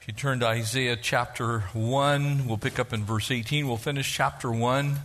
If 0.00 0.08
you 0.08 0.14
turn 0.14 0.40
to 0.40 0.46
Isaiah 0.46 0.96
chapter 0.96 1.60
1, 1.74 2.46
we'll 2.46 2.56
pick 2.56 2.78
up 2.78 2.94
in 2.94 3.04
verse 3.04 3.30
18. 3.30 3.68
We'll 3.68 3.76
finish 3.76 4.10
chapter 4.10 4.50
1. 4.50 4.96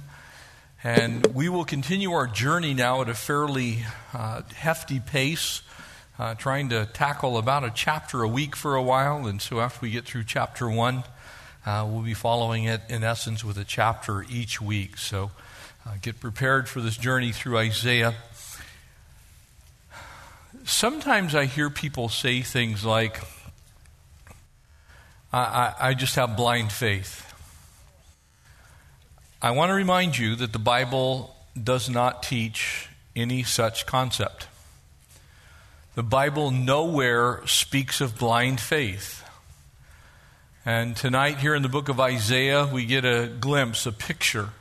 And 0.85 1.27
we 1.35 1.49
will 1.49 1.65
continue 1.65 2.13
our 2.13 2.27
journey 2.27 2.73
now 2.73 3.01
at 3.01 3.09
a 3.09 3.13
fairly 3.13 3.79
uh, 4.13 4.43
hefty 4.55 5.01
pace, 5.01 5.63
uh, 6.17 6.35
trying 6.35 6.69
to 6.69 6.85
tackle 6.85 7.37
about 7.37 7.65
a 7.65 7.71
chapter 7.75 8.23
a 8.23 8.27
week 8.29 8.55
for 8.55 8.77
a 8.77 8.81
while. 8.81 9.27
And 9.27 9.41
so 9.41 9.59
after 9.59 9.81
we 9.81 9.91
get 9.91 10.05
through 10.05 10.23
chapter 10.23 10.69
1, 10.69 11.03
uh, 11.65 11.85
we'll 11.91 12.01
be 12.01 12.13
following 12.13 12.63
it 12.63 12.79
in 12.87 13.03
essence 13.03 13.43
with 13.43 13.57
a 13.57 13.65
chapter 13.65 14.23
each 14.29 14.61
week. 14.61 14.95
So 14.95 15.31
uh, 15.85 15.95
get 16.01 16.21
prepared 16.21 16.69
for 16.69 16.79
this 16.79 16.95
journey 16.95 17.33
through 17.33 17.57
Isaiah. 17.57 18.15
Sometimes 20.63 21.35
I 21.35 21.47
hear 21.47 21.69
people 21.69 22.07
say 22.07 22.43
things 22.43 22.85
like, 22.85 23.19
I, 25.35 25.73
I, 25.89 25.93
just 25.95 26.15
have 26.15 26.37
blind 26.37 26.71
faith. 26.71 27.33
I 29.41 29.51
want 29.51 29.69
to 29.69 29.73
remind 29.73 30.17
you 30.17 30.33
that 30.37 30.53
the 30.53 30.59
Bible 30.59 31.35
does 31.61 31.89
not 31.89 32.23
teach 32.23 32.87
any 33.17 33.43
such 33.43 33.85
concept. 33.85 34.47
The 35.95 36.03
Bible 36.03 36.51
nowhere 36.51 37.45
speaks 37.47 37.99
of 37.99 38.17
blind 38.17 38.61
faith. 38.61 39.27
And 40.65 40.95
tonight, 40.95 41.39
here 41.39 41.53
in 41.53 41.63
the 41.63 41.69
book 41.69 41.89
of 41.89 41.99
Isaiah, 41.99 42.65
we 42.65 42.85
get 42.85 43.03
a 43.03 43.27
glimpse, 43.27 43.85
a 43.85 43.91
picture, 43.91 44.51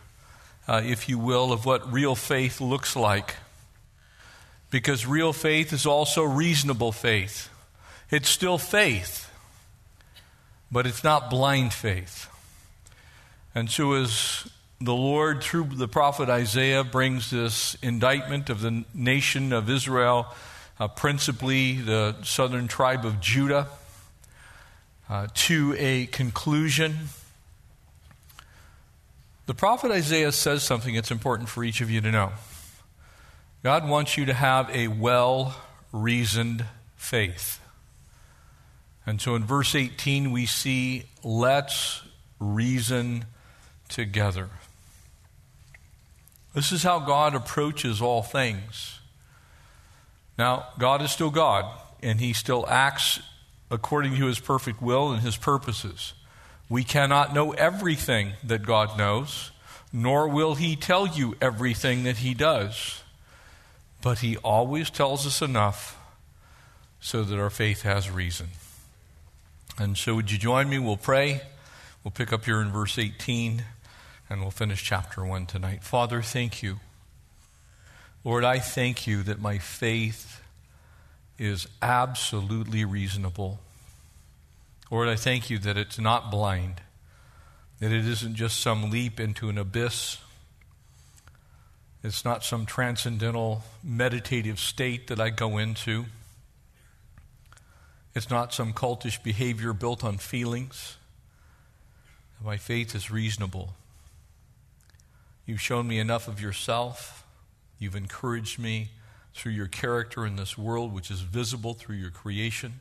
uh, 0.66 0.82
if 0.84 1.08
you 1.08 1.20
will, 1.20 1.52
of 1.52 1.64
what 1.64 1.92
real 1.92 2.16
faith 2.16 2.60
looks 2.60 2.96
like. 2.96 3.36
Because 4.72 5.06
real 5.06 5.32
faith 5.32 5.72
is 5.72 5.86
also 5.86 6.24
reasonable 6.24 6.90
faith. 6.90 7.48
It's 8.10 8.28
still 8.28 8.58
faith 8.58 9.30
but 10.74 10.88
it's 10.88 11.04
not 11.04 11.30
blind 11.30 11.72
faith. 11.72 12.28
And 13.54 13.70
so, 13.70 13.92
as 13.92 14.50
the 14.80 14.92
Lord, 14.92 15.40
through 15.40 15.66
the 15.66 15.86
prophet 15.86 16.28
Isaiah, 16.28 16.82
brings 16.82 17.30
this 17.30 17.76
indictment 17.76 18.50
of 18.50 18.60
the 18.60 18.84
nation 18.92 19.52
of 19.52 19.70
Israel, 19.70 20.26
uh, 20.80 20.88
principally 20.88 21.74
the 21.74 22.16
southern 22.24 22.66
tribe 22.66 23.04
of 23.04 23.20
Judah, 23.20 23.68
uh, 25.08 25.28
to 25.32 25.76
a 25.78 26.06
conclusion, 26.06 27.08
the 29.46 29.54
prophet 29.54 29.92
Isaiah 29.92 30.32
says 30.32 30.64
something 30.64 30.96
that's 30.96 31.12
important 31.12 31.48
for 31.48 31.62
each 31.62 31.82
of 31.82 31.88
you 31.88 32.00
to 32.00 32.10
know. 32.10 32.32
God 33.62 33.88
wants 33.88 34.18
you 34.18 34.24
to 34.24 34.34
have 34.34 34.68
a 34.70 34.88
well 34.88 35.54
reasoned 35.92 36.64
faith. 36.96 37.60
And 39.06 39.20
so 39.20 39.34
in 39.34 39.44
verse 39.44 39.74
18, 39.74 40.32
we 40.32 40.46
see, 40.46 41.04
let's 41.22 42.02
reason 42.38 43.26
together. 43.88 44.48
This 46.54 46.72
is 46.72 46.82
how 46.82 47.00
God 47.00 47.34
approaches 47.34 48.00
all 48.00 48.22
things. 48.22 49.00
Now, 50.38 50.66
God 50.78 51.02
is 51.02 51.10
still 51.10 51.30
God, 51.30 51.66
and 52.02 52.20
He 52.20 52.32
still 52.32 52.66
acts 52.68 53.20
according 53.70 54.16
to 54.16 54.26
His 54.26 54.38
perfect 54.38 54.80
will 54.80 55.12
and 55.12 55.22
His 55.22 55.36
purposes. 55.36 56.14
We 56.68 56.84
cannot 56.84 57.34
know 57.34 57.52
everything 57.52 58.32
that 58.42 58.62
God 58.62 58.96
knows, 58.96 59.50
nor 59.92 60.28
will 60.28 60.54
He 60.54 60.76
tell 60.76 61.06
you 61.06 61.36
everything 61.40 62.04
that 62.04 62.18
He 62.18 62.34
does. 62.34 63.02
But 64.00 64.20
He 64.20 64.36
always 64.38 64.90
tells 64.90 65.26
us 65.26 65.42
enough 65.42 65.98
so 67.00 67.22
that 67.22 67.38
our 67.38 67.50
faith 67.50 67.82
has 67.82 68.10
reason. 68.10 68.48
And 69.78 69.98
so, 69.98 70.14
would 70.14 70.30
you 70.30 70.38
join 70.38 70.68
me? 70.68 70.78
We'll 70.78 70.96
pray. 70.96 71.40
We'll 72.04 72.12
pick 72.12 72.32
up 72.32 72.44
here 72.44 72.60
in 72.60 72.70
verse 72.70 72.98
18 72.98 73.64
and 74.30 74.40
we'll 74.40 74.50
finish 74.50 74.82
chapter 74.82 75.24
1 75.24 75.46
tonight. 75.46 75.82
Father, 75.82 76.22
thank 76.22 76.62
you. 76.62 76.78
Lord, 78.22 78.44
I 78.44 78.58
thank 78.58 79.06
you 79.06 79.22
that 79.24 79.40
my 79.40 79.58
faith 79.58 80.40
is 81.38 81.66
absolutely 81.82 82.84
reasonable. 82.84 83.58
Lord, 84.90 85.08
I 85.08 85.16
thank 85.16 85.50
you 85.50 85.58
that 85.58 85.76
it's 85.76 85.98
not 85.98 86.30
blind, 86.30 86.80
that 87.80 87.90
it 87.90 88.06
isn't 88.06 88.34
just 88.34 88.60
some 88.60 88.90
leap 88.90 89.18
into 89.18 89.48
an 89.48 89.58
abyss. 89.58 90.18
It's 92.02 92.24
not 92.24 92.44
some 92.44 92.64
transcendental 92.64 93.62
meditative 93.82 94.60
state 94.60 95.08
that 95.08 95.18
I 95.18 95.30
go 95.30 95.58
into. 95.58 96.06
It's 98.14 98.30
not 98.30 98.54
some 98.54 98.72
cultish 98.72 99.20
behavior 99.22 99.72
built 99.72 100.04
on 100.04 100.18
feelings. 100.18 100.98
My 102.42 102.56
faith 102.56 102.94
is 102.94 103.10
reasonable. 103.10 103.74
You've 105.46 105.60
shown 105.60 105.88
me 105.88 105.98
enough 105.98 106.28
of 106.28 106.40
yourself. 106.40 107.26
You've 107.78 107.96
encouraged 107.96 108.58
me 108.58 108.90
through 109.34 109.52
your 109.52 109.66
character 109.66 110.24
in 110.24 110.36
this 110.36 110.56
world, 110.56 110.94
which 110.94 111.10
is 111.10 111.22
visible 111.22 111.74
through 111.74 111.96
your 111.96 112.10
creation 112.10 112.80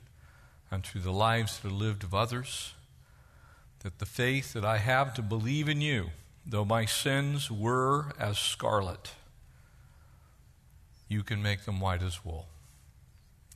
and 0.69 0.83
through 0.83 1.01
the 1.01 1.11
lives 1.11 1.59
that 1.59 1.69
are 1.69 1.71
lived 1.71 2.03
of 2.03 2.13
others. 2.13 2.73
That 3.79 3.97
the 3.97 4.05
faith 4.05 4.53
that 4.53 4.63
I 4.63 4.77
have 4.77 5.15
to 5.15 5.23
believe 5.23 5.67
in 5.67 5.81
you, 5.81 6.11
though 6.45 6.63
my 6.63 6.85
sins 6.85 7.49
were 7.49 8.11
as 8.19 8.37
scarlet, 8.37 9.13
you 11.07 11.23
can 11.23 11.41
make 11.41 11.65
them 11.65 11.79
white 11.79 12.03
as 12.03 12.23
wool. 12.23 12.45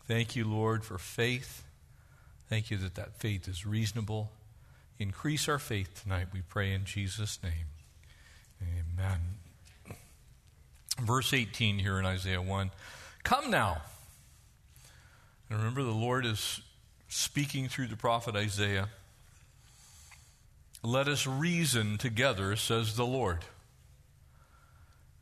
Thank 0.08 0.36
you, 0.36 0.44
Lord, 0.44 0.84
for 0.84 0.98
faith 0.98 1.64
Thank 2.50 2.72
you 2.72 2.78
that 2.78 2.96
that 2.96 3.19
faith 3.19 3.47
is 3.47 3.66
reasonable. 3.66 4.31
Increase 5.00 5.47
our 5.47 5.59
faith 5.59 6.02
tonight, 6.02 6.28
we 6.34 6.41
pray 6.41 6.74
in 6.74 6.85
Jesus' 6.85 7.40
name. 7.44 7.68
Amen. 8.62 9.19
Verse 11.02 11.34
18 11.34 11.80
here 11.80 12.00
in 12.00 12.06
Isaiah 12.06 12.41
1 12.41 12.72
Come 13.24 13.52
now. 13.52 13.81
And 15.50 15.59
remember, 15.59 15.84
the 15.84 15.91
Lord 15.91 16.25
is 16.25 16.62
speaking 17.08 17.68
through 17.68 17.88
the 17.88 17.96
prophet 17.96 18.35
Isaiah. 18.35 18.90
Let 20.84 21.08
us 21.08 21.28
reason 21.28 21.97
together, 21.97 22.56
says 22.56 22.96
the 22.96 23.06
Lord. 23.06 23.40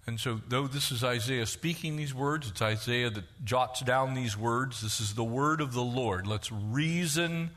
And 0.08 0.20
so, 0.20 0.40
though 0.48 0.68
this 0.68 0.92
is 0.92 1.04
Isaiah 1.04 1.48
speaking 1.48 1.96
these 1.98 2.14
words, 2.14 2.48
it's 2.50 2.62
Isaiah 2.62 3.10
that 3.10 3.24
jots 3.44 3.82
down 3.82 4.14
these 4.14 4.38
words. 4.38 4.82
This 4.82 5.00
is 5.02 5.16
the 5.16 5.24
word 5.24 5.62
of 5.62 5.74
the 5.74 5.82
Lord. 5.82 6.28
Let's 6.28 6.52
reason 6.52 7.52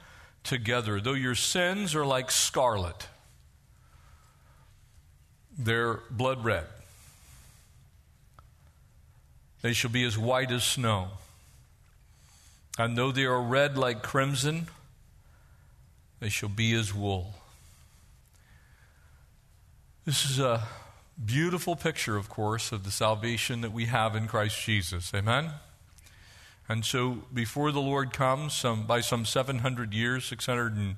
together. 0.44 0.98
Though 0.98 1.12
your 1.12 1.34
sins 1.34 1.94
are 1.94 2.06
like 2.06 2.30
scarlet, 2.30 3.08
they're 5.58 6.00
blood 6.10 6.42
red. 6.42 6.64
They 9.60 9.74
shall 9.74 9.90
be 9.90 10.04
as 10.04 10.16
white 10.16 10.50
as 10.50 10.64
snow. 10.64 11.08
And 12.78 12.96
though 12.96 13.12
they 13.12 13.24
are 13.24 13.42
red 13.42 13.76
like 13.76 14.02
crimson, 14.02 14.68
they 16.20 16.28
shall 16.28 16.48
be 16.48 16.72
as 16.74 16.94
wool. 16.94 17.34
This 20.06 20.30
is 20.30 20.38
a 20.38 20.66
Beautiful 21.24 21.74
picture, 21.74 22.16
of 22.16 22.28
course, 22.28 22.70
of 22.70 22.84
the 22.84 22.90
salvation 22.90 23.60
that 23.62 23.72
we 23.72 23.86
have 23.86 24.14
in 24.14 24.28
Christ 24.28 24.60
Jesus. 24.62 25.12
Amen? 25.12 25.50
And 26.68 26.84
so, 26.84 27.22
before 27.32 27.72
the 27.72 27.80
Lord 27.80 28.12
comes, 28.12 28.52
some, 28.52 28.86
by 28.86 29.00
some 29.00 29.24
700 29.24 29.92
years, 29.92 30.24
600 30.26 30.76
and 30.76 30.96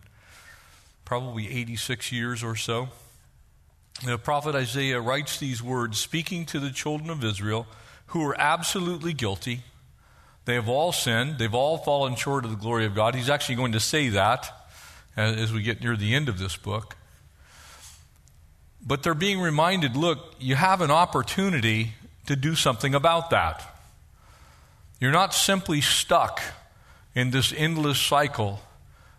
probably 1.04 1.48
86 1.48 2.12
years 2.12 2.42
or 2.42 2.54
so, 2.54 2.88
the 4.04 4.18
prophet 4.18 4.54
Isaiah 4.54 5.00
writes 5.00 5.38
these 5.38 5.62
words, 5.62 5.98
speaking 5.98 6.44
to 6.46 6.60
the 6.60 6.70
children 6.70 7.10
of 7.10 7.24
Israel 7.24 7.66
who 8.06 8.24
are 8.26 8.38
absolutely 8.38 9.12
guilty. 9.12 9.62
They 10.44 10.54
have 10.54 10.68
all 10.68 10.92
sinned, 10.92 11.38
they've 11.38 11.54
all 11.54 11.78
fallen 11.78 12.16
short 12.16 12.44
of 12.44 12.50
the 12.50 12.56
glory 12.56 12.84
of 12.84 12.94
God. 12.94 13.14
He's 13.14 13.30
actually 13.30 13.54
going 13.54 13.72
to 13.72 13.80
say 13.80 14.08
that 14.10 14.68
uh, 15.16 15.20
as 15.20 15.52
we 15.52 15.62
get 15.62 15.80
near 15.80 15.96
the 15.96 16.14
end 16.14 16.28
of 16.28 16.38
this 16.38 16.56
book. 16.56 16.96
But 18.86 19.02
they're 19.02 19.14
being 19.14 19.40
reminded 19.40 19.96
look, 19.96 20.34
you 20.38 20.54
have 20.54 20.80
an 20.80 20.90
opportunity 20.90 21.92
to 22.26 22.36
do 22.36 22.54
something 22.54 22.94
about 22.94 23.30
that. 23.30 23.66
You're 25.00 25.12
not 25.12 25.34
simply 25.34 25.80
stuck 25.80 26.40
in 27.14 27.30
this 27.30 27.52
endless 27.56 27.98
cycle 27.98 28.60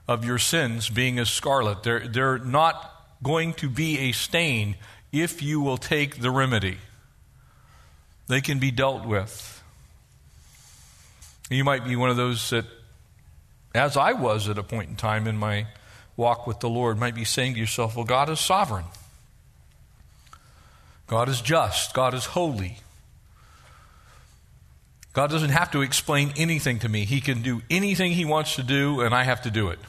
of 0.07 0.25
your 0.25 0.37
sins 0.37 0.89
being 0.89 1.19
as 1.19 1.29
scarlet. 1.29 1.83
They're, 1.83 2.07
they're 2.07 2.37
not 2.37 2.91
going 3.23 3.53
to 3.55 3.69
be 3.69 3.97
a 3.99 4.11
stain 4.11 4.75
if 5.11 5.41
you 5.41 5.61
will 5.61 5.77
take 5.77 6.21
the 6.21 6.31
remedy. 6.31 6.77
They 8.27 8.41
can 8.41 8.59
be 8.59 8.71
dealt 8.71 9.05
with. 9.05 9.63
You 11.49 11.63
might 11.63 11.83
be 11.83 11.95
one 11.95 12.09
of 12.09 12.17
those 12.17 12.49
that, 12.51 12.65
as 13.75 13.97
I 13.97 14.13
was 14.13 14.47
at 14.47 14.57
a 14.57 14.63
point 14.63 14.89
in 14.89 14.95
time 14.95 15.27
in 15.27 15.37
my 15.37 15.67
walk 16.15 16.47
with 16.47 16.59
the 16.61 16.69
Lord, 16.69 16.97
might 16.97 17.15
be 17.15 17.25
saying 17.25 17.55
to 17.55 17.59
yourself, 17.59 17.95
well, 17.95 18.05
God 18.05 18.29
is 18.29 18.39
sovereign. 18.39 18.85
God 21.11 21.27
is 21.27 21.41
just, 21.41 21.93
God 21.93 22.13
is 22.13 22.23
holy. 22.23 22.77
God 25.11 25.29
doesn't 25.29 25.49
have 25.49 25.69
to 25.71 25.81
explain 25.81 26.31
anything 26.37 26.79
to 26.79 26.87
me. 26.87 27.03
He 27.03 27.19
can 27.19 27.41
do 27.41 27.61
anything 27.69 28.13
He 28.13 28.23
wants 28.23 28.55
to 28.55 28.63
do, 28.63 29.01
and 29.01 29.13
I 29.13 29.23
have 29.23 29.41
to 29.41 29.51
do 29.51 29.67
it. 29.67 29.79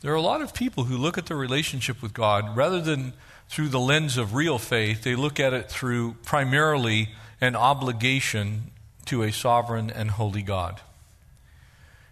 There 0.00 0.10
are 0.10 0.16
a 0.16 0.22
lot 0.22 0.40
of 0.40 0.54
people 0.54 0.84
who 0.84 0.96
look 0.96 1.18
at 1.18 1.26
their 1.26 1.36
relationship 1.36 2.00
with 2.00 2.14
God 2.14 2.56
rather 2.56 2.80
than 2.80 3.12
through 3.50 3.68
the 3.68 3.78
lens 3.78 4.16
of 4.16 4.32
real 4.32 4.58
faith, 4.58 5.02
they 5.02 5.14
look 5.14 5.38
at 5.38 5.52
it 5.52 5.68
through 5.68 6.14
primarily 6.24 7.10
an 7.38 7.54
obligation 7.54 8.70
to 9.04 9.22
a 9.22 9.30
sovereign 9.30 9.90
and 9.90 10.12
holy 10.12 10.40
God. 10.40 10.80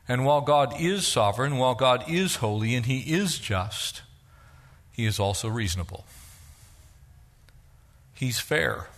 And 0.06 0.26
while 0.26 0.42
God 0.42 0.78
is 0.78 1.06
sovereign, 1.06 1.56
while 1.56 1.74
God 1.74 2.04
is 2.06 2.36
holy, 2.36 2.74
and 2.74 2.84
He 2.84 2.98
is 3.14 3.38
just, 3.38 4.02
He 4.92 5.06
is 5.06 5.18
also 5.18 5.48
reasonable. 5.48 6.04
He's 8.18 8.40
fair. 8.40 8.88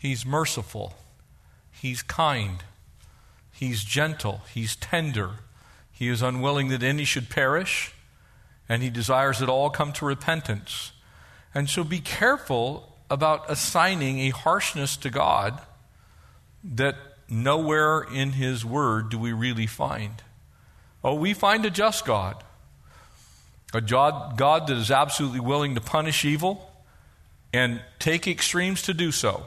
He's 0.00 0.26
merciful. 0.26 0.94
He's 1.70 2.02
kind. 2.02 2.64
He's 3.52 3.84
gentle. 3.84 4.40
He's 4.52 4.74
tender. 4.74 5.34
He 5.92 6.08
is 6.08 6.20
unwilling 6.20 6.66
that 6.70 6.82
any 6.82 7.04
should 7.04 7.30
perish, 7.30 7.94
and 8.68 8.82
he 8.82 8.90
desires 8.90 9.38
that 9.38 9.48
all 9.48 9.70
come 9.70 9.92
to 9.92 10.04
repentance. 10.04 10.90
And 11.54 11.70
so 11.70 11.84
be 11.84 12.00
careful 12.00 12.92
about 13.08 13.48
assigning 13.48 14.18
a 14.18 14.30
harshness 14.30 14.96
to 14.96 15.08
God 15.08 15.60
that 16.64 16.96
nowhere 17.28 18.00
in 18.00 18.32
his 18.32 18.64
word 18.64 19.10
do 19.10 19.18
we 19.18 19.32
really 19.32 19.68
find. 19.68 20.24
Oh, 21.04 21.14
we 21.14 21.34
find 21.34 21.64
a 21.64 21.70
just 21.70 22.04
God, 22.04 22.42
a 23.72 23.80
God, 23.80 24.66
that 24.66 24.76
is 24.76 24.90
absolutely 24.90 25.38
willing 25.38 25.76
to 25.76 25.80
punish 25.80 26.24
evil 26.24 26.68
and 27.52 27.80
take 27.98 28.26
extremes 28.26 28.82
to 28.82 28.94
do 28.94 29.12
so. 29.12 29.46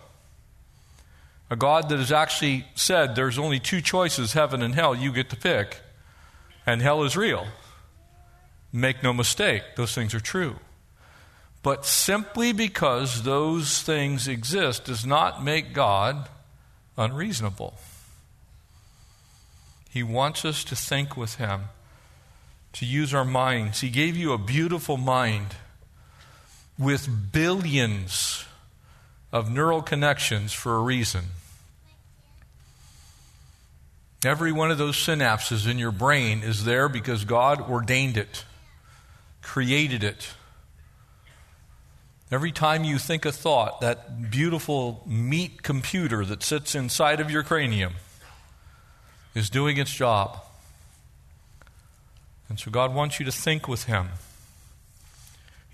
A 1.50 1.56
God 1.56 1.90
that 1.90 2.00
has 2.00 2.12
actually 2.12 2.66
said 2.76 3.16
there's 3.16 3.38
only 3.38 3.60
two 3.60 3.82
choices 3.82 4.34
heaven 4.34 4.62
and 4.62 4.76
hell, 4.76 4.96
you 4.96 5.12
get 5.12 5.30
to 5.30 5.36
pick. 5.36 5.82
And 6.66 6.82
hell 6.82 7.04
is 7.04 7.16
real. 7.16 7.48
Make 8.74 9.04
no 9.04 9.14
mistake, 9.14 9.64
those 9.76 9.94
things 9.94 10.14
are 10.14 10.20
true. 10.20 10.56
But 11.62 11.86
simply 11.86 12.52
because 12.52 13.24
those 13.24 13.82
things 13.82 14.28
exist 14.28 14.86
does 14.86 15.06
not 15.06 15.44
make 15.44 15.74
God 15.74 16.30
unreasonable. 16.98 17.76
He 19.90 20.04
wants 20.04 20.44
us 20.44 20.64
to 20.66 20.76
think 20.76 21.16
with 21.16 21.36
Him, 21.36 21.66
to 22.74 22.86
use 22.86 23.14
our 23.14 23.26
minds. 23.26 23.82
He 23.82 23.90
gave 23.90 24.18
you 24.18 24.34
a 24.34 24.38
beautiful 24.38 24.98
mind 24.98 25.56
with 26.78 27.32
billions 27.32 28.46
of 29.32 29.52
neural 29.52 29.82
connections 29.82 30.54
for 30.54 30.76
a 30.76 30.80
reason. 30.80 31.26
Every 34.26 34.52
one 34.52 34.72
of 34.72 34.78
those 34.78 34.98
synapses 34.98 35.70
in 35.70 35.78
your 35.78 35.92
brain 35.92 36.42
is 36.42 36.66
there 36.66 36.90
because 36.90 37.26
God 37.26 37.62
ordained 37.62 38.18
it, 38.18 38.44
created 39.42 40.04
it. 40.04 40.30
Every 42.32 42.52
time 42.52 42.84
you 42.84 42.98
think 42.98 43.24
a 43.24 43.32
thought, 43.32 43.82
that 43.82 44.32
beautiful 44.32 45.04
meat 45.06 45.62
computer 45.62 46.26
that 46.26 46.42
sits 46.42 46.74
inside 46.74 47.20
of 47.20 47.30
your 47.30 47.44
cranium 47.44 47.94
is 49.36 49.50
doing 49.50 49.78
its 49.78 49.94
job. 49.94 50.40
And 52.50 52.60
so 52.60 52.72
God 52.72 52.96
wants 52.96 53.20
you 53.20 53.26
to 53.26 53.32
think 53.32 53.68
with 53.68 53.84
Him. 53.84 54.10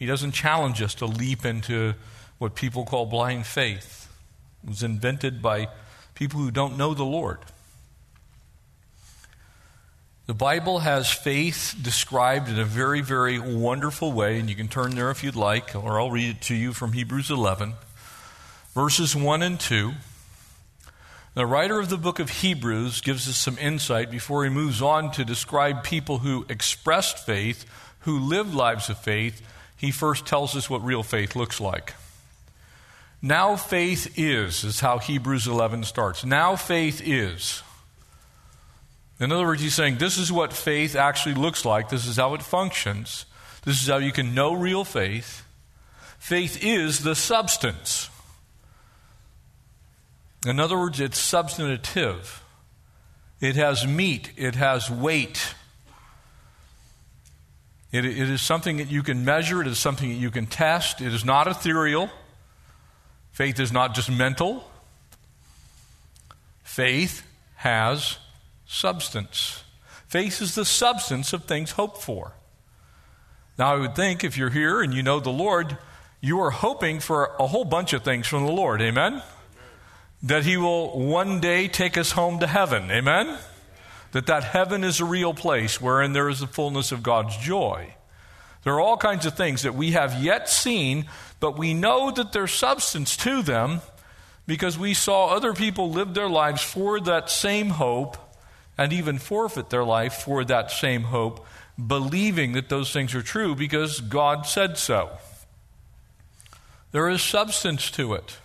He 0.01 0.07
doesn't 0.07 0.31
challenge 0.31 0.81
us 0.81 0.95
to 0.95 1.06
leap 1.06 1.45
into 1.45 1.94
what 2.39 2.56
people 2.56 2.86
call 2.86 3.06
blind 3.06 3.45
faith. 3.45 4.12
It 4.63 4.69
was 4.69 4.81
invented 4.81 5.44
by 5.44 5.68
people 6.15 6.39
who 6.39 6.50
don't 6.50 6.75
know 6.75 6.95
the 6.95 7.03
Lord. 7.03 7.38
The 10.25 10.33
Bible 10.33 10.80
has 10.80 11.12
faith 11.12 11.75
described 11.80 12.50
in 12.50 12.57
a 12.57 12.65
very, 12.65 13.01
very 13.01 13.38
wonderful 13.38 14.12
way, 14.12 14.39
and 14.39 14.50
you 14.50 14.56
can 14.56 14.68
turn 14.68 14.95
there 14.95 15.12
if 15.12 15.24
you'd 15.24 15.36
like, 15.36 15.75
or 15.75 16.01
I'll 16.01 16.09
read 16.09 16.38
it 16.38 16.42
to 16.45 16.56
you 16.56 16.74
from 16.74 16.94
Hebrews 16.94 17.30
11, 17.30 17.74
verses 18.74 19.15
1 19.15 19.44
and 19.44 19.59
2. 19.59 19.92
The 21.36 21.45
writer 21.45 21.80
of 21.80 21.89
the 21.89 21.98
book 22.00 22.18
of 22.18 22.31
Hebrews 22.31 23.01
gives 23.01 23.30
us 23.30 23.38
some 23.38 23.59
insight 23.59 24.09
before 24.09 24.45
he 24.45 24.50
moves 24.50 24.81
on 24.81 25.12
to 25.12 25.24
describe 25.24 25.83
people 25.83 26.18
who 26.18 26.48
expressed 26.50 27.24
faith, 27.24 27.65
who 28.00 28.18
lived 28.18 28.56
lives 28.56 28.89
of 28.89 28.98
faith, 28.98 29.44
he 29.81 29.89
first 29.89 30.27
tells 30.27 30.55
us 30.55 30.69
what 30.69 30.85
real 30.85 31.01
faith 31.01 31.35
looks 31.35 31.59
like. 31.59 31.95
Now 33.19 33.55
faith 33.55 34.13
is, 34.15 34.63
is 34.63 34.79
how 34.79 34.99
Hebrews 34.99 35.47
11 35.47 35.85
starts. 35.85 36.23
Now 36.23 36.55
faith 36.55 37.01
is. 37.03 37.63
In 39.19 39.31
other 39.31 39.43
words, 39.43 39.63
he's 39.63 39.73
saying 39.73 39.97
this 39.97 40.19
is 40.19 40.31
what 40.31 40.53
faith 40.53 40.95
actually 40.95 41.33
looks 41.33 41.65
like, 41.65 41.89
this 41.89 42.05
is 42.05 42.17
how 42.17 42.35
it 42.35 42.43
functions, 42.43 43.25
this 43.65 43.81
is 43.81 43.87
how 43.87 43.97
you 43.97 44.11
can 44.11 44.35
know 44.35 44.53
real 44.53 44.83
faith. 44.83 45.43
Faith 46.19 46.63
is 46.63 46.99
the 46.99 47.15
substance. 47.15 48.07
In 50.45 50.59
other 50.59 50.77
words, 50.77 50.99
it's 50.99 51.17
substantive. 51.17 52.43
It 53.39 53.55
has 53.55 53.87
meat, 53.87 54.31
it 54.37 54.53
has 54.53 54.91
weight, 54.91 55.55
it, 57.91 58.05
it 58.05 58.29
is 58.29 58.41
something 58.41 58.77
that 58.77 58.89
you 58.89 59.03
can 59.03 59.25
measure, 59.25 59.61
it 59.61 59.67
is 59.67 59.77
something 59.77 60.09
that 60.09 60.15
you 60.15 60.31
can 60.31 60.45
test. 60.45 61.01
It 61.01 61.13
is 61.13 61.25
not 61.25 61.47
ethereal. 61.47 62.09
Faith 63.31 63.59
is 63.59 63.71
not 63.71 63.95
just 63.95 64.09
mental. 64.09 64.63
Faith 66.63 67.23
has 67.55 68.17
substance. 68.65 69.63
Faith 70.07 70.41
is 70.41 70.55
the 70.55 70.65
substance 70.65 71.33
of 71.33 71.45
things 71.45 71.71
hoped 71.71 72.01
for. 72.01 72.33
Now, 73.57 73.73
I 73.73 73.77
would 73.77 73.95
think 73.95 74.23
if 74.23 74.38
you're 74.38 74.49
here 74.49 74.81
and 74.81 74.93
you 74.93 75.03
know 75.03 75.19
the 75.19 75.29
Lord, 75.29 75.77
you 76.21 76.39
are 76.41 76.51
hoping 76.51 76.99
for 76.99 77.35
a 77.39 77.47
whole 77.47 77.65
bunch 77.65 77.93
of 77.93 78.03
things 78.03 78.25
from 78.27 78.45
the 78.45 78.51
Lord. 78.51 78.81
Amen? 78.81 79.21
That 80.23 80.43
He 80.43 80.55
will 80.55 80.97
one 80.97 81.39
day 81.39 81.67
take 81.67 81.97
us 81.97 82.11
home 82.11 82.39
to 82.39 82.47
heaven. 82.47 82.89
Amen? 82.89 83.38
That 84.11 84.27
that 84.27 84.43
heaven 84.43 84.83
is 84.83 84.99
a 84.99 85.05
real 85.05 85.33
place 85.33 85.81
wherein 85.81 86.13
there 86.13 86.29
is 86.29 86.39
the 86.39 86.47
fullness 86.47 86.91
of 86.91 87.03
God's 87.03 87.37
joy. 87.37 87.95
There 88.63 88.73
are 88.73 88.81
all 88.81 88.97
kinds 88.97 89.25
of 89.25 89.35
things 89.35 89.63
that 89.63 89.73
we 89.73 89.91
have 89.91 90.21
yet 90.21 90.47
seen, 90.49 91.05
but 91.39 91.57
we 91.57 91.73
know 91.73 92.11
that 92.11 92.31
there's 92.31 92.51
substance 92.51 93.17
to 93.17 93.41
them 93.41 93.81
because 94.45 94.77
we 94.77 94.93
saw 94.93 95.27
other 95.27 95.53
people 95.53 95.89
live 95.89 96.13
their 96.13 96.29
lives 96.29 96.61
for 96.61 96.99
that 96.99 97.29
same 97.29 97.69
hope 97.69 98.17
and 98.77 98.93
even 98.93 99.17
forfeit 99.17 99.69
their 99.69 99.83
life 99.83 100.13
for 100.13 100.43
that 100.43 100.71
same 100.71 101.03
hope, 101.03 101.45
believing 101.87 102.51
that 102.53 102.69
those 102.69 102.91
things 102.91 103.15
are 103.15 103.21
true 103.21 103.55
because 103.55 104.01
God 104.01 104.45
said 104.45 104.77
so. 104.77 105.09
There 106.91 107.09
is 107.09 107.21
substance 107.21 107.89
to 107.91 108.13
it. 108.13 108.38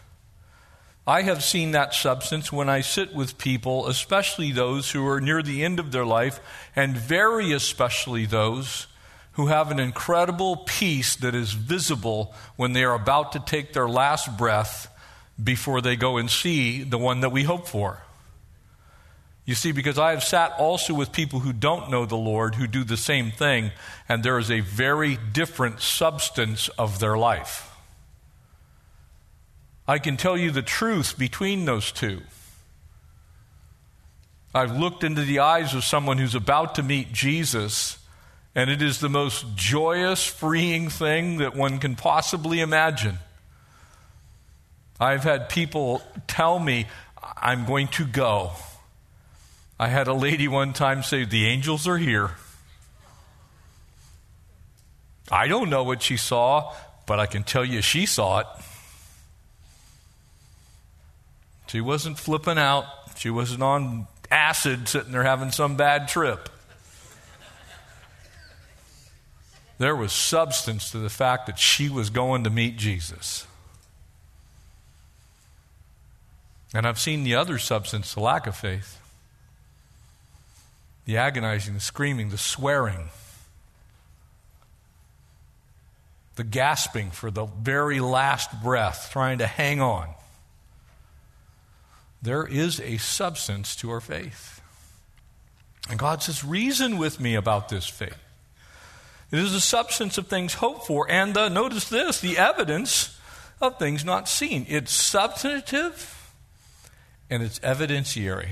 I 1.07 1.23
have 1.23 1.45
seen 1.45 1.71
that 1.71 1.95
substance 1.95 2.51
when 2.51 2.69
I 2.69 2.81
sit 2.81 3.15
with 3.15 3.39
people, 3.39 3.87
especially 3.87 4.51
those 4.51 4.91
who 4.91 5.07
are 5.07 5.21
near 5.21 5.41
the 5.41 5.65
end 5.65 5.79
of 5.79 5.93
their 5.93 6.05
life, 6.05 6.41
and 6.75 6.97
very 6.97 7.53
especially 7.53 8.27
those 8.27 8.89
who 9.33 9.47
have 9.47 9.71
an 9.71 9.79
incredible 9.79 10.57
peace 10.57 11.15
that 11.17 11.35
is 11.35 11.53
visible 11.53 12.35
when 12.57 12.73
they 12.73 12.83
are 12.83 12.95
about 12.95 13.33
to 13.33 13.39
take 13.39 13.73
their 13.73 13.89
last 13.89 14.37
breath 14.37 14.89
before 15.43 15.81
they 15.81 15.95
go 15.95 16.17
and 16.17 16.31
see 16.31 16.83
the 16.83 16.99
one 16.99 17.21
that 17.21 17.31
we 17.31 17.45
hope 17.45 17.69
for. 17.69 18.03
You 19.45 19.55
see, 19.55 19.71
because 19.71 19.99
I 19.99 20.11
have 20.11 20.25
sat 20.25 20.55
also 20.59 20.93
with 20.93 21.13
people 21.13 21.39
who 21.39 21.53
don't 21.53 21.89
know 21.89 22.05
the 22.05 22.17
Lord 22.17 22.57
who 22.57 22.67
do 22.67 22.83
the 22.83 22.97
same 22.97 23.31
thing, 23.31 23.71
and 24.09 24.25
there 24.25 24.39
is 24.39 24.51
a 24.51 24.59
very 24.59 25.19
different 25.33 25.81
substance 25.81 26.69
of 26.71 26.99
their 26.99 27.17
life. 27.17 27.76
I 29.89 29.99
can 29.99 30.17
tell 30.17 30.37
you 30.37 30.51
the 30.51 30.63
truth 30.63 31.17
between 31.17 31.65
those 31.65 31.93
two. 31.93 32.23
I've 34.55 34.77
looked 34.77 35.05
into 35.05 35.23
the 35.23 35.41
eyes 35.41 35.75
of 35.75 35.85
someone 35.85 36.19
who's 36.19 36.35
about 36.35 36.77
to 36.77 36.83
meet 36.83 37.13
Jesus, 37.13 37.99
and 38.55 38.71
it 38.71 38.83
is 38.83 39.01
the 39.01 39.09
most 39.09 39.55
joyous, 39.55 40.25
freeing 40.25 40.89
thing 40.89 41.39
that 41.39 41.55
one 41.55 41.79
can 41.79 41.95
possibly 41.95 42.61
imagine. 42.61 43.19
I've 44.99 45.25
had 45.25 45.51
people 45.51 46.01
tell 46.27 46.59
me, 46.59 46.87
I'm 47.37 47.67
going 47.67 47.89
to 47.89 48.07
go. 48.07 48.53
I 49.79 49.89
had 49.89 50.09
a 50.09 50.15
lady 50.15 50.49
one 50.49 50.73
time 50.73 51.03
say, 51.03 51.25
The 51.25 51.47
angels 51.47 51.87
are 51.87 51.99
here. 51.99 52.31
I 55.31 55.49
don't 55.49 55.69
know 55.69 55.83
what 55.83 56.03
she 56.03 56.17
saw, 56.17 56.73
but 57.05 57.21
I 57.21 57.27
can 57.27 57.43
tell 57.43 57.65
you 57.65 57.83
she 57.83 58.07
saw 58.07 58.41
it. 58.41 58.47
She 61.67 61.81
wasn't 61.81 62.19
flipping 62.19 62.59
out. 62.59 62.85
She 63.17 63.31
wasn't 63.31 63.63
on 63.63 64.07
acid 64.31 64.89
sitting 64.89 65.13
there 65.13 65.23
having 65.23 65.51
some 65.51 65.77
bad 65.77 66.09
trip. 66.09 66.49
There 69.79 69.95
was 69.95 70.13
substance 70.13 70.91
to 70.93 70.99
the 70.99 71.11
fact 71.11 71.47
that 71.47 71.59
she 71.59 71.89
was 71.89 72.09
going 72.09 72.45
to 72.45 72.51
meet 72.51 72.77
Jesus. 72.77 73.47
And 76.73 76.87
I've 76.87 76.99
seen 76.99 77.25
the 77.25 77.35
other 77.35 77.59
substance, 77.59 78.15
the 78.15 78.21
lack 78.21 78.47
of 78.47 78.57
faith. 78.57 79.01
The 81.05 81.19
agonizing, 81.19 81.75
the 81.75 81.81
screaming, 81.81 82.31
the 82.31 82.39
swearing. 82.39 83.11
the 86.37 86.45
gasping 86.45 87.11
for 87.11 87.31
the 87.31 87.47
very 87.47 87.99
last 87.99 88.63
breath, 88.63 89.09
trying 89.11 89.39
to 89.39 89.47
hang 89.47 89.81
on. 89.81 90.09
There 92.23 92.47
is 92.47 92.81
a 92.81 92.97
substance 92.97 93.77
to 93.77 93.91
our 93.91 94.01
faith. 94.01 94.61
And 95.89 95.99
God 95.99 96.23
says, 96.23 96.45
Reason 96.45 96.99
with 96.99 97.21
me 97.21 97.35
about 97.35 97.69
this 97.69 97.87
faith. 97.87 98.19
It 99.31 99.39
is 99.39 99.53
the 99.53 99.61
substance 99.61 100.19
of 100.19 100.29
things 100.29 100.55
hoped 100.55 100.87
for, 100.87 101.11
and 101.11 101.35
the, 101.35 101.49
notice 101.49 101.89
this, 101.89 102.21
the 102.21 102.39
evidence 102.39 103.19
of 103.61 103.79
things 103.79 104.05
not 104.05 104.29
seen. 104.29 104.67
It's 104.69 104.93
substantive 104.93 106.33
and 107.29 107.43
it's 107.43 107.59
evidentiary. 107.61 108.51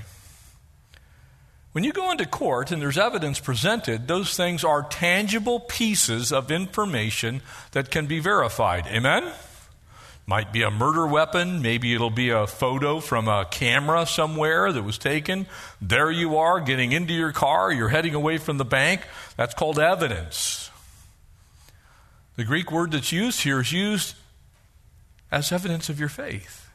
When 1.72 1.84
you 1.84 1.92
go 1.92 2.10
into 2.10 2.26
court 2.26 2.70
and 2.70 2.80
there's 2.80 2.98
evidence 2.98 3.40
presented, 3.40 4.06
those 4.06 4.36
things 4.36 4.62
are 4.62 4.84
tangible 4.84 5.58
pieces 5.58 6.32
of 6.32 6.50
information 6.52 7.42
that 7.72 7.90
can 7.90 8.06
be 8.06 8.20
verified. 8.20 8.86
Amen? 8.86 9.32
Might 10.26 10.54
be 10.54 10.62
a 10.62 10.70
murder 10.70 11.06
weapon, 11.06 11.60
maybe 11.60 11.94
it'll 11.94 12.08
be 12.08 12.30
a 12.30 12.46
photo 12.46 12.98
from 13.00 13.28
a 13.28 13.44
camera 13.44 14.06
somewhere 14.06 14.72
that 14.72 14.82
was 14.82 14.96
taken. 14.96 15.46
There 15.82 16.10
you 16.10 16.38
are 16.38 16.60
getting 16.60 16.92
into 16.92 17.12
your 17.12 17.32
car, 17.32 17.70
you're 17.70 17.90
heading 17.90 18.14
away 18.14 18.38
from 18.38 18.56
the 18.56 18.64
bank. 18.64 19.02
That's 19.36 19.52
called 19.52 19.78
evidence. 19.78 20.70
The 22.36 22.44
Greek 22.44 22.72
word 22.72 22.92
that's 22.92 23.12
used 23.12 23.42
here 23.42 23.60
is 23.60 23.70
used 23.70 24.16
as 25.30 25.52
evidence 25.52 25.90
of 25.90 26.00
your 26.00 26.08
faith. 26.08 26.70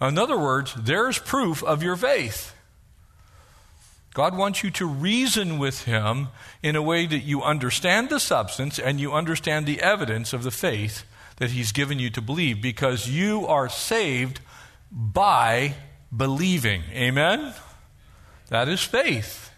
In 0.00 0.16
other 0.16 0.38
words, 0.38 0.74
there's 0.74 1.18
proof 1.18 1.62
of 1.64 1.82
your 1.82 1.96
faith. 1.96 2.54
God 4.14 4.36
wants 4.36 4.62
you 4.62 4.70
to 4.72 4.86
reason 4.86 5.58
with 5.58 5.84
Him 5.84 6.28
in 6.62 6.76
a 6.76 6.82
way 6.82 7.06
that 7.06 7.24
you 7.24 7.42
understand 7.42 8.10
the 8.10 8.20
substance 8.20 8.78
and 8.78 9.00
you 9.00 9.12
understand 9.12 9.66
the 9.66 9.80
evidence 9.82 10.32
of 10.32 10.44
the 10.44 10.52
faith 10.52 11.04
that 11.36 11.50
He's 11.50 11.72
given 11.72 11.98
you 11.98 12.10
to 12.10 12.20
believe 12.20 12.62
because 12.62 13.08
you 13.08 13.46
are 13.46 13.68
saved 13.68 14.40
by 14.90 15.74
believing. 16.14 16.82
Amen? 16.92 17.54
That 18.48 18.68
is 18.68 18.82
faith. 18.82 19.50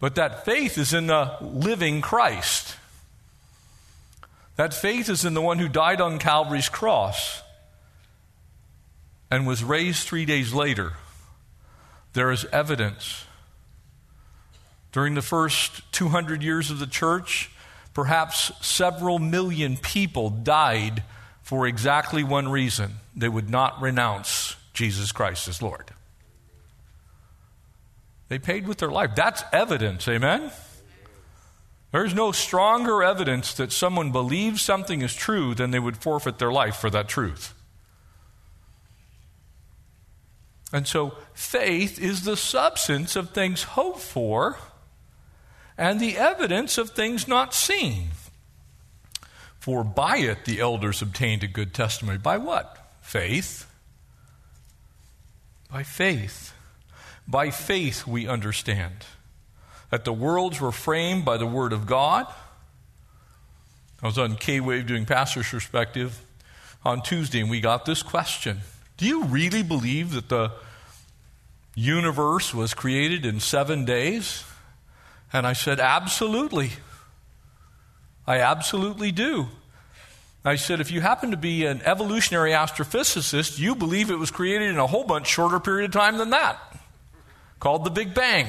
But 0.00 0.16
that 0.16 0.44
faith 0.44 0.76
is 0.76 0.92
in 0.92 1.06
the 1.06 1.36
living 1.40 2.00
Christ. 2.00 2.76
That 4.56 4.74
faith 4.74 5.08
is 5.08 5.24
in 5.24 5.34
the 5.34 5.40
one 5.40 5.58
who 5.58 5.68
died 5.68 6.00
on 6.00 6.18
Calvary's 6.18 6.68
cross 6.68 7.42
and 9.30 9.46
was 9.46 9.64
raised 9.64 10.06
three 10.06 10.24
days 10.24 10.52
later 10.52 10.92
there 12.14 12.30
is 12.30 12.46
evidence. 12.46 13.26
During 14.92 15.14
the 15.14 15.22
first 15.22 15.82
200 15.92 16.42
years 16.42 16.70
of 16.70 16.78
the 16.78 16.86
church, 16.86 17.50
perhaps 17.94 18.52
several 18.60 19.18
million 19.18 19.76
people 19.76 20.28
died 20.28 21.02
for 21.42 21.66
exactly 21.66 22.24
one 22.24 22.48
reason 22.48 22.94
they 23.14 23.28
would 23.28 23.48
not 23.48 23.80
renounce 23.80 24.56
Jesus 24.72 25.12
Christ 25.12 25.48
as 25.48 25.62
Lord. 25.62 25.92
They 28.28 28.38
paid 28.38 28.66
with 28.66 28.78
their 28.78 28.90
life. 28.90 29.10
That's 29.14 29.44
evidence, 29.52 30.08
amen? 30.08 30.50
There's 31.92 32.14
no 32.14 32.32
stronger 32.32 33.04
evidence 33.04 33.54
that 33.54 33.70
someone 33.70 34.10
believes 34.10 34.60
something 34.60 35.00
is 35.02 35.14
true 35.14 35.54
than 35.54 35.70
they 35.70 35.78
would 35.78 35.96
forfeit 35.96 36.38
their 36.38 36.50
life 36.50 36.74
for 36.74 36.90
that 36.90 37.08
truth. 37.08 37.54
And 40.72 40.88
so 40.88 41.14
faith 41.34 42.00
is 42.00 42.24
the 42.24 42.36
substance 42.36 43.14
of 43.14 43.30
things 43.30 43.62
hoped 43.62 44.00
for 44.00 44.58
and 45.76 46.00
the 46.00 46.16
evidence 46.16 46.78
of 46.78 46.90
things 46.90 47.26
not 47.26 47.54
seen. 47.54 48.08
For 49.58 49.82
by 49.82 50.18
it 50.18 50.44
the 50.44 50.60
elders 50.60 51.02
obtained 51.02 51.42
a 51.42 51.46
good 51.46 51.72
testimony. 51.72 52.18
By 52.18 52.38
what? 52.38 52.78
Faith. 53.00 53.66
By 55.70 55.82
faith. 55.82 56.52
By 57.26 57.50
faith 57.50 58.06
we 58.06 58.28
understand 58.28 59.06
that 59.90 60.04
the 60.04 60.12
worlds 60.12 60.60
were 60.60 60.72
framed 60.72 61.24
by 61.24 61.36
the 61.36 61.46
Word 61.46 61.72
of 61.72 61.86
God. 61.86 62.26
I 64.02 64.06
was 64.06 64.18
on 64.18 64.36
K 64.36 64.60
Wave 64.60 64.86
doing 64.86 65.06
pastor's 65.06 65.48
perspective 65.48 66.20
on 66.84 67.00
Tuesday, 67.00 67.40
and 67.40 67.48
we 67.48 67.60
got 67.60 67.86
this 67.86 68.02
question 68.02 68.60
Do 68.96 69.06
you 69.06 69.24
really 69.24 69.62
believe 69.62 70.12
that 70.12 70.28
the 70.28 70.52
universe 71.74 72.52
was 72.52 72.74
created 72.74 73.24
in 73.24 73.40
seven 73.40 73.84
days? 73.84 74.44
And 75.34 75.46
I 75.46 75.52
said, 75.52 75.80
Absolutely. 75.80 76.70
I 78.26 78.38
absolutely 78.38 79.12
do. 79.12 79.48
I 80.46 80.56
said, 80.56 80.80
if 80.80 80.90
you 80.90 81.00
happen 81.00 81.30
to 81.30 81.36
be 81.36 81.66
an 81.66 81.82
evolutionary 81.82 82.52
astrophysicist, 82.52 83.58
you 83.58 83.74
believe 83.74 84.10
it 84.10 84.16
was 84.18 84.30
created 84.30 84.70
in 84.70 84.78
a 84.78 84.86
whole 84.86 85.04
bunch 85.04 85.26
shorter 85.26 85.58
period 85.58 85.86
of 85.86 85.92
time 85.92 86.16
than 86.16 86.30
that, 86.30 86.58
called 87.60 87.84
the 87.84 87.90
Big 87.90 88.14
Bang. 88.14 88.46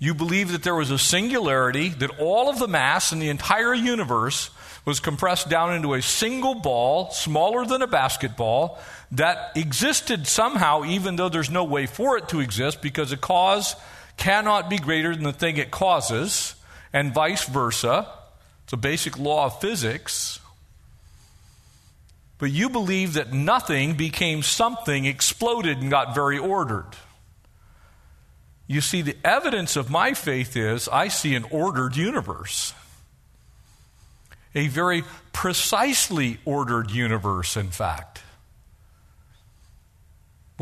You 0.00 0.14
believe 0.14 0.52
that 0.52 0.64
there 0.64 0.74
was 0.74 0.90
a 0.90 0.98
singularity, 0.98 1.88
that 1.90 2.18
all 2.20 2.48
of 2.48 2.58
the 2.58 2.66
mass 2.68 3.12
in 3.12 3.20
the 3.20 3.28
entire 3.28 3.74
universe 3.74 4.50
was 4.84 4.98
compressed 4.98 5.48
down 5.48 5.74
into 5.74 5.94
a 5.94 6.02
single 6.02 6.56
ball, 6.56 7.10
smaller 7.10 7.64
than 7.64 7.82
a 7.82 7.86
basketball, 7.86 8.80
that 9.12 9.52
existed 9.56 10.26
somehow, 10.26 10.84
even 10.84 11.14
though 11.16 11.28
there's 11.28 11.50
no 11.50 11.64
way 11.64 11.86
for 11.86 12.18
it 12.18 12.28
to 12.30 12.40
exist, 12.40 12.82
because 12.82 13.12
a 13.12 13.16
cause 13.16 13.76
cannot 14.22 14.70
be 14.70 14.78
greater 14.78 15.14
than 15.14 15.24
the 15.24 15.32
thing 15.32 15.56
it 15.56 15.70
causes, 15.70 16.54
and 16.92 17.12
vice 17.12 17.44
versa. 17.44 18.08
It's 18.64 18.72
a 18.72 18.76
basic 18.76 19.18
law 19.18 19.46
of 19.46 19.60
physics. 19.60 20.38
But 22.38 22.50
you 22.50 22.70
believe 22.70 23.14
that 23.14 23.32
nothing 23.32 23.94
became 23.94 24.42
something, 24.42 25.04
exploded, 25.04 25.78
and 25.78 25.90
got 25.90 26.14
very 26.14 26.38
ordered. 26.38 26.90
You 28.66 28.80
see, 28.80 29.02
the 29.02 29.16
evidence 29.24 29.76
of 29.76 29.90
my 29.90 30.14
faith 30.14 30.56
is 30.56 30.88
I 30.88 31.08
see 31.08 31.34
an 31.34 31.44
ordered 31.50 31.96
universe 31.96 32.74
a 34.54 34.68
very 34.68 35.04
precisely 35.32 36.38
ordered 36.44 36.90
universe, 36.90 37.56
in 37.56 37.68
fact, 37.68 38.22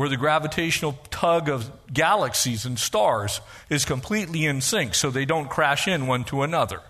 where 0.01 0.09
the 0.09 0.17
gravitational 0.17 0.93
tug 1.11 1.47
of 1.47 1.69
galaxies 1.93 2.65
and 2.65 2.79
stars 2.79 3.39
is 3.69 3.85
completely 3.85 4.47
in 4.47 4.59
sync 4.59 4.95
so 4.95 5.11
they 5.11 5.25
don't 5.25 5.47
crash 5.47 5.87
in 5.87 6.07
one 6.07 6.23
to 6.23 6.41
another. 6.41 6.81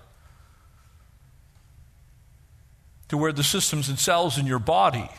To 3.09 3.17
where 3.17 3.33
the 3.33 3.43
systems 3.43 3.89
and 3.89 3.99
cells 3.99 4.37
in 4.37 4.47
your 4.47 4.59
body 4.59 5.09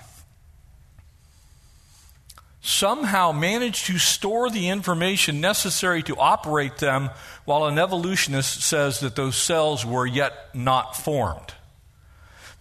somehow 2.63 3.31
manage 3.31 3.85
to 3.85 3.99
store 3.99 4.49
the 4.49 4.71
information 4.71 5.43
necessary 5.43 6.03
to 6.03 6.17
operate 6.17 6.79
them 6.79 7.11
while 7.45 7.67
an 7.67 7.79
evolutionist 7.79 8.63
says 8.63 9.01
that 9.01 9.17
those 9.17 9.37
cells 9.37 9.85
were 9.85 10.07
yet 10.07 10.33
not 10.55 10.97
formed 10.97 11.53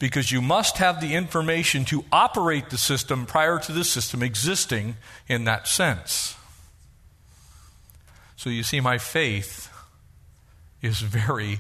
because 0.02 0.32
you 0.32 0.42
must 0.42 0.80
have 0.80 1.00
the 1.00 1.14
information 1.14 1.86
to 1.86 2.04
operate 2.12 2.72
the 2.72 2.78
system 2.78 3.28
prior 3.28 3.60
to 3.60 3.72
the 3.72 3.84
system 3.84 4.24
existing 4.24 4.96
in 5.28 5.44
that 5.44 5.68
sense. 5.68 6.36
So 8.36 8.50
you 8.50 8.64
see, 8.64 8.80
my 8.80 8.98
faith 8.98 9.72
is 10.82 11.02
very, 11.02 11.60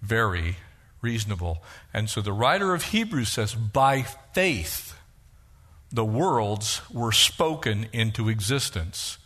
very 0.00 0.58
reasonable. 1.02 1.64
And 1.92 2.08
so 2.08 2.20
the 2.20 2.32
writer 2.32 2.74
of 2.74 2.84
Hebrews 2.84 3.30
says, 3.30 3.56
by 3.56 4.02
faith, 4.32 4.96
the 5.90 6.04
worlds 6.04 6.80
were 6.92 7.10
spoken 7.10 7.88
into 7.92 8.28
existence. 8.28 9.18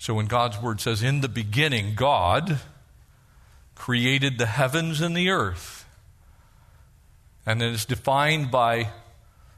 So 0.00 0.14
when 0.14 0.26
God's 0.26 0.60
word 0.60 0.80
says, 0.80 1.04
in 1.04 1.20
the 1.20 1.28
beginning, 1.28 1.94
God 1.94 2.58
created 3.76 4.38
the 4.38 4.46
heavens 4.46 5.00
and 5.00 5.16
the 5.16 5.30
earth 5.30 5.85
and 7.46 7.62
it 7.62 7.72
is 7.72 7.84
defined 7.84 8.50
by 8.50 8.88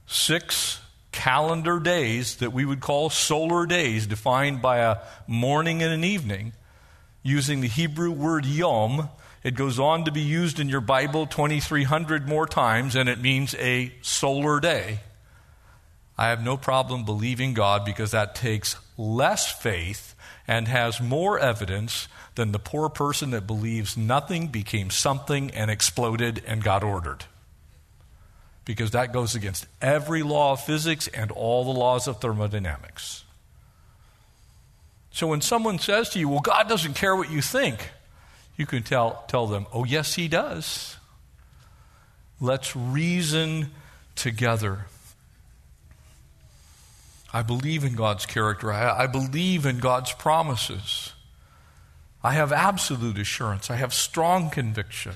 six 0.07 0.81
calendar 1.11 1.81
days 1.81 2.37
that 2.37 2.53
we 2.53 2.65
would 2.65 2.81
call 2.81 3.09
solar 3.09 3.67
days, 3.67 4.07
defined 4.07 4.61
by 4.61 4.79
a 4.79 4.99
morning 5.27 5.83
and 5.83 5.93
an 5.93 6.05
evening, 6.05 6.53
using 7.23 7.61
the 7.61 7.69
Hebrew 7.69 8.11
word 8.11 8.45
yom. 8.45 9.09
It 9.43 9.55
goes 9.55 9.79
on 9.81 10.05
to 10.05 10.13
be 10.13 10.21
used 10.21 10.61
in 10.61 10.69
your 10.69 10.83
Bible 10.83 11.27
2,300 11.27 12.29
more 12.29 12.47
times, 12.47 12.95
and 12.95 13.09
it 13.09 13.21
means 13.21 13.55
a 13.55 13.93
solar 14.03 14.61
day. 14.61 15.01
I 16.19 16.29
have 16.29 16.45
no 16.45 16.57
problem 16.57 17.05
believing 17.05 17.55
God 17.55 17.85
because 17.85 18.11
that 18.11 18.35
takes 18.35 18.77
less 18.97 19.51
faith 19.51 20.15
and 20.47 20.69
has 20.69 21.01
more 21.01 21.39
evidence 21.39 22.09
than 22.35 22.53
the 22.53 22.59
poor 22.59 22.89
person 22.89 23.31
that 23.31 23.47
believes 23.47 23.97
nothing 23.97 24.49
became 24.49 24.91
something 24.91 25.51
and 25.53 25.71
exploded 25.71 26.43
and 26.47 26.63
got 26.63 26.83
ordered 26.83 27.25
because 28.69 28.91
that 28.91 29.15
goes 29.15 29.35
against 29.35 29.67
every 29.81 30.23
law 30.23 30.53
of 30.53 30.61
physics 30.61 31.09
and 31.09 31.31
all 31.31 31.65
the 31.65 31.71
laws 31.71 32.07
of 32.07 32.21
thermodynamics. 32.21 33.25
So 35.11 35.27
when 35.27 35.41
someone 35.41 35.79
says 35.79 36.11
to 36.11 36.19
you, 36.19 36.29
Well, 36.29 36.41
God 36.41 36.69
doesn't 36.69 36.93
care 36.93 37.17
what 37.17 37.31
you 37.31 37.41
think, 37.41 37.93
you 38.59 38.67
can 38.67 38.83
tell, 38.83 39.25
tell 39.27 39.47
them, 39.47 39.67
Oh, 39.73 39.85
yes, 39.85 40.17
He 40.17 40.29
does. 40.29 40.99
Let's 42.43 42.77
reason 42.77 43.71
together. 44.15 44.85
I 47.33 47.41
believe 47.41 47.85
in 47.85 47.95
God's 47.95 48.27
character. 48.27 48.71
I, 48.71 49.05
I, 49.05 49.07
believe 49.07 49.65
in 49.65 49.79
God's 49.79 50.13
promises. 50.13 51.15
I 52.23 52.35
have 52.35 52.53
absolute 52.53 53.17
assurance. 53.17 53.71
I 53.71 53.77
have 53.77 53.95
strong 53.95 54.51
conviction. 54.51 55.15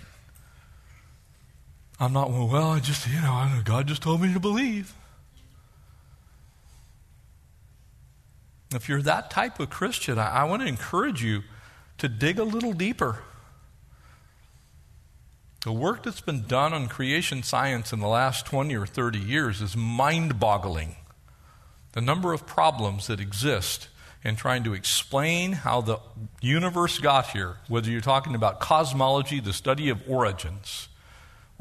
I'm 2.02 2.12
not, 2.12 2.32
well, 2.32 2.72
I 2.72 2.80
just, 2.80 3.06
you 3.06 3.20
know, 3.20 3.60
God 3.64 3.86
just 3.86 4.02
told 4.02 4.20
me 4.20 4.32
to 4.32 4.40
believe. 4.40 4.92
If 8.74 8.88
you're 8.88 9.02
that 9.02 9.30
type 9.30 9.60
of 9.60 9.70
Christian, 9.70 10.18
I, 10.18 10.40
I 10.40 10.44
want 10.44 10.62
to 10.62 10.68
encourage 10.68 11.22
you 11.22 11.44
to 11.98 12.08
dig 12.08 12.40
a 12.40 12.42
little 12.42 12.72
deeper. 12.72 13.22
The 15.64 15.70
work 15.70 16.02
that's 16.02 16.20
been 16.20 16.42
done 16.42 16.72
on 16.72 16.88
creation 16.88 17.44
science 17.44 17.92
in 17.92 18.00
the 18.00 18.08
last 18.08 18.46
20 18.46 18.74
or 18.74 18.84
30 18.84 19.20
years 19.20 19.62
is 19.62 19.76
mind 19.76 20.40
boggling. 20.40 20.96
The 21.92 22.00
number 22.00 22.32
of 22.32 22.48
problems 22.48 23.06
that 23.06 23.20
exist 23.20 23.86
in 24.24 24.34
trying 24.34 24.64
to 24.64 24.74
explain 24.74 25.52
how 25.52 25.82
the 25.82 26.00
universe 26.40 26.98
got 26.98 27.28
here, 27.28 27.58
whether 27.68 27.92
you're 27.92 28.00
talking 28.00 28.34
about 28.34 28.58
cosmology, 28.58 29.38
the 29.38 29.52
study 29.52 29.88
of 29.88 30.02
origins, 30.08 30.88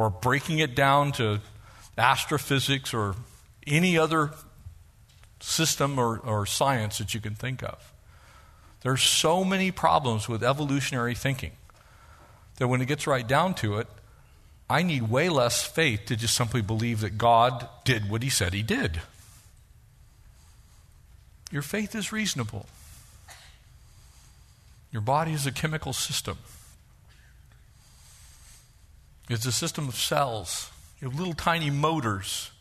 or 0.01 0.09
breaking 0.09 0.57
it 0.57 0.73
down 0.73 1.11
to 1.11 1.39
astrophysics 1.95 2.91
or 2.91 3.13
any 3.67 3.99
other 3.99 4.31
system 5.39 5.99
or, 5.99 6.17
or 6.17 6.47
science 6.47 6.97
that 6.97 7.13
you 7.13 7.19
can 7.19 7.35
think 7.35 7.61
of. 7.61 7.93
There's 8.81 9.03
so 9.03 9.43
many 9.43 9.69
problems 9.69 10.27
with 10.27 10.43
evolutionary 10.43 11.13
thinking 11.13 11.51
that 12.57 12.67
when 12.67 12.81
it 12.81 12.87
gets 12.87 13.05
right 13.05 13.27
down 13.27 13.53
to 13.55 13.77
it, 13.77 13.87
I 14.67 14.81
need 14.81 15.03
way 15.03 15.29
less 15.29 15.63
faith 15.63 16.05
to 16.07 16.15
just 16.15 16.33
simply 16.33 16.63
believe 16.63 17.01
that 17.01 17.19
God 17.19 17.69
did 17.83 18.09
what 18.09 18.23
he 18.23 18.29
said 18.29 18.53
he 18.53 18.63
did. 18.63 19.01
Your 21.51 21.61
faith 21.61 21.93
is 21.93 22.11
reasonable. 22.11 22.65
Your 24.91 25.01
body 25.01 25.33
is 25.33 25.45
a 25.45 25.51
chemical 25.51 25.93
system. 25.93 26.39
It's 29.31 29.45
a 29.45 29.51
system 29.51 29.87
of 29.87 29.95
cells. 29.95 30.69
You 30.99 31.09
have 31.09 31.17
little 31.17 31.33
tiny 31.33 31.69
motors 31.69 32.51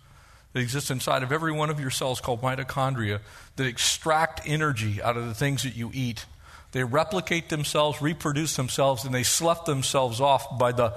that 0.53 0.61
exist 0.61 0.91
inside 0.91 1.23
of 1.23 1.33
every 1.33 1.53
one 1.53 1.69
of 1.69 1.81
your 1.81 1.91
cells 1.91 2.21
called 2.21 2.43
mitochondria 2.43 3.21
that 3.57 3.67
extract 3.67 4.43
energy 4.47 5.03
out 5.03 5.17
of 5.17 5.27
the 5.27 5.35
things 5.35 5.65
that 5.65 5.75
you 5.75 5.91
eat. 5.93 6.27
They 6.73 6.85
replicate 6.85 7.49
themselves, 7.49 8.01
reproduce 8.01 8.55
themselves, 8.55 9.05
and 9.05 9.13
they 9.13 9.25
slough 9.25 9.65
themselves 9.65 10.21
off 10.21 10.59
by 10.59 10.71
the 10.71 10.95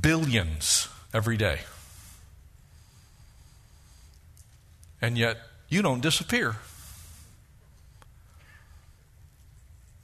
billions 0.00 0.88
every 1.14 1.38
day. 1.38 1.60
And 5.00 5.16
yet, 5.16 5.38
you 5.68 5.80
don't 5.80 6.02
disappear. 6.02 6.56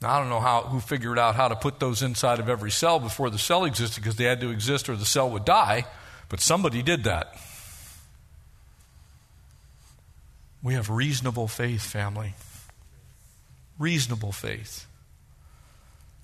Now, 0.04 0.16
I 0.16 0.20
don't 0.20 0.28
know 0.28 0.40
how, 0.40 0.64
who 0.64 0.80
figured 0.80 1.18
out 1.18 1.34
how 1.34 1.48
to 1.48 1.56
put 1.56 1.80
those 1.80 2.02
inside 2.02 2.38
of 2.38 2.50
every 2.50 2.70
cell 2.70 3.00
before 3.00 3.30
the 3.30 3.38
cell 3.38 3.64
existed 3.64 4.02
because 4.02 4.16
they 4.16 4.24
had 4.24 4.38
to 4.42 4.50
exist 4.50 4.90
or 4.90 4.96
the 4.96 5.06
cell 5.06 5.30
would 5.30 5.46
die, 5.46 5.86
but 6.28 6.40
somebody 6.40 6.82
did 6.82 7.04
that. 7.04 7.34
We 10.62 10.74
have 10.74 10.90
reasonable 10.90 11.48
faith, 11.48 11.80
family. 11.80 12.34
Reasonable 13.78 14.32
faith. 14.32 14.86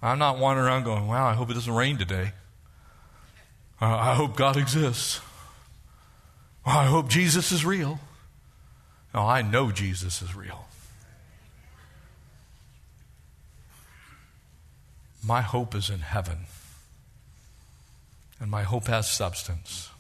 I'm 0.03 0.19
not 0.19 0.39
wandering 0.39 0.67
around 0.67 0.85
going, 0.85 1.09
wow, 1.09 1.27
I 1.27 1.33
hope 1.33 1.49
it 1.49 1.55
doesn't 1.55 1.73
rain 1.73 1.97
today. 1.97 2.33
Uh, 3.81 3.87
I 3.87 4.13
hope 4.13 4.37
God 4.37 4.59
exists. 4.59 5.23
I 6.67 6.85
hope 6.85 7.09
Jesus 7.09 7.51
is 7.51 7.65
real. 7.65 7.99
No, 9.15 9.23
I 9.23 9.41
know 9.41 9.71
Jesus 9.71 10.21
is 10.21 10.35
real. 10.37 10.67
My 15.25 15.41
hope 15.43 15.75
is 15.75 15.91
in 15.91 16.01
heaven. 16.01 16.39
And 18.41 18.51
my 18.51 18.63
hope 18.63 18.87
has 18.87 19.11
substance. 19.11 19.91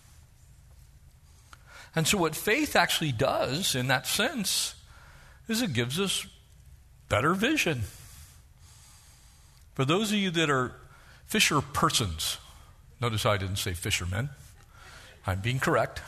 And 1.94 2.06
so, 2.06 2.16
what 2.18 2.34
faith 2.34 2.74
actually 2.76 3.12
does 3.12 3.74
in 3.74 3.88
that 3.88 4.06
sense 4.06 4.74
is 5.48 5.60
it 5.60 5.72
gives 5.72 6.00
us 6.00 6.26
better 7.08 7.34
vision. 7.34 7.82
For 9.74 9.84
those 9.84 10.12
of 10.12 10.18
you 10.18 10.30
that 10.30 10.48
are 10.48 10.72
fisher 11.26 11.60
persons, 11.60 12.38
Notice 13.00 13.24
I 13.24 13.38
didn't 13.38 13.56
say 13.56 13.72
fishermen. 13.72 14.28
I'm 15.26 15.40
being 15.40 15.58
correct. 15.58 16.02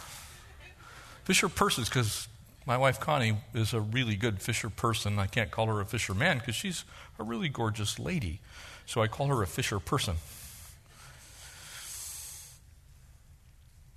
Fisher 1.24 1.48
persons, 1.48 1.88
because 1.88 2.28
my 2.66 2.76
wife 2.76 3.00
Connie 3.00 3.38
is 3.54 3.72
a 3.72 3.80
really 3.80 4.14
good 4.14 4.42
fisher 4.42 4.68
person. 4.68 5.18
I 5.18 5.26
can't 5.26 5.50
call 5.50 5.66
her 5.66 5.80
a 5.80 5.86
fisherman 5.86 6.38
because 6.38 6.54
she's 6.54 6.84
a 7.18 7.22
really 7.22 7.48
gorgeous 7.48 7.98
lady. 7.98 8.40
So 8.86 9.02
I 9.02 9.08
call 9.08 9.28
her 9.28 9.42
a 9.42 9.46
fisher 9.46 9.78
person. 9.78 10.16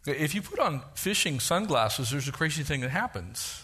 If 0.08 0.36
you 0.36 0.41
put 0.41 0.60
on 0.60 0.84
fishing 0.93 1.39
sunglasses, 1.39 2.12
there's 2.12 2.28
a 2.28 2.32
crazy 2.32 2.63
thing 2.63 2.82
that 2.82 2.91
happens. 2.91 3.63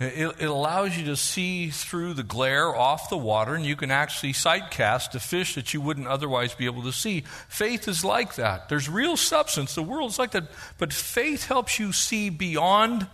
It, 0.00 0.36
it, 0.38 0.44
allows 0.48 0.96
you 0.96 1.06
to 1.06 1.16
see 1.16 1.70
through 1.70 2.14
the 2.14 2.22
glare 2.22 2.74
off 2.74 3.10
the 3.10 3.16
water, 3.16 3.54
and 3.54 3.66
you 3.66 3.74
can 3.74 3.90
actually 3.90 4.32
sight 4.32 4.70
cast 4.70 5.14
a 5.16 5.20
fish 5.20 5.56
that 5.56 5.74
you 5.74 5.80
wouldn't 5.80 6.06
otherwise 6.06 6.54
be 6.54 6.66
able 6.66 6.84
to 6.84 6.92
see. 6.92 7.24
Faith 7.48 7.88
is 7.88 8.04
like 8.04 8.36
that. 8.36 8.68
There's 8.68 8.88
real 8.88 9.16
substance. 9.16 9.74
The 9.74 9.82
world's 9.82 10.16
like 10.16 10.30
that. 10.32 10.44
But 10.78 10.92
faith 10.92 11.46
helps 11.46 11.80
you 11.80 11.92
see 11.92 12.30
beyond 12.30 13.08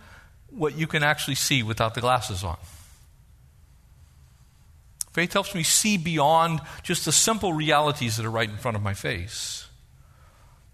what 0.51 0.77
you 0.77 0.85
can 0.85 1.01
actually 1.01 1.35
see 1.35 1.63
without 1.63 1.95
the 1.95 2.01
glasses 2.01 2.43
on. 2.43 2.57
Faith 5.15 5.31
helps 5.31 5.55
me 5.55 5.63
see 5.63 5.95
beyond 5.95 6.59
just 6.83 7.05
the 7.05 7.11
simple 7.13 7.53
realities 7.53 8.17
that 8.17 8.25
are 8.25 8.29
right 8.29 8.49
in 8.49 8.57
front 8.57 8.75
of 8.75 8.83
my 8.83 8.93
face. 8.93 9.65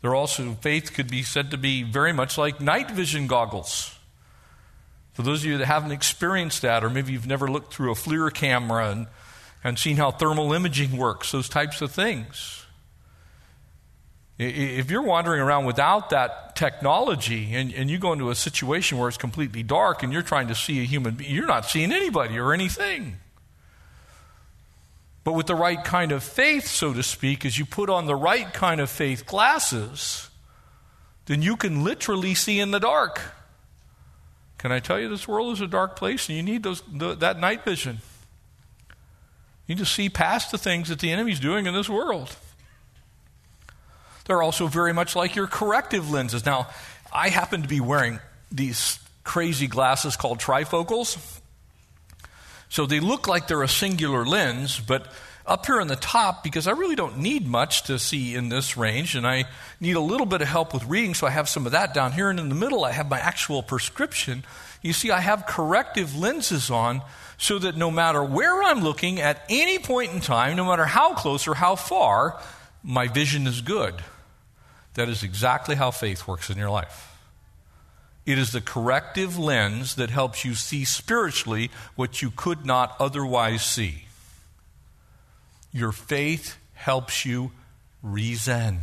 There 0.02 0.16
also, 0.16 0.54
faith 0.56 0.94
could 0.94 1.12
be 1.12 1.22
said 1.22 1.52
to 1.52 1.60
be 1.60 1.84
very 1.84 2.12
much 2.12 2.40
like 2.40 2.60
night 2.60 2.90
vision 2.90 3.28
goggles. 3.28 3.96
For 5.14 5.22
those 5.22 5.44
of 5.44 5.46
you 5.46 5.60
that 5.60 5.68
haven't 5.68 5.92
experienced 5.92 6.64
that, 6.64 6.84
or 6.84 6.90
maybe 6.90 7.12
you've 7.14 7.28
never 7.28 7.48
looked 7.48 7.72
through 7.72 7.92
a 7.92 7.94
FLIR 7.94 8.34
camera 8.34 8.90
and, 8.90 9.06
and 9.64 9.78
seen 9.78 9.98
how 9.98 10.10
thermal 10.10 10.54
imaging 10.54 10.98
works, 10.98 11.32
those 11.32 11.48
types 11.48 11.84
of 11.84 11.92
things. 11.92 12.66
If 14.40 14.90
you're 14.90 15.04
wandering 15.04 15.40
around 15.40 15.66
without 15.66 16.10
that 16.10 16.56
technology 16.56 17.54
and, 17.54 17.72
and 17.76 17.92
you 17.92 18.00
go 18.00 18.12
into 18.12 18.32
a 18.32 18.36
situation 18.36 18.98
where 18.98 19.08
it's 19.08 19.20
completely 19.20 19.62
dark 19.62 20.02
and 20.02 20.12
you're 20.12 20.24
trying 20.24 20.48
to 20.48 20.56
see 20.56 20.80
a 20.80 20.84
human 20.84 21.14
being, 21.14 21.32
you're 21.32 21.46
not 21.46 21.68
seeing 21.68 21.92
anybody 21.92 22.40
or 22.40 22.54
anything. 22.54 23.18
But 25.24 25.34
with 25.34 25.48
the 25.48 25.56
right 25.56 25.84
kind 25.84 26.12
of 26.12 26.24
faith, 26.24 26.68
so 26.68 26.94
to 26.94 27.04
speak, 27.04 27.46
as 27.46 27.58
you 27.58 27.66
put 27.66 27.90
on 27.90 28.06
the 28.06 28.16
right 28.16 28.52
kind 28.54 28.82
of 28.82 28.90
faith 28.90 29.26
glasses, 29.26 30.30
then 31.26 31.42
you 31.42 31.56
can 31.56 31.84
literally 31.84 32.34
see 32.34 32.60
in 32.60 32.72
the 32.72 32.80
dark. 32.80 33.22
Can 34.58 34.72
I 34.72 34.80
tell 34.80 35.00
you 35.00 35.10
this 35.10 35.28
world 35.28 35.54
is 35.54 35.62
a 35.62 35.68
dark 35.68 35.96
place 35.96 36.28
and 36.28 36.38
you 36.38 36.44
need 36.44 36.64
those, 36.64 36.82
the, 36.92 37.16
that 37.16 37.40
night 37.40 37.64
vision? 37.64 38.00
You 39.68 39.76
need 39.76 39.80
to 39.80 39.86
see 39.86 40.10
past 40.10 40.52
the 40.52 40.58
things 40.58 40.90
that 40.90 41.00
the 41.00 41.12
enemy's 41.12 41.40
doing 41.40 41.66
in 41.66 41.74
this 41.74 41.90
world. 41.90 42.36
They're 44.26 44.42
also 44.42 44.68
very 44.68 44.94
much 44.94 45.16
like 45.16 45.36
your 45.36 45.48
corrective 45.48 46.12
lenses. 46.12 46.46
Now, 46.46 46.68
I 47.12 47.30
happen 47.30 47.62
to 47.62 47.68
be 47.68 47.80
wearing 47.80 48.20
these 48.52 49.00
crazy 49.24 49.68
glasses 49.68 50.16
called 50.16 50.40
trifocals. 50.40 51.41
So 52.72 52.86
they 52.86 53.02
look 53.02 53.28
like 53.28 53.50
they're 53.50 53.64
a 53.64 53.68
singular 53.68 54.26
lens, 54.26 54.80
but 54.80 55.06
up 55.46 55.66
here 55.66 55.82
on 55.82 55.90
the 55.90 55.98
top 55.98 56.42
because 56.42 56.68
I 56.68 56.72
really 56.72 56.96
don't 56.96 57.18
need 57.18 57.46
much 57.46 57.84
to 57.84 58.00
see 58.00 58.34
in 58.34 58.48
this 58.48 58.78
range, 58.78 59.14
and 59.14 59.28
I 59.28 59.44
need 59.82 59.98
a 59.98 60.00
little 60.00 60.26
bit 60.26 60.42
of 60.42 60.48
help 60.48 60.74
with 60.74 60.86
reading, 60.86 61.14
so 61.14 61.28
I 61.28 61.32
have 61.32 61.50
some 61.50 61.66
of 61.66 61.74
that 61.74 61.94
down 61.94 62.14
here. 62.14 62.30
And 62.30 62.40
in 62.40 62.48
the 62.48 62.56
middle, 62.56 62.86
I 62.86 62.94
have 62.94 63.10
my 63.10 63.20
actual 63.20 63.62
prescription. 63.62 64.46
You 64.82 64.94
see, 64.94 65.12
I 65.12 65.20
have 65.20 65.46
corrective 65.46 66.18
lenses 66.18 66.72
on 66.72 67.02
so 67.38 67.60
that 67.60 67.76
no 67.76 67.92
matter 67.92 68.24
where 68.24 68.64
I'm 68.64 68.80
looking 68.80 69.20
at 69.20 69.44
any 69.50 69.78
point 69.78 70.14
in 70.14 70.22
time, 70.22 70.56
no 70.56 70.64
matter 70.64 70.86
how 70.86 71.14
close 71.14 71.50
or 71.50 71.56
how 71.56 71.76
far, 71.76 72.40
my 72.84 73.10
vision 73.10 73.48
is 73.48 73.60
good. 73.60 73.96
That 74.94 75.10
is 75.10 75.24
exactly 75.24 75.76
how 75.76 75.92
faith 75.92 76.26
works 76.26 76.50
in 76.50 76.58
your 76.58 76.70
life. 76.70 77.11
It 78.26 78.38
is 78.38 78.52
the 78.52 78.62
corrective 78.62 79.38
lens 79.38 79.96
that 79.96 80.10
helps 80.10 80.46
you 80.46 80.54
see 80.54 80.86
spiritually 80.86 81.72
what 81.96 82.22
you 82.22 82.32
could 82.32 82.66
not 82.66 82.96
otherwise 83.00 83.64
see. 83.64 84.06
Your 85.74 85.92
faith 85.92 86.58
helps 86.74 87.26
you 87.26 87.52
reason. 88.04 88.82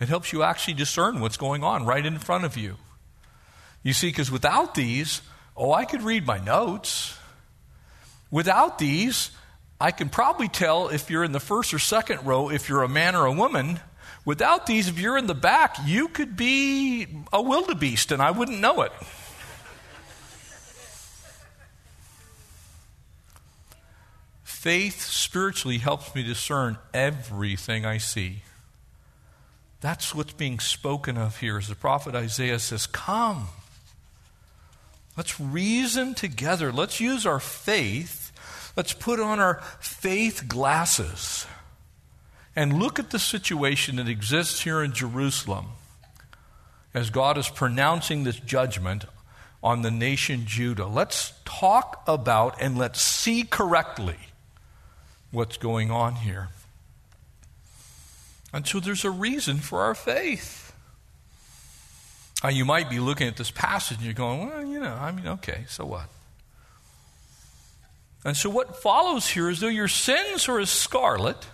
It 0.00 0.08
helps 0.08 0.32
you 0.32 0.42
actually 0.42 0.74
discern 0.74 1.20
what's 1.20 1.36
going 1.36 1.64
on 1.64 1.86
right 1.86 2.04
in 2.04 2.18
front 2.18 2.44
of 2.44 2.56
you. 2.56 2.76
You 3.82 3.92
see, 3.92 4.08
because 4.08 4.30
without 4.30 4.74
these, 4.74 5.22
oh, 5.56 5.72
I 5.72 5.84
could 5.84 6.02
read 6.02 6.26
my 6.26 6.38
notes. 6.38 7.16
Without 8.30 8.78
these, 8.78 9.30
I 9.80 9.90
can 9.90 10.08
probably 10.08 10.48
tell 10.48 10.88
if 10.88 11.10
you're 11.10 11.24
in 11.24 11.32
the 11.32 11.40
first 11.40 11.74
or 11.74 11.78
second 11.78 12.24
row 12.24 12.50
if 12.50 12.68
you're 12.68 12.82
a 12.82 12.88
man 12.88 13.14
or 13.14 13.26
a 13.26 13.32
woman 13.32 13.80
Without 14.24 14.66
these, 14.66 14.88
if 14.88 14.98
you're 14.98 15.18
in 15.18 15.26
the 15.26 15.34
back, 15.34 15.76
you 15.84 16.08
could 16.08 16.36
be 16.36 17.06
a 17.32 17.42
wildebeest 17.42 18.10
and 18.10 18.22
I 18.22 18.30
wouldn't 18.30 18.60
know 18.60 18.82
it. 18.82 18.92
Faith 24.42 25.02
spiritually 25.02 25.76
helps 25.76 26.14
me 26.14 26.22
discern 26.22 26.78
everything 26.94 27.84
I 27.84 27.98
see. 27.98 28.40
That's 29.82 30.14
what's 30.14 30.32
being 30.32 30.58
spoken 30.58 31.18
of 31.18 31.40
here 31.40 31.58
as 31.58 31.68
the 31.68 31.74
prophet 31.74 32.14
Isaiah 32.14 32.58
says, 32.58 32.86
Come. 32.86 33.48
Let's 35.18 35.38
reason 35.38 36.14
together. 36.14 36.72
Let's 36.72 36.98
use 36.98 37.26
our 37.26 37.40
faith. 37.40 38.32
Let's 38.74 38.94
put 38.94 39.20
on 39.20 39.38
our 39.38 39.56
faith 39.80 40.48
glasses 40.48 41.46
and 42.56 42.78
look 42.78 42.98
at 42.98 43.10
the 43.10 43.18
situation 43.18 43.96
that 43.96 44.08
exists 44.08 44.60
here 44.62 44.82
in 44.82 44.92
Jerusalem 44.92 45.66
as 46.92 47.10
God 47.10 47.36
is 47.36 47.48
pronouncing 47.48 48.24
this 48.24 48.38
judgment 48.38 49.04
on 49.62 49.82
the 49.82 49.90
nation 49.90 50.44
Judah. 50.46 50.86
Let's 50.86 51.32
talk 51.44 52.02
about 52.06 52.60
and 52.60 52.78
let's 52.78 53.00
see 53.00 53.42
correctly 53.42 54.18
what's 55.30 55.56
going 55.56 55.90
on 55.90 56.16
here. 56.16 56.48
And 58.52 58.66
so 58.66 58.78
there's 58.78 59.04
a 59.04 59.10
reason 59.10 59.56
for 59.56 59.80
our 59.80 59.96
faith. 59.96 60.72
Now, 62.44 62.50
you 62.50 62.64
might 62.64 62.88
be 62.88 63.00
looking 63.00 63.26
at 63.26 63.36
this 63.36 63.50
passage 63.50 63.96
and 63.96 64.04
you're 64.04 64.14
going, 64.14 64.46
well, 64.46 64.64
you 64.64 64.78
know, 64.78 64.94
I 64.94 65.10
mean, 65.10 65.26
okay, 65.26 65.64
so 65.66 65.86
what? 65.86 66.08
And 68.24 68.36
so 68.36 68.48
what 68.48 68.76
follows 68.76 69.26
here 69.26 69.50
is 69.50 69.60
though 69.60 69.66
your 69.66 69.88
sins 69.88 70.48
are 70.48 70.60
as 70.60 70.70
scarlet, 70.70 71.46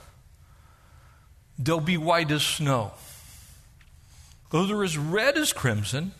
they'll 1.62 1.78
be 1.78 1.98
white 1.98 2.30
as 2.30 2.42
snow. 2.42 2.92
Though 4.50 4.66
they're 4.66 4.82
as 4.82 4.98
red 4.98 5.36
as 5.36 5.52
crimson, 5.52 6.12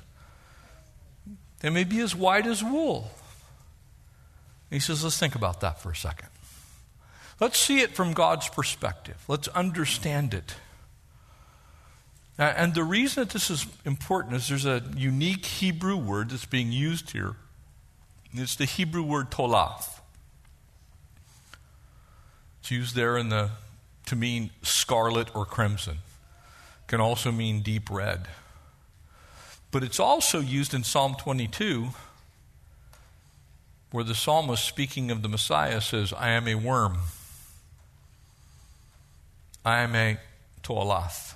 they 1.61 1.71
may 1.71 1.85
be 1.85 2.01
as 2.01 2.15
white 2.15 2.47
as 2.47 2.63
wool. 2.63 3.11
he 4.71 4.79
says, 4.79 5.03
let's 5.03 5.19
think 5.19 5.35
about 5.35 5.61
that 5.61 5.81
for 5.81 5.91
a 5.91 5.97
second. 5.97 6.29
Let's 7.41 7.59
see 7.59 7.81
it 7.81 7.95
from 7.95 8.13
God's 8.13 8.49
perspective. 8.49 9.17
Let's 9.27 9.49
understand 9.49 10.35
it. 10.35 10.55
And 12.39 12.75
the 12.75 12.85
reason 12.85 13.25
that 13.25 13.31
this 13.31 13.51
is 13.51 13.67
important 13.85 14.35
is 14.37 14.49
there's 14.49 14.67
a 14.67 14.83
unique 14.97 15.45
Hebrew 15.45 15.97
word 15.97 16.31
that's 16.31 16.47
being 16.47 16.71
used 16.73 17.11
here. 17.11 17.35
It's 18.33 18.57
the 18.57 18.65
Hebrew 18.65 19.03
word 19.03 19.31
tolath. 19.31 20.01
It's 22.61 22.71
used 22.71 22.95
there 22.95 23.17
in 23.19 23.31
the 23.31 23.51
to 24.11 24.17
mean 24.17 24.51
scarlet 24.63 25.33
or 25.37 25.47
crimson. 25.47 25.95
It 25.95 26.89
can 26.89 27.01
also 27.01 27.31
mean 27.31 27.61
deep 27.63 27.89
red. 27.89 28.27
But 29.71 29.85
it's 29.85 30.01
also 30.01 30.41
used 30.41 30.75
in 30.75 30.83
Psalm 30.83 31.15
22 31.15 31.91
where 33.93 34.03
the 34.03 34.17
psalmist 34.17 34.65
speaking 34.65 35.13
of 35.13 35.23
the 35.23 35.29
Messiah 35.29 35.81
says, 35.81 36.13
I 36.13 36.31
am 36.31 36.49
a 36.49 36.57
worm. 36.57 36.99
I 39.65 39.79
am 39.83 39.95
a 39.95 40.19
tolath. 40.65 41.35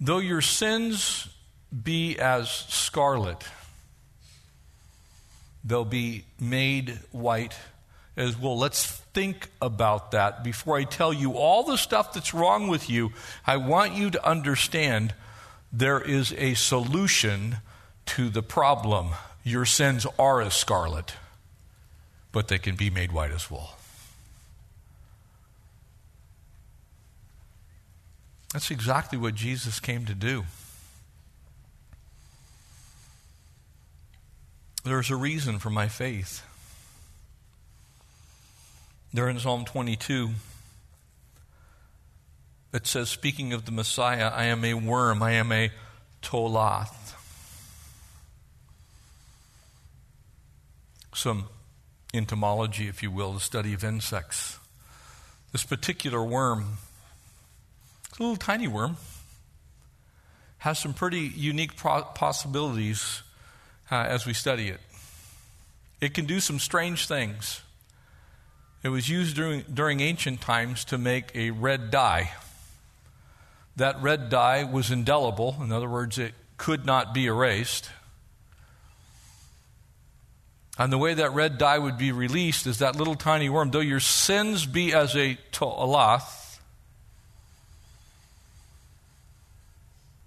Though 0.00 0.20
your 0.20 0.40
sins 0.40 1.28
be 1.70 2.18
as 2.18 2.50
scarlet, 2.50 3.44
they'll 5.62 5.84
be 5.84 6.24
made 6.40 6.98
white 7.12 7.54
as 8.16 8.38
well. 8.38 8.58
Let's 8.58 8.86
think 8.86 9.48
about 9.60 10.12
that. 10.12 10.44
Before 10.44 10.76
I 10.76 10.84
tell 10.84 11.12
you 11.12 11.32
all 11.32 11.62
the 11.64 11.76
stuff 11.76 12.12
that's 12.12 12.34
wrong 12.34 12.68
with 12.68 12.88
you, 12.88 13.12
I 13.46 13.56
want 13.56 13.94
you 13.94 14.10
to 14.10 14.26
understand 14.26 15.14
there 15.72 16.00
is 16.00 16.32
a 16.34 16.54
solution 16.54 17.56
to 18.06 18.28
the 18.28 18.42
problem. 18.42 19.10
Your 19.42 19.64
sins 19.64 20.06
are 20.18 20.40
as 20.40 20.54
scarlet, 20.54 21.14
but 22.32 22.48
they 22.48 22.58
can 22.58 22.76
be 22.76 22.90
made 22.90 23.12
white 23.12 23.32
as 23.32 23.50
wool. 23.50 23.70
That's 28.52 28.70
exactly 28.70 29.18
what 29.18 29.34
Jesus 29.34 29.80
came 29.80 30.06
to 30.06 30.14
do. 30.14 30.44
There's 34.84 35.10
a 35.10 35.16
reason 35.16 35.58
for 35.58 35.70
my 35.70 35.88
faith. 35.88 36.44
There 39.14 39.28
in 39.28 39.38
Psalm 39.38 39.64
22, 39.64 40.30
it 42.72 42.84
says, 42.84 43.08
speaking 43.08 43.52
of 43.52 43.64
the 43.64 43.70
Messiah, 43.70 44.26
I 44.26 44.46
am 44.46 44.64
a 44.64 44.74
worm, 44.74 45.22
I 45.22 45.34
am 45.34 45.52
a 45.52 45.70
tolath. 46.20 47.14
Some 51.14 51.44
entomology, 52.12 52.88
if 52.88 53.04
you 53.04 53.12
will, 53.12 53.32
the 53.34 53.38
study 53.38 53.72
of 53.72 53.84
insects. 53.84 54.58
This 55.52 55.62
particular 55.62 56.20
worm 56.24 56.78
it's 58.08 58.18
a 58.18 58.22
little 58.22 58.34
tiny 58.34 58.66
worm. 58.66 58.96
Has 60.58 60.80
some 60.80 60.92
pretty 60.92 61.20
unique 61.20 61.76
pro- 61.76 62.02
possibilities 62.02 63.22
uh, 63.92 63.94
as 63.94 64.26
we 64.26 64.34
study 64.34 64.70
it. 64.70 64.80
It 66.00 66.14
can 66.14 66.26
do 66.26 66.40
some 66.40 66.58
strange 66.58 67.06
things. 67.06 67.60
It 68.84 68.90
was 68.90 69.08
used 69.08 69.34
during, 69.34 69.62
during 69.62 70.00
ancient 70.00 70.42
times 70.42 70.84
to 70.86 70.98
make 70.98 71.34
a 71.34 71.50
red 71.50 71.90
dye. 71.90 72.32
That 73.76 74.00
red 74.02 74.28
dye 74.28 74.64
was 74.64 74.90
indelible, 74.90 75.56
in 75.62 75.72
other 75.72 75.88
words, 75.88 76.18
it 76.18 76.34
could 76.58 76.84
not 76.84 77.14
be 77.14 77.24
erased. 77.24 77.88
And 80.76 80.92
the 80.92 80.98
way 80.98 81.14
that 81.14 81.32
red 81.32 81.56
dye 81.56 81.78
would 81.78 81.96
be 81.96 82.12
released 82.12 82.66
is 82.66 82.80
that 82.80 82.94
little 82.94 83.14
tiny 83.14 83.48
worm, 83.48 83.70
though 83.70 83.80
your 83.80 84.00
sins 84.00 84.66
be 84.66 84.92
as 84.92 85.16
a 85.16 85.38
tolath, 85.50 86.58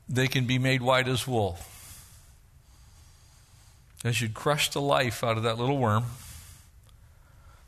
they 0.09 0.27
can 0.27 0.45
be 0.47 0.57
made 0.57 0.81
white 0.81 1.07
as 1.07 1.27
wool. 1.27 1.59
As 4.03 4.19
you'd 4.19 4.33
crush 4.33 4.71
the 4.71 4.81
life 4.81 5.23
out 5.23 5.37
of 5.37 5.43
that 5.43 5.59
little 5.59 5.77
worm, 5.77 6.05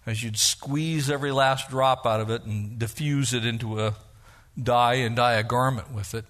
as 0.06 0.24
you'd 0.24 0.38
squeeze 0.38 1.10
every 1.10 1.32
last 1.32 1.70
drop 1.70 2.06
out 2.06 2.20
of 2.20 2.30
it 2.30 2.44
and 2.44 2.80
diffuse 2.80 3.34
it 3.34 3.46
into 3.46 3.80
a 3.80 3.94
dye 4.62 4.96
and 4.96 5.16
dye 5.16 5.34
a 5.34 5.44
garment 5.44 5.92
with 5.94 6.14
it. 6.14 6.26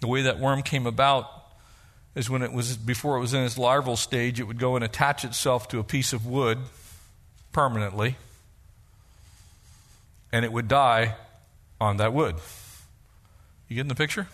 The 0.00 0.06
way 0.06 0.22
that 0.22 0.38
worm 0.38 0.62
came 0.62 0.86
about 0.86 1.30
is 2.14 2.30
when 2.30 2.42
it 2.42 2.52
was 2.52 2.76
before 2.76 3.16
it 3.16 3.20
was 3.20 3.34
in 3.34 3.42
its 3.42 3.58
larval 3.58 3.96
stage, 3.96 4.40
it 4.40 4.44
would 4.44 4.58
go 4.58 4.74
and 4.74 4.84
attach 4.84 5.24
itself 5.24 5.68
to 5.68 5.78
a 5.78 5.84
piece 5.84 6.12
of 6.12 6.26
wood 6.26 6.58
permanently, 7.52 8.16
and 10.32 10.44
it 10.44 10.52
would 10.52 10.68
die 10.68 11.14
on 11.80 11.98
that 11.98 12.12
wood. 12.12 12.36
You 13.68 13.76
getting 13.76 13.88
the 13.88 13.94
picture? 13.94 14.26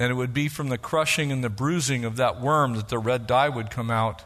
And 0.00 0.10
it 0.10 0.14
would 0.14 0.34
be 0.34 0.48
from 0.48 0.70
the 0.70 0.78
crushing 0.78 1.30
and 1.30 1.44
the 1.44 1.48
bruising 1.48 2.04
of 2.04 2.16
that 2.16 2.40
worm 2.40 2.74
that 2.74 2.88
the 2.88 2.98
red 2.98 3.28
dye 3.28 3.48
would 3.48 3.70
come 3.70 3.90
out. 3.90 4.24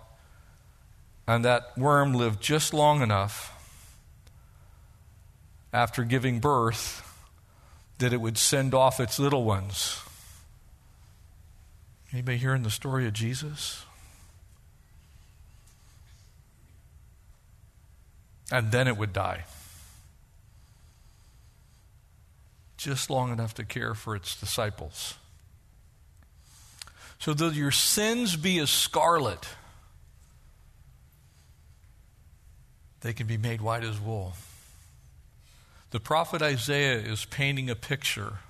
And 1.26 1.44
that 1.44 1.76
worm 1.76 2.14
lived 2.14 2.40
just 2.40 2.72
long 2.72 3.02
enough 3.02 3.50
after 5.72 6.04
giving 6.04 6.40
birth 6.40 7.02
that 7.98 8.12
it 8.12 8.20
would 8.20 8.38
send 8.38 8.72
off 8.72 9.00
its 9.00 9.18
little 9.18 9.44
ones. 9.44 10.00
Anybody 12.12 12.38
hearing 12.38 12.62
the 12.62 12.70
story 12.70 13.06
of 13.06 13.12
Jesus? 13.12 13.84
And 18.50 18.70
then 18.70 18.88
it 18.88 18.96
would 18.96 19.12
die. 19.12 19.44
just 22.84 23.08
long 23.08 23.32
enough 23.32 23.54
to 23.54 23.64
care 23.64 23.94
for 23.94 24.14
its 24.14 24.38
disciples. 24.38 25.14
So 27.24 27.32
though 27.32 27.48
your 27.48 27.70
sins 27.70 28.36
be 28.36 28.58
as 28.58 28.68
scarlet, 28.68 29.48
they 33.00 33.14
can 33.14 33.26
be 33.26 33.38
made 33.38 33.62
white 33.62 33.82
as 33.82 33.98
wool. 33.98 34.34
The 35.90 36.00
prophet 36.00 36.42
Isaiah 36.42 36.98
is 36.98 37.24
painting 37.24 37.70
a 37.70 37.74
picture 37.74 38.40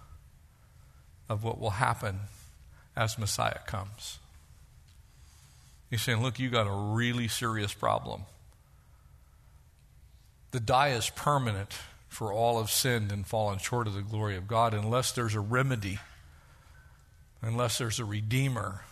of 1.29 1.45
what 1.45 1.61
will 1.61 1.71
happen 1.71 2.19
as 2.97 3.17
Messiah 3.17 3.61
comes. 3.65 4.19
He's 5.89 6.03
saying, 6.03 6.21
Look, 6.21 6.41
you 6.41 6.51
got 6.51 6.67
a 6.67 6.95
really 6.97 7.29
serious 7.29 7.73
problem. 7.73 8.23
The 10.51 10.59
dye 10.59 10.89
is 10.89 11.11
permanent 11.11 11.75
for 12.09 12.33
all 12.33 12.59
have 12.59 12.71
sinned 12.71 13.13
and 13.13 13.25
fallen 13.25 13.61
short 13.61 13.87
of 13.87 13.95
the 13.95 14.03
glory 14.03 14.35
of 14.35 14.49
God 14.49 14.75
unless 14.75 15.13
there's 15.13 15.37
a 15.37 15.41
remedy, 15.41 16.01
unless 17.49 17.79
there's 17.79 18.01
a 18.01 18.05
redeemer, 18.05 18.83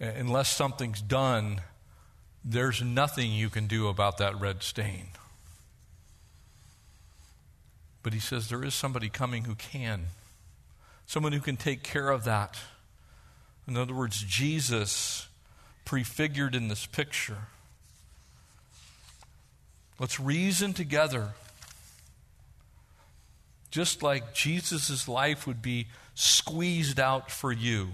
uh, 0.00 0.04
unless 0.04 0.48
something's 0.48 1.00
done, 1.00 1.60
there's 2.44 2.82
nothing 2.82 3.32
you 3.32 3.48
can 3.48 3.66
do 3.66 3.88
about 3.88 4.18
that 4.18 4.38
red 4.38 4.62
stain. 4.62 5.08
But 8.02 8.12
he 8.12 8.20
says 8.20 8.48
there 8.48 8.62
is 8.62 8.74
somebody 8.74 9.08
coming 9.08 9.44
who 9.44 9.54
can, 9.54 10.06
someone 11.06 11.32
who 11.32 11.40
can 11.40 11.56
take 11.56 11.82
care 11.82 12.10
of 12.10 12.24
that. 12.24 12.58
In 13.66 13.76
other 13.76 13.94
words, 13.94 14.22
Jesus 14.22 15.26
prefigured 15.86 16.54
in 16.54 16.68
this 16.68 16.84
picture. 16.84 17.48
Let's 19.98 20.20
reason 20.20 20.74
together. 20.74 21.30
Just 23.70 24.02
like 24.02 24.34
Jesus' 24.34 25.08
life 25.08 25.46
would 25.46 25.62
be 25.62 25.86
squeezed 26.14 27.00
out 27.00 27.30
for 27.30 27.52
you, 27.52 27.88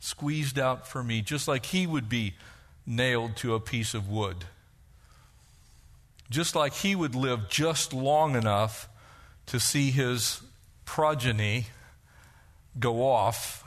squeezed 0.00 0.58
out 0.58 0.86
for 0.86 1.02
me, 1.02 1.20
just 1.20 1.48
like 1.48 1.66
he 1.66 1.86
would 1.86 2.08
be 2.08 2.34
nailed 2.86 3.36
to 3.36 3.54
a 3.54 3.60
piece 3.60 3.94
of 3.94 4.08
wood. 4.08 4.44
Just 6.30 6.54
like 6.54 6.72
he 6.74 6.94
would 6.94 7.14
live 7.14 7.48
just 7.48 7.92
long 7.92 8.34
enough 8.34 8.88
to 9.46 9.60
see 9.60 9.90
his 9.90 10.40
progeny 10.84 11.66
go 12.78 13.06
off 13.06 13.64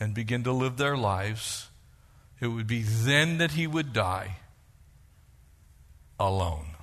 and 0.00 0.14
begin 0.14 0.44
to 0.44 0.52
live 0.52 0.76
their 0.76 0.96
lives, 0.96 1.68
it 2.40 2.46
would 2.48 2.66
be 2.66 2.82
then 2.82 3.38
that 3.38 3.52
he 3.52 3.66
would 3.66 3.92
die 3.92 4.36
alone. 6.18 6.77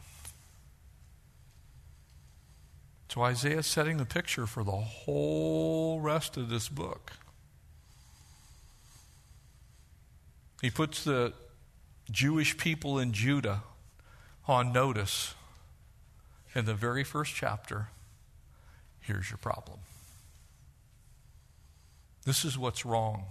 So 3.16 3.22
Isaiah 3.22 3.60
is 3.60 3.66
setting 3.66 3.96
the 3.96 4.06
picture 4.06 4.46
for 4.46 4.62
the 4.66 4.72
whole 4.72 6.02
rest 6.02 6.36
of 6.36 6.50
this 6.50 6.68
book. 6.68 7.14
He 10.62 10.70
puts 10.70 11.06
the 11.06 11.32
Jewish 12.12 12.58
people 12.58 13.00
in 13.00 13.14
Judah 13.14 13.64
on 14.50 14.74
notice 14.74 15.34
in 16.54 16.66
the 16.66 16.74
very 16.74 17.06
first 17.06 17.34
chapter. 17.34 17.88
Here's 19.00 19.30
your 19.30 19.38
problem. 19.38 19.80
This 22.26 22.44
is 22.44 22.58
what's 22.58 22.86
wrong. 22.86 23.28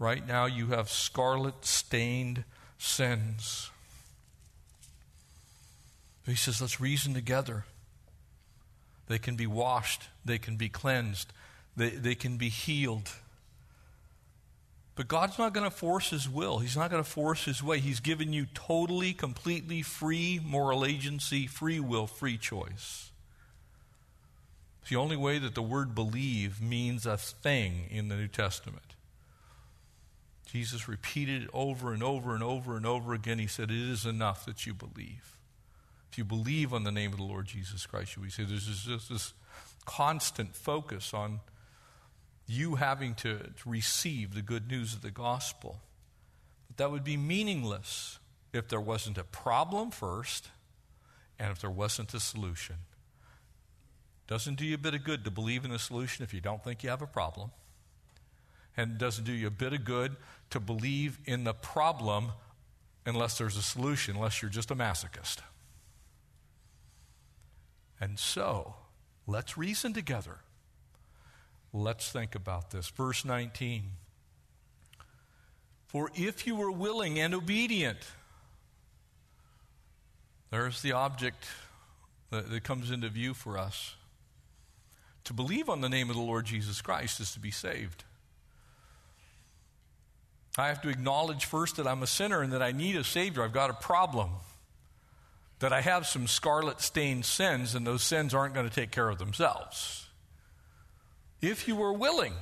Right 0.00 0.26
now, 0.26 0.46
you 0.46 0.68
have 0.68 0.90
scarlet 0.90 1.64
stained 1.64 2.42
sins. 2.78 3.70
He 6.26 6.34
says, 6.34 6.60
let's 6.60 6.80
reason 6.80 7.14
together. 7.14 7.64
They 9.08 9.18
can 9.18 9.36
be 9.36 9.46
washed, 9.46 10.02
they 10.24 10.38
can 10.38 10.56
be 10.56 10.68
cleansed, 10.68 11.32
they, 11.76 11.90
they 11.90 12.14
can 12.14 12.36
be 12.36 12.50
healed. 12.50 13.10
But 14.94 15.08
God's 15.08 15.38
not 15.38 15.54
going 15.54 15.68
to 15.68 15.74
force 15.74 16.10
His 16.10 16.28
will. 16.28 16.58
He's 16.58 16.76
not 16.76 16.90
going 16.90 17.02
to 17.02 17.08
force 17.08 17.44
His 17.44 17.62
way. 17.62 17.78
He's 17.78 18.00
given 18.00 18.32
you 18.32 18.46
totally, 18.52 19.12
completely 19.12 19.82
free 19.82 20.40
moral 20.44 20.84
agency, 20.84 21.46
free 21.46 21.78
will, 21.78 22.08
free 22.08 22.36
choice. 22.36 23.10
It's 24.80 24.90
the 24.90 24.96
only 24.96 25.16
way 25.16 25.38
that 25.38 25.54
the 25.54 25.62
word 25.62 25.94
believe 25.94 26.60
means 26.60 27.06
a 27.06 27.16
thing 27.16 27.86
in 27.90 28.08
the 28.08 28.16
New 28.16 28.26
Testament. 28.26 28.96
Jesus 30.46 30.88
repeated 30.88 31.44
it 31.44 31.50
over 31.52 31.92
and 31.92 32.02
over 32.02 32.34
and 32.34 32.42
over 32.42 32.76
and 32.76 32.84
over 32.84 33.14
again. 33.14 33.38
He 33.38 33.46
said, 33.46 33.70
It 33.70 33.90
is 33.90 34.04
enough 34.04 34.44
that 34.46 34.66
you 34.66 34.74
believe. 34.74 35.37
You 36.18 36.24
believe 36.24 36.74
on 36.74 36.82
the 36.82 36.90
name 36.90 37.12
of 37.12 37.18
the 37.18 37.24
Lord 37.24 37.46
Jesus 37.46 37.86
Christ, 37.86 38.18
we 38.18 38.28
say 38.28 38.42
there's 38.42 38.66
just 38.66 39.08
this 39.08 39.34
constant 39.84 40.52
focus 40.56 41.14
on 41.14 41.38
you 42.48 42.74
having 42.74 43.14
to, 43.14 43.38
to 43.38 43.68
receive 43.70 44.34
the 44.34 44.42
good 44.42 44.68
news 44.68 44.94
of 44.94 45.02
the 45.02 45.12
gospel. 45.12 45.78
But 46.66 46.78
that 46.78 46.90
would 46.90 47.04
be 47.04 47.16
meaningless 47.16 48.18
if 48.52 48.66
there 48.66 48.80
wasn't 48.80 49.16
a 49.16 49.22
problem 49.22 49.92
first 49.92 50.48
and 51.38 51.52
if 51.52 51.60
there 51.60 51.70
wasn't 51.70 52.12
a 52.12 52.18
solution. 52.18 52.74
Doesn't 54.26 54.56
do 54.56 54.64
you 54.64 54.74
a 54.74 54.78
bit 54.78 54.94
of 54.94 55.04
good 55.04 55.24
to 55.24 55.30
believe 55.30 55.64
in 55.64 55.70
a 55.70 55.78
solution 55.78 56.24
if 56.24 56.34
you 56.34 56.40
don't 56.40 56.64
think 56.64 56.82
you 56.82 56.90
have 56.90 57.00
a 57.00 57.06
problem. 57.06 57.52
And 58.76 58.98
doesn't 58.98 59.24
do 59.24 59.32
you 59.32 59.46
a 59.46 59.52
bit 59.52 59.72
of 59.72 59.84
good 59.84 60.16
to 60.50 60.58
believe 60.58 61.20
in 61.26 61.44
the 61.44 61.54
problem 61.54 62.32
unless 63.06 63.38
there's 63.38 63.56
a 63.56 63.62
solution, 63.62 64.16
unless 64.16 64.42
you're 64.42 64.50
just 64.50 64.72
a 64.72 64.74
masochist. 64.74 65.42
And 68.00 68.18
so, 68.18 68.74
let's 69.26 69.58
reason 69.58 69.92
together. 69.92 70.38
Let's 71.72 72.10
think 72.10 72.34
about 72.34 72.70
this. 72.70 72.88
Verse 72.88 73.24
19. 73.24 73.84
For 75.86 76.10
if 76.14 76.46
you 76.46 76.54
were 76.54 76.70
willing 76.70 77.18
and 77.18 77.34
obedient, 77.34 77.98
there's 80.50 80.82
the 80.82 80.92
object 80.92 81.46
that, 82.30 82.50
that, 82.50 82.62
comes 82.62 82.90
into 82.90 83.08
view 83.08 83.34
for 83.34 83.58
us. 83.58 83.94
To 85.24 85.32
believe 85.32 85.68
on 85.68 85.80
the 85.80 85.88
name 85.88 86.10
of 86.10 86.16
the 86.16 86.22
Lord 86.22 86.46
Jesus 86.46 86.80
Christ 86.80 87.20
is 87.20 87.32
to 87.32 87.40
be 87.40 87.50
saved. 87.50 88.04
I 90.56 90.68
have 90.68 90.82
to 90.82 90.88
acknowledge 90.88 91.44
first 91.44 91.76
that 91.76 91.86
I'm 91.86 92.02
a 92.02 92.06
sinner 92.06 92.42
and 92.42 92.52
that 92.52 92.62
I 92.62 92.72
need 92.72 92.96
a 92.96 93.04
Savior. 93.04 93.42
I've 93.42 93.52
got 93.52 93.70
a 93.70 93.74
problem. 93.74 94.30
That 95.60 95.72
I 95.72 95.80
have 95.80 96.06
some 96.06 96.26
scarlet 96.26 96.80
stained 96.80 97.24
sins, 97.24 97.74
and 97.74 97.86
those 97.86 98.02
sins 98.02 98.32
aren't 98.32 98.54
going 98.54 98.68
to 98.68 98.74
take 98.74 98.90
care 98.90 99.08
of 99.08 99.18
themselves 99.18 100.08
if 101.40 101.68
you 101.68 101.76
were 101.76 101.92
willing, 101.92 102.34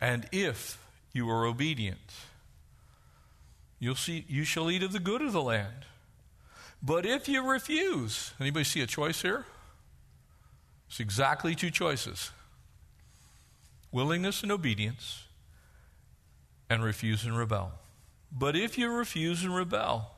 and 0.00 0.26
if 0.32 0.78
you 1.12 1.28
are 1.28 1.44
obedient. 1.44 1.98
You'll 3.78 3.96
see, 3.96 4.24
you 4.28 4.44
shall 4.44 4.70
eat 4.70 4.82
of 4.82 4.92
the 4.92 5.00
good 5.00 5.22
of 5.22 5.32
the 5.32 5.42
land. 5.42 5.86
But 6.82 7.06
if 7.06 7.28
you 7.28 7.42
refuse, 7.42 8.32
anybody 8.40 8.64
see 8.64 8.82
a 8.82 8.86
choice 8.86 9.22
here? 9.22 9.46
It's 10.88 11.00
exactly 11.00 11.54
two 11.54 11.70
choices 11.70 12.30
willingness 13.92 14.44
and 14.44 14.52
obedience, 14.52 15.24
and 16.68 16.84
refuse 16.84 17.24
and 17.24 17.36
rebel. 17.36 17.72
But 18.32 18.56
if 18.56 18.78
you 18.78 18.90
refuse 18.90 19.42
and 19.42 19.54
rebel, 19.54 20.10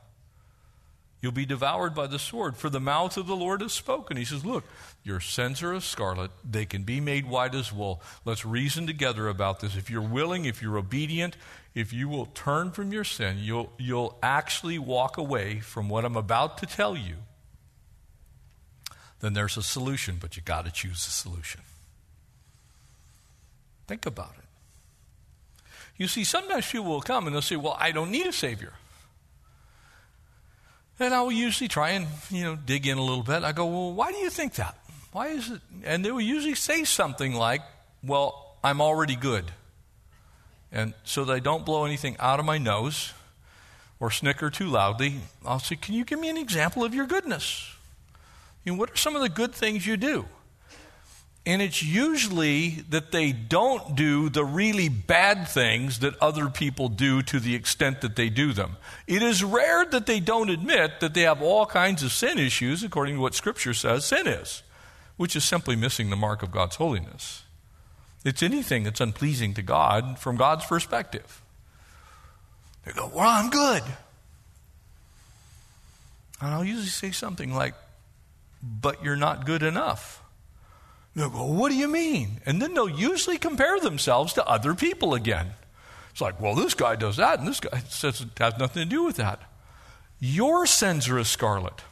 You'll 1.22 1.31
be 1.31 1.46
devoured 1.46 1.94
by 1.94 2.09
the 2.09 2.18
sword, 2.18 2.57
for 2.57 2.68
the 2.68 2.81
mouth 2.81 3.16
of 3.16 3.29
the 3.29 3.37
Lord 3.37 3.61
has 3.61 3.72
spoken. 3.72 4.16
He 4.16 4.25
says, 4.25 4.44
Look, 4.44 4.64
your 5.05 5.20
sins 5.20 5.62
are 5.62 5.72
as 5.72 5.85
scarlet. 5.85 6.33
They 6.42 6.66
can 6.66 6.83
be 6.83 7.01
made 7.01 7.29
white 7.29 7.55
as 7.55 7.72
wool. 7.72 8.03
Let's 8.25 8.44
reason 8.44 8.88
together 8.88 9.29
about 9.29 9.61
this. 9.61 9.77
If 9.77 9.88
you're 9.88 10.03
willing, 10.03 10.46
if 10.46 10.61
you're 10.61 10.77
obedient, 10.77 11.37
if 11.77 11.92
you 11.92 12.09
will 12.09 12.27
turn 12.27 12.72
from 12.72 12.92
your 12.92 13.05
sin, 13.05 13.37
you'll, 13.38 13.72
you'll 13.79 14.18
actually 14.20 14.81
walk 14.81 15.16
away 15.16 15.61
from 15.61 15.88
what 15.88 16.05
I'm 16.05 16.16
about 16.16 16.59
to 16.59 16.66
tell 16.66 16.96
you. 16.96 17.14
Then 19.20 19.33
there's 19.33 19.57
a 19.57 19.62
solution, 19.62 20.16
but 20.20 20.37
you 20.37 20.42
got 20.42 20.64
to 20.64 20.72
choose 20.72 21.05
the 21.05 21.12
solution. 21.12 21.61
Think 23.87 24.07
about 24.07 24.35
it. 24.38 24.44
You 25.97 26.09
see, 26.09 26.25
sometimes 26.25 26.71
people 26.71 26.87
will 26.87 27.01
come 27.03 27.27
and 27.27 27.35
they'll 27.35 27.43
say, 27.43 27.57
Well, 27.57 27.77
I 27.79 27.93
don't 27.93 28.11
need 28.11 28.27
a 28.27 28.33
Savior. 28.33 28.73
And 30.99 31.15
I 31.15 31.23
will 31.23 31.33
usually 31.33 31.69
try 31.69 31.91
and, 31.91 32.07
you 32.31 32.45
know, 32.45 32.55
dig 32.55 32.87
in 32.87 32.97
a 32.97 33.03
little 33.03 33.25
bit. 33.25 33.43
I 33.43 33.53
go, 33.53 33.67
well, 33.67 33.93
why 33.93 34.13
do 34.13 34.19
you 34.19 34.31
think 34.31 34.55
that? 34.55 34.77
Why 35.11 35.29
is 35.29 35.51
it? 35.51 35.61
And 35.83 36.05
they 36.05 36.13
will 36.13 36.21
usually 36.21 36.55
say 36.55 36.85
something 36.85 37.35
like, 37.35 37.61
well, 38.05 38.57
I'm 38.63 38.81
already 38.81 39.17
good. 39.17 39.47
And 40.71 40.95
so 41.03 41.25
they 41.25 41.41
don't 41.41 41.67
blow 41.67 41.85
anything 41.85 42.17
out 42.21 42.39
of 42.39 42.47
my 42.47 42.57
nose 42.59 43.13
or 44.01 44.11
snicker 44.11 44.51
too 44.51 44.67
loudly, 44.67 45.21
I'll 45.45 45.61
say, 45.61 45.77
can 45.77 45.95
you 45.95 46.05
give 46.05 46.19
me 46.19 46.29
an 46.29 46.37
example 46.37 46.83
of 46.83 46.93
your 46.95 47.07
goodness? 47.07 47.73
You 48.65 48.73
know, 48.73 48.79
what 48.79 48.91
are 48.91 48.97
some 48.97 49.15
of 49.15 49.23
the 49.23 49.29
good 49.29 49.55
things 49.55 49.87
you 49.87 49.97
do? 49.97 50.27
And 51.45 51.61
it's 51.61 51.83
usually 51.83 52.85
that 52.91 53.11
they 53.11 53.33
don't 53.33 53.97
do 53.97 54.29
the 54.29 54.45
really 54.45 54.89
bad 54.89 55.49
things 55.49 55.99
that 55.99 56.15
other 56.21 56.49
people 56.49 56.89
do 56.89 57.21
to 57.23 57.41
the 57.41 57.57
extent 57.57 58.01
that 58.03 58.15
they 58.15 58.29
do 58.29 58.53
them. 58.53 58.77
It 59.09 59.23
is 59.23 59.43
rare 59.43 59.85
that 59.87 60.07
they 60.07 60.21
don't 60.21 60.51
admit 60.51 61.01
that 61.01 61.15
they 61.15 61.23
have 61.23 61.43
all 61.43 61.67
kinds 61.67 62.05
of 62.05 62.13
sin 62.13 62.39
issues, 62.39 62.85
according 62.85 63.17
to 63.17 63.21
what 63.21 63.35
Scripture 63.35 63.75
says 63.75 64.05
sin 64.05 64.29
is, 64.29 64.63
which 65.17 65.35
is 65.35 65.43
simply 65.43 65.75
missing 65.75 66.11
the 66.11 66.17
mark 66.17 66.45
of 66.45 66.53
God's 66.53 66.77
holiness. 66.77 67.43
It's 68.25 68.43
anything 68.43 68.85
that's 68.85 69.01
unpleasing 69.01 69.55
to 69.55 69.63
God 69.63 70.21
from 70.21 70.37
God's 70.37 70.65
perspective. 70.65 71.43
They 72.85 72.93
go, 72.93 73.11
Well, 73.13 73.29
I'm 73.29 73.51
good. 73.51 73.83
And 76.41 76.55
I'll 76.55 76.65
usually 76.65 76.87
say 76.87 77.11
something 77.11 77.53
like, 77.53 77.75
But 78.63 79.03
you're 79.03 79.17
not 79.17 79.45
good 79.45 79.65
enough. 79.65 80.22
They'll 81.14 81.31
go, 81.31 81.44
What 81.46 81.70
do 81.70 81.77
you 81.77 81.88
mean? 81.88 82.40
And 82.46 82.61
then 82.61 82.75
they'll 82.75 82.88
usually 82.88 83.38
compare 83.38 83.79
themselves 83.81 84.33
to 84.35 84.46
other 84.46 84.75
people 84.75 85.14
again. 85.14 85.53
It's 86.11 86.20
like, 86.20 86.40
Well, 86.40 86.55
this 86.55 86.75
guy 86.75 86.96
does 86.96 87.16
that, 87.16 87.38
and 87.38 87.48
this 87.48 87.61
guy 87.61 87.79
says 87.88 88.20
it 88.20 88.29
has 88.38 88.59
nothing 88.59 88.85
to 88.85 88.88
do 88.88 89.05
with 89.05 89.16
that. 89.16 89.40
Your 90.20 90.66
sins 90.66 91.09
are 91.09 91.18
as 91.18 91.29
scarlet, 91.29 91.83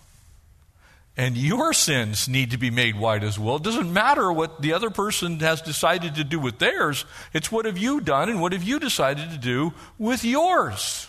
And 1.16 1.36
your 1.36 1.72
sins 1.72 2.28
need 2.28 2.52
to 2.52 2.58
be 2.58 2.70
made 2.70 2.96
white 2.96 3.24
as 3.24 3.38
well. 3.38 3.56
It 3.56 3.64
doesn't 3.64 3.92
matter 3.92 4.32
what 4.32 4.62
the 4.62 4.72
other 4.72 4.90
person 4.90 5.40
has 5.40 5.60
decided 5.60 6.14
to 6.14 6.24
do 6.24 6.38
with 6.38 6.58
theirs. 6.58 7.04
It's 7.34 7.52
what 7.52 7.66
have 7.66 7.76
you 7.76 8.00
done 8.00 8.28
and 8.28 8.40
what 8.40 8.52
have 8.52 8.62
you 8.62 8.78
decided 8.78 9.30
to 9.30 9.38
do 9.38 9.74
with 9.98 10.24
yours. 10.24 11.08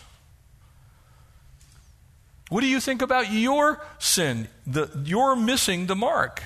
What 2.50 2.60
do 2.60 2.66
you 2.66 2.80
think 2.80 3.00
about 3.00 3.32
your 3.32 3.80
sin? 3.98 4.48
The, 4.66 4.90
you're 5.04 5.34
missing 5.34 5.86
the 5.86 5.96
mark. 5.96 6.42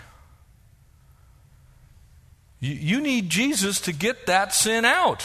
You, 2.58 3.00
need 3.00 3.28
Jesus 3.28 3.80
to 3.82 3.92
get 3.92 4.26
that 4.26 4.54
sin 4.54 4.84
out. 4.84 5.24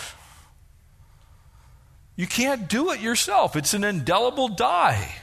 You 2.16 2.28
can't 2.28 2.68
do 2.68 2.92
it 2.92 3.00
yourself, 3.00 3.56
it's 3.56 3.74
an 3.74 3.84
indelible 3.84 4.50
dye. 4.50 5.16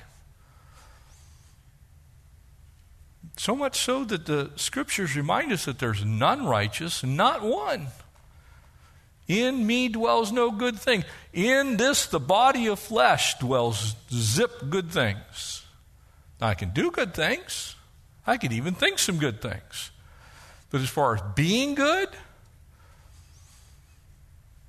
So 3.36 3.54
much 3.54 3.78
so 3.78 4.04
that 4.04 4.26
the 4.26 4.50
scriptures 4.56 5.14
remind 5.14 5.52
us 5.52 5.66
that 5.66 5.78
there's 5.78 6.04
none 6.04 6.44
righteous, 6.44 7.04
not 7.04 7.42
one. 7.42 7.86
In 9.28 9.64
me 9.64 9.88
dwells 9.88 10.32
no 10.32 10.50
good 10.50 10.76
thing. 10.76 11.04
In 11.32 11.76
this, 11.76 12.06
the 12.06 12.18
body 12.18 12.66
of 12.66 12.80
flesh, 12.80 13.38
dwells 13.38 13.94
zip 14.10 14.70
good 14.70 14.90
things. 14.90 15.64
Now, 16.40 16.48
I 16.48 16.54
can 16.54 16.70
do 16.70 16.90
good 16.90 17.14
things. 17.14 17.76
I 18.26 18.38
can 18.38 18.52
even 18.52 18.74
think 18.74 18.98
some 18.98 19.18
good 19.18 19.40
things. 19.40 19.92
But 20.70 20.80
as 20.80 20.88
far 20.88 21.14
as 21.14 21.22
being 21.34 21.74
good, 21.74 22.08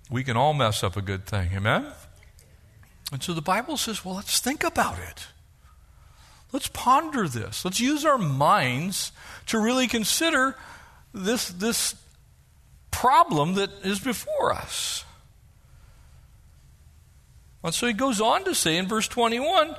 we 0.09 0.23
can 0.23 0.37
all 0.37 0.53
mess 0.53 0.83
up 0.83 0.95
a 0.95 1.01
good 1.01 1.25
thing. 1.25 1.51
Amen? 1.53 1.87
And 3.11 3.21
so 3.21 3.33
the 3.33 3.41
Bible 3.41 3.77
says, 3.77 4.05
well, 4.05 4.15
let's 4.15 4.39
think 4.39 4.63
about 4.63 4.99
it. 4.99 5.27
Let's 6.51 6.67
ponder 6.67 7.27
this. 7.27 7.63
Let's 7.63 7.79
use 7.79 8.05
our 8.05 8.17
minds 8.17 9.11
to 9.47 9.59
really 9.59 9.87
consider 9.87 10.55
this, 11.13 11.49
this 11.49 11.95
problem 12.91 13.55
that 13.55 13.69
is 13.83 13.99
before 13.99 14.53
us. 14.53 15.03
And 17.63 17.73
so 17.73 17.87
he 17.87 17.93
goes 17.93 18.21
on 18.21 18.45
to 18.45 18.55
say 18.55 18.77
in 18.77 18.87
verse 18.87 19.07
21 19.07 19.75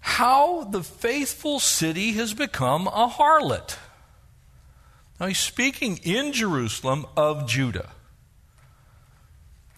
how 0.00 0.64
the 0.64 0.82
faithful 0.82 1.58
city 1.58 2.12
has 2.12 2.32
become 2.32 2.86
a 2.86 3.08
harlot. 3.08 3.76
Now 5.18 5.26
he's 5.26 5.38
speaking 5.38 5.98
in 6.02 6.32
Jerusalem 6.32 7.06
of 7.16 7.48
Judah. 7.48 7.90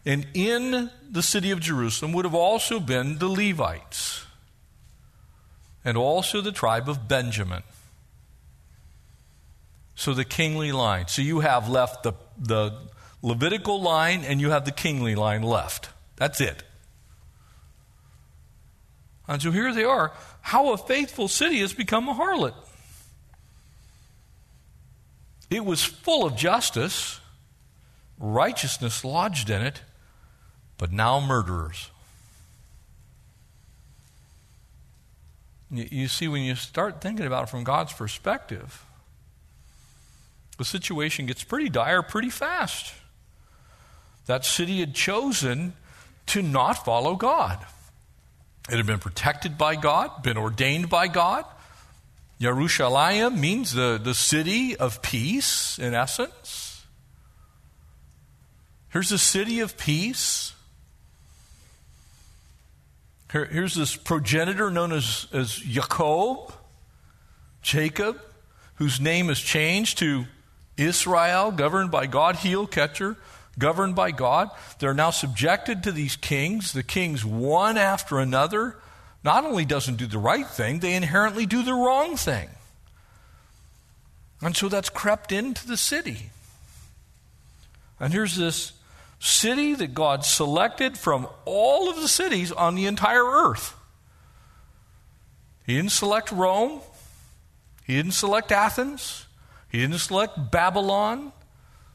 And 0.04 0.26
in 0.34 0.90
the 1.08 1.22
city 1.22 1.50
of 1.50 1.60
Jerusalem 1.60 2.12
would 2.12 2.24
have 2.24 2.34
also 2.34 2.80
been 2.80 3.18
the 3.18 3.28
Levites 3.28 4.24
and 5.84 5.96
also 5.96 6.40
the 6.40 6.52
tribe 6.52 6.88
of 6.88 7.08
Benjamin. 7.08 7.62
So 9.94 10.14
the 10.14 10.24
kingly 10.24 10.72
line. 10.72 11.08
So 11.08 11.22
you 11.22 11.40
have 11.40 11.68
left 11.68 12.04
the, 12.04 12.14
the 12.38 12.78
Levitical 13.22 13.80
line 13.80 14.24
and 14.24 14.40
you 14.40 14.50
have 14.50 14.64
the 14.64 14.72
kingly 14.72 15.14
line 15.14 15.42
left. 15.42 15.90
That's 16.16 16.40
it. 16.40 16.62
And 19.26 19.42
so 19.42 19.50
here 19.50 19.74
they 19.74 19.84
are. 19.84 20.12
How 20.40 20.72
a 20.72 20.78
faithful 20.78 21.28
city 21.28 21.60
has 21.60 21.74
become 21.74 22.08
a 22.08 22.14
harlot. 22.14 22.54
It 25.50 25.64
was 25.64 25.82
full 25.82 26.26
of 26.26 26.36
justice, 26.36 27.20
righteousness 28.18 29.04
lodged 29.04 29.48
in 29.50 29.62
it, 29.62 29.82
but 30.76 30.92
now 30.92 31.20
murderers. 31.20 31.90
You 35.70 36.08
see, 36.08 36.28
when 36.28 36.42
you 36.42 36.54
start 36.54 37.00
thinking 37.00 37.26
about 37.26 37.44
it 37.44 37.50
from 37.50 37.62
God's 37.62 37.92
perspective, 37.92 38.84
the 40.56 40.64
situation 40.64 41.26
gets 41.26 41.44
pretty 41.44 41.68
dire 41.68 42.02
pretty 42.02 42.30
fast. 42.30 42.94
That 44.26 44.44
city 44.44 44.80
had 44.80 44.94
chosen 44.94 45.74
to 46.26 46.42
not 46.42 46.84
follow 46.84 47.16
God. 47.16 47.58
It 48.70 48.76
had 48.76 48.86
been 48.86 48.98
protected 48.98 49.56
by 49.56 49.76
God, 49.76 50.22
been 50.22 50.36
ordained 50.36 50.90
by 50.90 51.08
God. 51.08 51.44
Yerushalayim 52.40 53.38
means 53.38 53.72
the, 53.72 54.00
the 54.02 54.14
city 54.14 54.76
of 54.76 55.02
peace, 55.02 55.78
in 55.78 55.94
essence. 55.94 56.84
Here's 58.90 59.10
a 59.10 59.18
city 59.18 59.60
of 59.60 59.76
peace. 59.76 60.54
Here, 63.32 63.44
here's 63.44 63.74
this 63.74 63.96
progenitor 63.96 64.70
known 64.70 64.92
as, 64.92 65.26
as 65.32 65.52
Jacob, 65.52 66.52
Jacob, 67.60 68.20
whose 68.76 69.00
name 69.00 69.28
is 69.30 69.40
changed 69.40 69.98
to 69.98 70.24
Israel, 70.76 71.50
governed 71.50 71.90
by 71.90 72.06
God, 72.06 72.36
heel 72.36 72.66
catcher, 72.66 73.16
governed 73.58 73.96
by 73.96 74.12
God. 74.12 74.50
They're 74.78 74.94
now 74.94 75.10
subjected 75.10 75.82
to 75.82 75.92
these 75.92 76.14
kings. 76.14 76.72
The 76.72 76.84
kings, 76.84 77.24
one 77.24 77.76
after 77.76 78.20
another, 78.20 78.76
not 79.24 79.44
only 79.44 79.64
doesn't 79.64 79.96
do 79.96 80.06
the 80.06 80.18
right 80.18 80.46
thing, 80.46 80.78
they 80.78 80.94
inherently 80.94 81.46
do 81.46 81.62
the 81.62 81.74
wrong 81.74 82.16
thing. 82.16 82.48
And 84.40 84.56
so 84.56 84.68
that's 84.68 84.88
crept 84.88 85.32
into 85.32 85.66
the 85.66 85.76
city. 85.76 86.30
And 87.98 88.12
here's 88.12 88.36
this 88.36 88.72
city 89.18 89.74
that 89.74 89.94
God 89.94 90.24
selected 90.24 90.96
from 90.96 91.26
all 91.44 91.90
of 91.90 91.96
the 91.96 92.08
cities 92.08 92.52
on 92.52 92.76
the 92.76 92.86
entire 92.86 93.24
earth. 93.24 93.74
He 95.66 95.74
didn't 95.74 95.92
select 95.92 96.30
Rome, 96.30 96.80
He 97.84 97.96
didn't 97.96 98.12
select 98.12 98.52
Athens, 98.52 99.26
He 99.68 99.80
didn't 99.80 99.98
select 99.98 100.50
Babylon. 100.50 101.32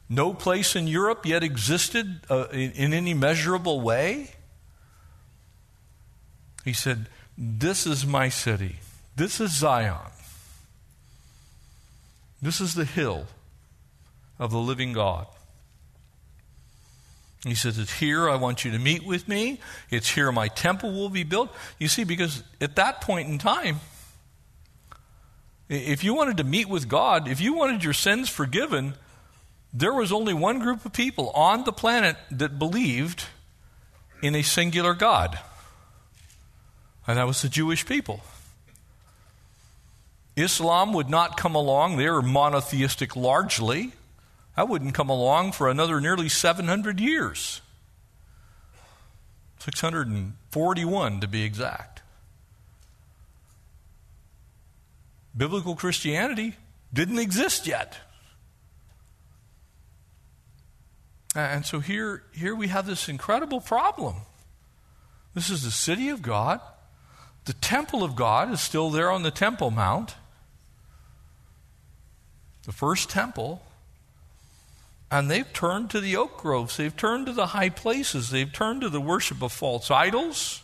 No 0.06 0.34
place 0.34 0.76
in 0.76 0.86
Europe 0.86 1.24
yet 1.24 1.42
existed 1.42 2.20
uh, 2.28 2.48
in, 2.52 2.72
in 2.72 2.92
any 2.92 3.14
measurable 3.14 3.80
way. 3.80 4.32
He 6.62 6.74
said, 6.74 7.06
This 7.36 7.86
is 7.86 8.06
my 8.06 8.28
city. 8.28 8.76
This 9.16 9.40
is 9.40 9.56
Zion. 9.56 10.10
This 12.40 12.60
is 12.60 12.74
the 12.74 12.84
hill 12.84 13.26
of 14.38 14.50
the 14.50 14.58
living 14.58 14.92
God. 14.92 15.26
He 17.44 17.54
says, 17.54 17.78
It's 17.78 17.92
here 17.92 18.28
I 18.28 18.36
want 18.36 18.64
you 18.64 18.70
to 18.72 18.78
meet 18.78 19.04
with 19.04 19.28
me. 19.28 19.60
It's 19.90 20.10
here 20.10 20.32
my 20.32 20.48
temple 20.48 20.92
will 20.92 21.10
be 21.10 21.24
built. 21.24 21.54
You 21.78 21.88
see, 21.88 22.04
because 22.04 22.42
at 22.60 22.76
that 22.76 23.00
point 23.00 23.28
in 23.28 23.38
time, 23.38 23.80
if 25.68 26.04
you 26.04 26.14
wanted 26.14 26.38
to 26.38 26.44
meet 26.44 26.68
with 26.68 26.88
God, 26.88 27.28
if 27.28 27.40
you 27.40 27.54
wanted 27.54 27.84
your 27.84 27.92
sins 27.92 28.28
forgiven, 28.28 28.94
there 29.72 29.92
was 29.92 30.12
only 30.12 30.34
one 30.34 30.58
group 30.58 30.84
of 30.84 30.92
people 30.92 31.30
on 31.30 31.64
the 31.64 31.72
planet 31.72 32.16
that 32.30 32.58
believed 32.58 33.24
in 34.22 34.34
a 34.34 34.42
singular 34.42 34.94
God, 34.94 35.38
and 37.06 37.18
that 37.18 37.26
was 37.26 37.42
the 37.42 37.48
Jewish 37.48 37.86
people. 37.86 38.20
Islam 40.36 40.92
would 40.92 41.08
not 41.08 41.36
come 41.36 41.54
along, 41.54 41.96
they 41.96 42.08
were 42.08 42.22
monotheistic 42.22 43.14
largely. 43.14 43.92
That 44.56 44.68
wouldn't 44.68 44.94
come 44.94 45.10
along 45.10 45.52
for 45.52 45.68
another 45.68 46.00
nearly 46.00 46.28
700 46.28 47.00
years. 47.00 47.60
641 49.58 51.20
to 51.20 51.28
be 51.28 51.42
exact. 51.42 52.02
Biblical 55.36 55.74
Christianity 55.74 56.54
didn't 56.92 57.18
exist 57.18 57.66
yet. 57.66 57.98
And 61.34 61.66
so 61.66 61.80
here, 61.80 62.22
here 62.32 62.54
we 62.54 62.68
have 62.68 62.86
this 62.86 63.08
incredible 63.08 63.60
problem. 63.60 64.16
This 65.34 65.50
is 65.50 65.64
the 65.64 65.72
city 65.72 66.10
of 66.10 66.22
God. 66.22 66.60
The 67.44 67.52
temple 67.54 68.02
of 68.02 68.16
God 68.16 68.52
is 68.52 68.60
still 68.60 68.90
there 68.90 69.10
on 69.10 69.22
the 69.22 69.30
Temple 69.30 69.70
Mount. 69.70 70.14
The 72.64 72.72
first 72.72 73.10
temple. 73.10 73.62
And 75.10 75.30
they've 75.30 75.52
turned 75.52 75.90
to 75.90 76.00
the 76.00 76.16
oak 76.16 76.38
groves. 76.38 76.76
They've 76.76 76.96
turned 76.96 77.26
to 77.26 77.32
the 77.32 77.48
high 77.48 77.68
places. 77.68 78.30
They've 78.30 78.52
turned 78.52 78.80
to 78.80 78.88
the 78.88 79.00
worship 79.00 79.42
of 79.42 79.52
false 79.52 79.90
idols. 79.90 80.62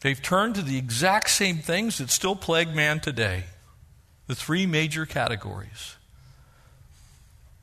They've 0.00 0.20
turned 0.20 0.54
to 0.54 0.62
the 0.62 0.78
exact 0.78 1.30
same 1.30 1.58
things 1.58 1.98
that 1.98 2.10
still 2.10 2.36
plague 2.36 2.74
man 2.74 3.00
today. 3.00 3.44
The 4.26 4.34
three 4.34 4.66
major 4.66 5.04
categories. 5.04 5.96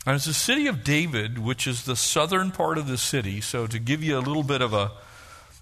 And 0.05 0.15
it's 0.15 0.25
the 0.25 0.33
city 0.33 0.67
of 0.67 0.83
David, 0.83 1.39
which 1.39 1.65
is 1.65 1.85
the 1.85 1.95
southern 1.95 2.51
part 2.51 2.77
of 2.77 2.87
the 2.87 2.97
city. 2.97 3.41
So, 3.41 3.67
to 3.67 3.79
give 3.79 4.03
you 4.03 4.17
a 4.17 4.19
little 4.19 4.43
bit 4.43 4.61
of 4.61 4.73
a 4.73 4.91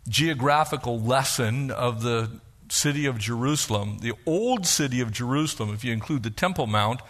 geographical 0.07 0.99
lesson 0.99 1.71
of 1.71 2.01
the 2.01 2.29
city 2.69 3.05
of 3.05 3.17
Jerusalem, 3.19 3.99
the 3.99 4.13
old 4.25 4.65
city 4.65 5.01
of 5.01 5.11
Jerusalem, 5.11 5.73
if 5.73 5.83
you 5.83 5.93
include 5.93 6.23
the 6.23 6.29
Temple 6.29 6.67
Mount, 6.67 7.01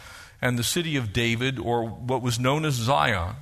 and 0.42 0.58
the 0.58 0.64
city 0.64 0.96
of 0.98 1.14
David, 1.14 1.60
or 1.60 1.86
what 1.86 2.22
was 2.22 2.39
known 2.39 2.66
as 2.66 2.74
Zion. 2.74 3.36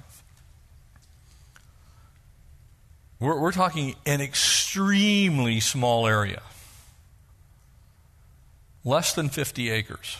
We're, 3.19 3.39
we're 3.39 3.51
talking 3.53 3.95
an 4.05 4.21
extremely 4.21 5.59
small 5.59 6.07
area. 6.07 6.41
less 8.83 9.13
than 9.13 9.29
50 9.29 9.69
acres. 9.69 10.17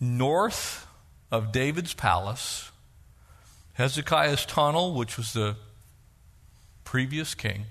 North 0.00 0.86
of 1.30 1.52
David's 1.52 1.92
palace, 1.92 2.70
Hezekiah's 3.78 4.44
tunnel, 4.44 4.92
which 4.92 5.16
was 5.16 5.32
the 5.32 5.54
previous 6.82 7.36
king, 7.36 7.66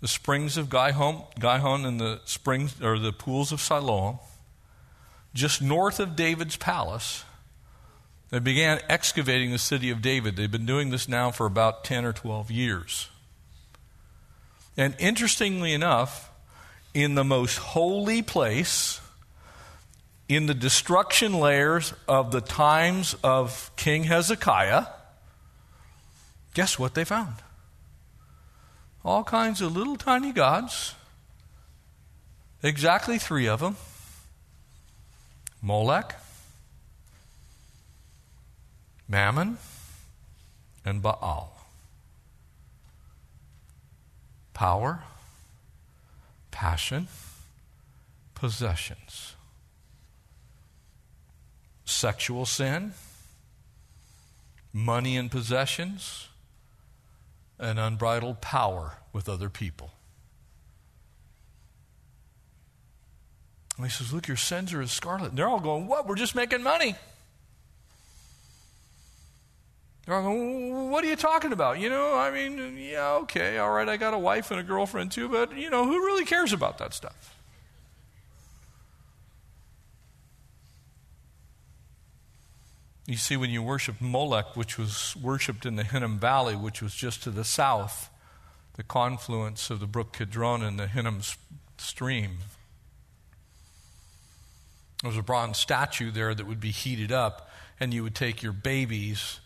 the 0.00 0.08
springs 0.08 0.56
of 0.56 0.70
Gihon, 0.70 1.24
Gihon 1.38 1.84
and 1.84 2.00
the 2.00 2.20
springs 2.24 2.80
or 2.80 2.98
the 2.98 3.12
pools 3.12 3.52
of 3.52 3.60
Siloam, 3.60 4.18
just 5.34 5.60
north 5.60 6.00
of 6.00 6.16
David's 6.16 6.56
palace, 6.56 7.24
they 8.30 8.38
began 8.38 8.80
excavating 8.88 9.52
the 9.52 9.58
city 9.58 9.90
of 9.90 10.00
David. 10.00 10.36
They've 10.36 10.50
been 10.50 10.64
doing 10.64 10.88
this 10.88 11.08
now 11.08 11.30
for 11.30 11.44
about 11.44 11.84
10 11.84 12.06
or 12.06 12.14
12 12.14 12.50
years. 12.50 13.10
And 14.78 14.94
interestingly 14.98 15.74
enough, 15.74 16.30
in 16.94 17.16
the 17.16 17.24
most 17.24 17.58
holy 17.58 18.22
place, 18.22 18.98
in 20.28 20.46
the 20.46 20.54
destruction 20.54 21.34
layers 21.34 21.94
of 22.08 22.32
the 22.32 22.40
times 22.40 23.14
of 23.22 23.70
King 23.76 24.04
Hezekiah, 24.04 24.86
guess 26.54 26.78
what 26.78 26.94
they 26.94 27.04
found? 27.04 27.34
All 29.04 29.22
kinds 29.22 29.60
of 29.60 29.76
little 29.76 29.96
tiny 29.96 30.32
gods, 30.32 30.94
exactly 32.62 33.18
three 33.18 33.46
of 33.46 33.60
them 33.60 33.76
Molech, 35.62 36.16
Mammon, 39.08 39.58
and 40.84 41.00
Baal. 41.00 41.52
Power, 44.54 45.04
passion, 46.50 47.06
possessions 48.34 49.35
sexual 51.96 52.44
sin, 52.44 52.92
money 54.72 55.16
and 55.16 55.30
possessions, 55.30 56.28
and 57.58 57.78
unbridled 57.78 58.40
power 58.40 58.98
with 59.12 59.28
other 59.28 59.48
people. 59.48 59.92
And 63.76 63.86
he 63.86 63.90
says, 63.90 64.12
Look, 64.12 64.28
your 64.28 64.36
sins 64.36 64.72
are 64.72 64.80
as 64.80 64.92
scarlet. 64.92 65.30
And 65.30 65.38
they're 65.38 65.48
all 65.48 65.60
going, 65.60 65.86
What? 65.86 66.06
We're 66.06 66.16
just 66.16 66.34
making 66.34 66.62
money. 66.62 66.94
They're 70.04 70.14
all 70.14 70.22
going, 70.22 70.90
What 70.90 71.04
are 71.04 71.08
you 71.08 71.16
talking 71.16 71.52
about? 71.52 71.78
You 71.78 71.88
know, 71.88 72.14
I 72.14 72.30
mean, 72.30 72.76
yeah, 72.78 73.12
okay, 73.22 73.58
all 73.58 73.70
right, 73.70 73.88
I 73.88 73.96
got 73.96 74.14
a 74.14 74.18
wife 74.18 74.50
and 74.50 74.60
a 74.60 74.62
girlfriend 74.62 75.12
too, 75.12 75.28
but, 75.28 75.56
you 75.56 75.70
know, 75.70 75.84
who 75.84 76.04
really 76.04 76.24
cares 76.24 76.52
about 76.52 76.78
that 76.78 76.94
stuff? 76.94 77.35
You 83.06 83.16
see, 83.16 83.36
when 83.36 83.50
you 83.50 83.62
worship 83.62 84.00
Molech, 84.00 84.56
which 84.56 84.76
was 84.76 85.14
worshipped 85.16 85.64
in 85.64 85.76
the 85.76 85.84
Hinnom 85.84 86.18
Valley, 86.18 86.56
which 86.56 86.82
was 86.82 86.92
just 86.92 87.22
to 87.22 87.30
the 87.30 87.44
south, 87.44 88.10
the 88.74 88.82
confluence 88.82 89.70
of 89.70 89.78
the 89.78 89.86
brook 89.86 90.12
Kidron 90.12 90.62
and 90.62 90.78
the 90.78 90.88
Hinnom 90.88 91.20
stream, 91.78 92.38
there 95.02 95.10
was 95.10 95.18
a 95.18 95.22
bronze 95.22 95.58
statue 95.58 96.10
there 96.10 96.34
that 96.34 96.46
would 96.46 96.58
be 96.58 96.72
heated 96.72 97.12
up, 97.12 97.48
and 97.78 97.94
you 97.94 98.02
would 98.02 98.14
take 98.14 98.42
your 98.42 98.52
babies 98.52 99.38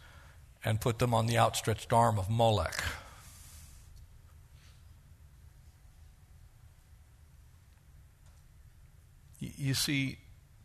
and 0.64 0.80
put 0.80 0.98
them 0.98 1.12
on 1.12 1.26
the 1.26 1.36
outstretched 1.36 1.92
arm 1.92 2.18
of 2.18 2.30
Molech. 2.30 2.82
You 9.38 9.74
see, 9.74 10.18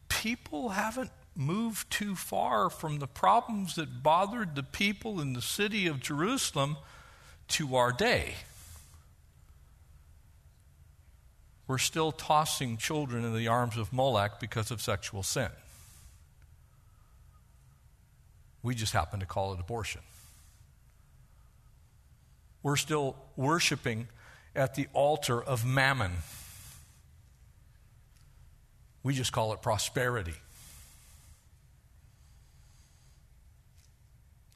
people 0.07 0.69
haven't 0.69 1.11
moved 1.35 1.91
too 1.91 2.15
far 2.15 2.69
from 2.69 2.99
the 2.99 3.07
problems 3.07 3.75
that 3.75 4.01
bothered 4.01 4.55
the 4.55 4.63
people 4.63 5.19
in 5.19 5.33
the 5.33 5.41
city 5.41 5.87
of 5.87 5.99
Jerusalem 5.99 6.77
to 7.49 7.75
our 7.75 7.91
day. 7.91 8.35
We're 11.67 11.77
still 11.77 12.11
tossing 12.11 12.77
children 12.77 13.25
in 13.25 13.35
the 13.35 13.47
arms 13.47 13.77
of 13.77 13.91
Moloch 13.91 14.39
because 14.39 14.71
of 14.71 14.81
sexual 14.81 15.23
sin. 15.23 15.49
We 18.61 18.75
just 18.75 18.93
happen 18.93 19.19
to 19.19 19.25
call 19.25 19.53
it 19.53 19.59
abortion. 19.59 20.01
We're 22.63 22.77
still 22.77 23.15
worshiping 23.35 24.07
at 24.55 24.75
the 24.75 24.87
altar 24.93 25.41
of 25.41 25.65
mammon. 25.65 26.11
We 29.03 29.13
just 29.13 29.31
call 29.31 29.53
it 29.53 29.61
prosperity. 29.61 30.33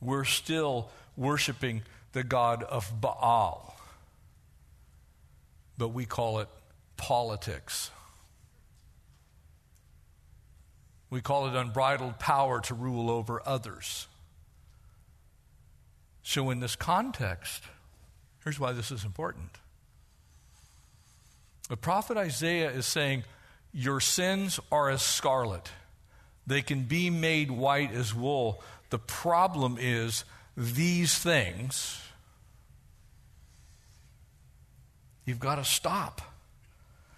We're 0.02 0.26
still 0.26 0.89
worshiping 1.18 1.82
the 2.14 2.24
God 2.24 2.64
of 2.64 2.89
Baal. 3.00 3.78
But 5.78 5.89
we 5.89 6.06
call 6.06 6.39
it 6.39 6.47
politics. 6.97 7.91
We 11.10 11.22
call 11.22 11.47
it 11.47 11.56
unbridled 11.56 12.20
power 12.20 12.62
to 12.62 12.74
rule 12.74 13.10
over 13.10 13.41
others. 13.45 14.08
So, 16.22 16.52
in 16.52 16.60
this 16.60 16.76
context, 16.76 17.64
here's 18.43 18.60
why 18.60 18.74
this 18.74 18.91
is 18.91 19.04
important. 19.04 19.50
The 21.70 21.78
prophet 21.78 22.18
Isaiah 22.18 22.70
is 22.70 22.86
saying, 22.86 23.24
Your 23.74 24.00
sins 24.00 24.60
are 24.72 24.89
as 24.89 25.02
scarlet, 25.02 25.72
they 26.45 26.62
can 26.62 26.84
be 26.84 27.10
made 27.10 27.50
white 27.50 27.91
as 27.93 28.14
wool. 28.14 28.62
The 28.90 29.00
problem 29.00 29.78
is 29.80 30.26
these 30.58 31.18
things, 31.18 32.02
you've 35.26 35.40
got 35.40 35.56
to 35.56 35.64
stop. 35.64 36.22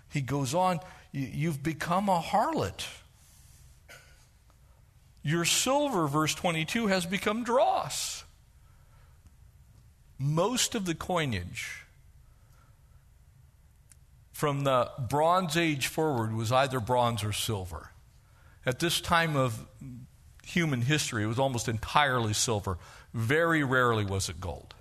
He 0.09 0.22
goes 0.22 0.53
on, 0.53 0.80
you've 1.11 1.63
become 1.63 2.09
a 2.09 2.19
harlot. 2.19 2.86
Your 5.24 5.45
silver, 5.45 6.07
verse 6.07 6.36
22, 6.36 6.88
has 6.88 7.05
become 7.05 7.43
dross. 7.43 8.24
Most 10.17 10.76
of 10.76 10.86
the 10.86 10.95
coinage 10.95 11.86
from 14.34 14.63
the 14.63 14.89
Bronze 14.97 15.55
Age 15.55 15.88
forward 15.88 16.34
was 16.34 16.51
either 16.51 16.80
bronze 16.80 17.24
or 17.24 17.32
silver. 17.32 17.91
At 18.65 18.80
this 18.80 18.99
time 18.99 19.36
of 19.36 19.65
human 20.45 20.81
history, 20.81 21.23
it 21.23 21.27
was 21.27 21.39
almost 21.39 21.67
entirely 21.67 22.33
silver. 22.33 22.77
Very 23.13 23.63
rarely 23.63 24.05
was 24.05 24.29
it 24.29 24.39
gold. 24.39 24.73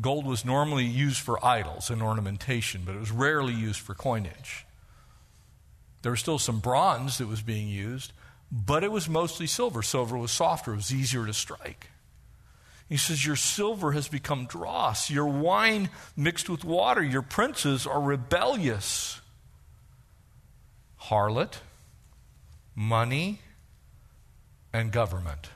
Gold 0.00 0.26
was 0.26 0.44
normally 0.44 0.84
used 0.84 1.20
for 1.20 1.44
idols 1.44 1.90
and 1.90 2.02
ornamentation, 2.02 2.82
but 2.84 2.94
it 2.94 3.00
was 3.00 3.10
rarely 3.10 3.54
used 3.54 3.80
for 3.80 3.94
coinage. 3.94 4.66
There 6.02 6.10
was 6.10 6.20
still 6.20 6.38
some 6.38 6.58
bronze 6.58 7.18
that 7.18 7.28
was 7.28 7.42
being 7.42 7.68
used, 7.68 8.12
but 8.50 8.82
it 8.82 8.90
was 8.90 9.08
mostly 9.08 9.46
silver. 9.46 9.82
Silver 9.82 10.16
was 10.16 10.32
softer, 10.32 10.72
it 10.72 10.76
was 10.76 10.92
easier 10.92 11.26
to 11.26 11.32
strike. 11.32 11.88
He 12.88 12.96
says, 12.96 13.24
Your 13.24 13.36
silver 13.36 13.92
has 13.92 14.08
become 14.08 14.46
dross, 14.46 15.10
your 15.10 15.26
wine 15.26 15.88
mixed 16.16 16.50
with 16.50 16.64
water, 16.64 17.02
your 17.02 17.22
princes 17.22 17.86
are 17.86 18.00
rebellious. 18.00 19.20
Harlot, 21.04 21.58
money, 22.74 23.40
and 24.72 24.90
government, 24.90 25.50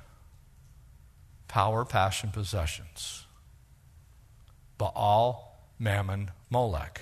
power, 1.48 1.84
passion, 1.84 2.30
possessions. 2.30 3.24
Baal, 4.78 5.58
Mammon, 5.78 6.30
Molech. 6.50 7.00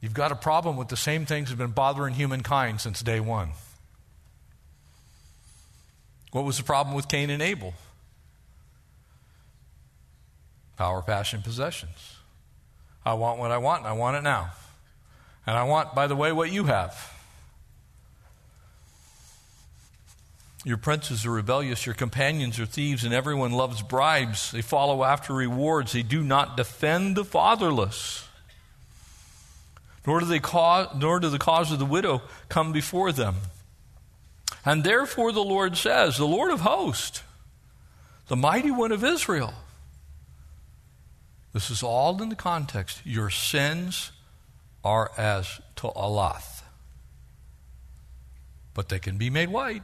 You've 0.00 0.14
got 0.14 0.32
a 0.32 0.36
problem 0.36 0.76
with 0.76 0.88
the 0.88 0.96
same 0.96 1.26
things 1.26 1.48
that 1.48 1.52
have 1.52 1.58
been 1.58 1.74
bothering 1.74 2.14
humankind 2.14 2.80
since 2.80 3.02
day 3.02 3.20
one. 3.20 3.50
What 6.32 6.44
was 6.44 6.56
the 6.56 6.64
problem 6.64 6.96
with 6.96 7.08
Cain 7.08 7.30
and 7.30 7.40
Abel? 7.40 7.74
Power, 10.76 11.02
passion, 11.02 11.42
possessions. 11.42 12.16
I 13.04 13.14
want 13.14 13.38
what 13.38 13.52
I 13.52 13.58
want, 13.58 13.80
and 13.80 13.88
I 13.88 13.92
want 13.92 14.16
it 14.16 14.22
now. 14.22 14.50
And 15.46 15.56
I 15.56 15.64
want, 15.64 15.94
by 15.94 16.06
the 16.06 16.16
way, 16.16 16.32
what 16.32 16.50
you 16.50 16.64
have. 16.64 17.12
Your 20.64 20.76
princes 20.76 21.26
are 21.26 21.30
rebellious, 21.32 21.86
your 21.86 21.94
companions 21.94 22.60
are 22.60 22.66
thieves, 22.66 23.02
and 23.02 23.12
everyone 23.12 23.50
loves 23.50 23.82
bribes. 23.82 24.52
They 24.52 24.62
follow 24.62 25.02
after 25.02 25.34
rewards. 25.34 25.92
They 25.92 26.02
do 26.02 26.22
not 26.22 26.56
defend 26.56 27.16
the 27.16 27.24
fatherless. 27.24 28.28
Nor 30.06 30.20
do, 30.20 30.26
they 30.26 30.38
cause, 30.38 30.88
nor 30.96 31.18
do 31.18 31.30
the 31.30 31.38
cause 31.38 31.72
of 31.72 31.78
the 31.78 31.84
widow 31.84 32.22
come 32.48 32.72
before 32.72 33.10
them. 33.10 33.36
And 34.64 34.84
therefore 34.84 35.32
the 35.32 35.42
Lord 35.42 35.76
says, 35.76 36.16
the 36.16 36.26
Lord 36.26 36.52
of 36.52 36.60
hosts, 36.60 37.22
the 38.28 38.36
mighty 38.36 38.70
one 38.70 38.92
of 38.92 39.02
Israel, 39.02 39.54
This 41.52 41.70
is 41.70 41.82
all 41.82 42.22
in 42.22 42.28
the 42.28 42.36
context. 42.36 43.02
Your 43.04 43.30
sins 43.30 44.12
are 44.84 45.10
as 45.16 45.60
to 45.76 45.88
to'alath, 45.88 46.62
but 48.74 48.88
they 48.88 48.98
can 48.98 49.18
be 49.18 49.28
made 49.28 49.48
white. 49.50 49.82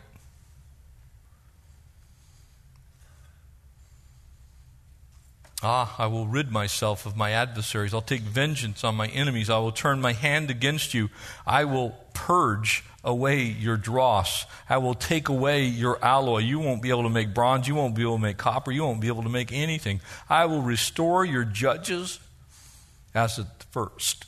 Ah, 5.60 5.96
I 5.98 6.06
will 6.06 6.28
rid 6.28 6.52
myself 6.52 7.04
of 7.04 7.16
my 7.16 7.32
adversaries. 7.32 7.92
I'll 7.92 8.00
take 8.00 8.20
vengeance 8.20 8.84
on 8.84 8.94
my 8.94 9.08
enemies. 9.08 9.50
I 9.50 9.58
will 9.58 9.72
turn 9.72 10.00
my 10.00 10.12
hand 10.12 10.50
against 10.50 10.94
you. 10.94 11.10
I 11.46 11.64
will 11.64 11.96
purge 12.14 12.84
away 13.02 13.42
your 13.42 13.76
dross. 13.76 14.46
I 14.68 14.76
will 14.76 14.94
take 14.94 15.28
away 15.28 15.64
your 15.64 16.02
alloy. 16.04 16.38
You 16.38 16.60
won't 16.60 16.80
be 16.80 16.90
able 16.90 17.02
to 17.02 17.10
make 17.10 17.34
bronze. 17.34 17.66
You 17.66 17.74
won't 17.74 17.96
be 17.96 18.02
able 18.02 18.16
to 18.16 18.22
make 18.22 18.36
copper. 18.36 18.70
You 18.70 18.84
won't 18.84 19.00
be 19.00 19.08
able 19.08 19.24
to 19.24 19.28
make 19.28 19.52
anything. 19.52 20.00
I 20.30 20.46
will 20.46 20.62
restore 20.62 21.24
your 21.24 21.44
judges 21.44 22.20
as 23.12 23.40
at 23.40 23.64
first. 23.72 24.26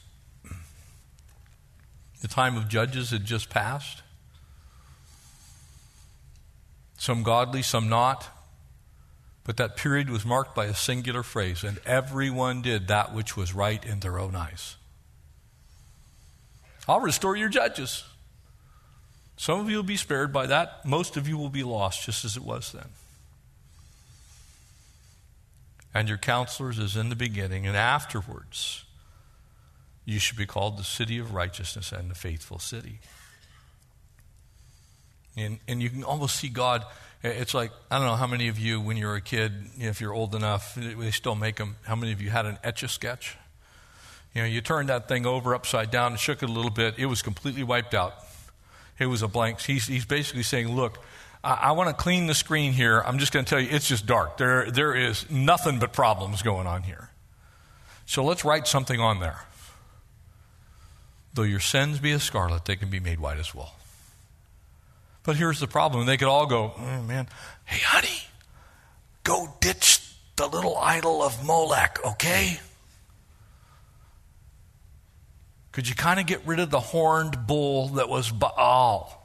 The 2.23 2.29
time 2.29 2.57
of 2.57 2.69
judges 2.69 3.11
had 3.11 3.25
just 3.25 3.51
passed. 3.51 4.03
Some 6.99 7.23
godly, 7.23 7.63
some 7.63 7.89
not. 7.89 8.29
But 9.45 9.57
that 9.57 9.77
period 9.77 10.11
was 10.11 10.25
marked 10.25 10.55
by 10.55 10.67
a 10.67 10.75
singular 10.75 11.23
phrase, 11.23 11.65
and 11.65 11.81
everyone 11.87 12.63
did 12.63 12.89
that 12.89 13.15
which 13.15 13.37
was 13.37 13.55
right 13.55 13.85
in 13.85 14.01
their 14.01 14.19
own 14.19 14.37
eyes. 14.37 14.77
I'll 16.89 17.01
restore 17.01 17.37
your 17.37 17.49
judges. 17.49 18.05
Some 19.37 19.61
of 19.61 19.71
you 19.71 19.77
will 19.77 19.83
be 19.83 19.97
spared 19.97 20.33
by 20.33 20.47
that. 20.47 20.85
Most 20.85 21.17
of 21.17 21.27
you 21.27 21.39
will 21.39 21.49
be 21.49 21.63
lost, 21.63 22.05
just 22.05 22.25
as 22.25 22.37
it 22.37 22.43
was 22.43 22.73
then. 22.73 22.89
And 25.95 26.09
your 26.09 26.19
counselors 26.19 26.79
is 26.79 26.97
in 26.97 27.09
the 27.09 27.17
beginning, 27.17 27.67
and 27.67 27.77
afterwards 27.77 28.85
you 30.05 30.19
should 30.19 30.39
be 30.39 30.47
called 30.47 30.77
the 30.77 30.85
city 30.85 31.19
of 31.19 31.33
righteousness 31.33 31.93
and 31.93 32.11
the 32.11 32.15
faithful 32.15 32.59
city. 32.59 33.01
And, 35.37 35.59
and 35.69 35.83
you 35.83 35.89
can 35.89 36.05
almost 36.05 36.37
see 36.37 36.49
God 36.49 36.85
it's 37.23 37.53
like, 37.53 37.71
I 37.91 37.99
don't 37.99 38.07
know 38.07 38.17
how 38.17 38.27
many 38.27 38.49
of 38.49 38.59
you, 38.59 38.81
when 38.81 38.97
you 38.97 39.07
were 39.07 39.17
a 39.17 39.21
kid, 39.21 39.53
if 39.79 40.01
you're 40.01 40.15
old 40.15 40.35
enough, 40.35 40.75
they 40.75 41.11
still 41.11 41.35
make 41.35 41.57
them. 41.57 41.77
How 41.83 41.95
many 41.95 42.13
of 42.13 42.23
you 42.23 42.31
had 42.31 42.47
an 42.47 42.59
etch 42.65 42.83
a 42.83 42.89
sketch? 42.89 43.37
You 44.35 44.43
know, 44.43 44.49
you 44.49 44.61
turned 44.61 44.89
that 44.89 45.09
thing 45.09 45.27
over 45.27 45.55
upside 45.55 45.91
down 45.91 46.13
and 46.13 46.21
shook 46.21 46.43
it 46.43 46.49
a 46.49 46.53
little 46.53 46.71
bit, 46.71 46.95
it 46.99 47.07
was 47.07 47.21
completely 47.21 47.63
wiped 47.63 47.95
out. 47.95 48.15
It 48.99 49.07
was 49.07 49.23
a 49.23 49.29
blank. 49.29 49.61
He's, 49.61 49.87
he's 49.87 50.05
basically 50.05 50.43
saying, 50.43 50.75
Look, 50.75 50.99
I, 51.43 51.55
I 51.55 51.73
want 51.73 51.89
to 51.89 51.95
clean 51.95 52.27
the 52.27 52.35
screen 52.35 52.73
here. 52.73 53.01
I'm 53.01 53.19
just 53.19 53.33
going 53.33 53.45
to 53.45 53.49
tell 53.49 53.61
you, 53.61 53.69
it's 53.71 53.89
just 53.89 54.07
dark. 54.07 54.37
There, 54.37 54.71
there 54.71 54.95
is 54.95 55.29
nothing 55.31 55.79
but 55.79 55.93
problems 55.93 56.43
going 56.43 56.67
on 56.67 56.83
here. 56.83 57.11
So 58.07 58.25
let's 58.25 58.45
write 58.45 58.67
something 58.67 59.01
on 59.01 59.21
there. 59.21 59.41
Though 61.33 61.45
your 61.45 61.61
sins 61.61 61.99
be 61.99 62.13
as 62.13 62.23
scarlet, 62.23 62.65
they 62.65 62.77
can 62.77 62.91
be 62.91 63.01
made 63.01 63.21
white 63.21 63.39
as 63.39 63.55
wool. 63.55 63.71
But 65.31 65.37
here's 65.37 65.61
the 65.61 65.69
problem. 65.69 66.07
They 66.07 66.17
could 66.17 66.27
all 66.27 66.47
go, 66.47 66.73
oh, 66.77 67.03
man, 67.03 67.29
hey, 67.65 67.79
honey, 67.85 68.21
go 69.23 69.47
ditch 69.61 70.01
the 70.35 70.49
little 70.49 70.77
idol 70.77 71.23
of 71.23 71.47
Molech, 71.47 72.01
okay? 72.05 72.59
Could 75.71 75.89
you 75.89 75.95
kind 75.95 76.19
of 76.19 76.27
get 76.27 76.45
rid 76.45 76.59
of 76.59 76.71
the 76.71 76.81
horned 76.81 77.47
bull 77.47 77.91
that 77.91 78.09
was 78.09 78.33
Baal? 78.33 79.25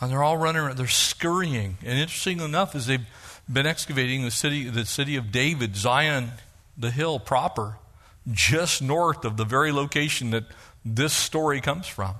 And 0.00 0.10
they're 0.10 0.24
all 0.24 0.36
running 0.36 0.74
they're 0.74 0.88
scurrying. 0.88 1.78
And 1.84 2.00
interesting 2.00 2.40
enough, 2.40 2.74
as 2.74 2.88
they've 2.88 3.06
been 3.48 3.64
excavating 3.64 4.24
the 4.24 4.32
city, 4.32 4.64
the 4.64 4.84
city 4.84 5.14
of 5.14 5.30
David, 5.30 5.76
Zion, 5.76 6.32
the 6.76 6.90
hill 6.90 7.20
proper, 7.20 7.76
just 8.28 8.82
north 8.82 9.24
of 9.24 9.36
the 9.36 9.44
very 9.44 9.70
location 9.70 10.30
that 10.30 10.46
this 10.84 11.12
story 11.12 11.60
comes 11.60 11.86
from 11.86 12.16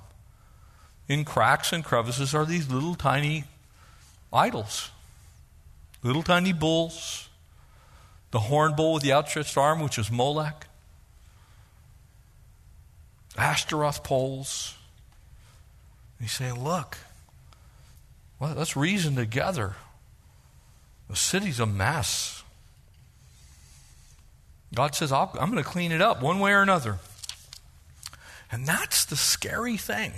in 1.11 1.25
cracks 1.25 1.73
and 1.73 1.83
crevices 1.83 2.33
are 2.33 2.45
these 2.45 2.71
little 2.71 2.95
tiny 2.95 3.43
idols, 4.31 4.91
little 6.03 6.23
tiny 6.23 6.53
bulls, 6.53 7.27
the 8.31 8.39
horn 8.39 8.73
bull 8.77 8.93
with 8.93 9.03
the 9.03 9.11
outstretched 9.11 9.57
arm, 9.57 9.81
which 9.81 9.99
is 9.99 10.09
Molech, 10.09 10.67
Ashtaroth 13.37 14.05
poles. 14.05 14.75
He's 16.19 16.31
saying, 16.31 16.63
Look, 16.63 16.97
well, 18.39 18.53
let's 18.55 18.77
reason 18.77 19.15
together. 19.15 19.75
The 21.09 21.17
city's 21.17 21.59
a 21.59 21.65
mess. 21.65 22.41
God 24.73 24.95
says, 24.95 25.11
I'm 25.11 25.27
going 25.33 25.57
to 25.57 25.63
clean 25.63 25.91
it 25.91 26.01
up 26.01 26.21
one 26.21 26.39
way 26.39 26.53
or 26.53 26.61
another. 26.61 26.99
And 28.49 28.65
that's 28.65 29.03
the 29.03 29.17
scary 29.17 29.75
thing. 29.75 30.13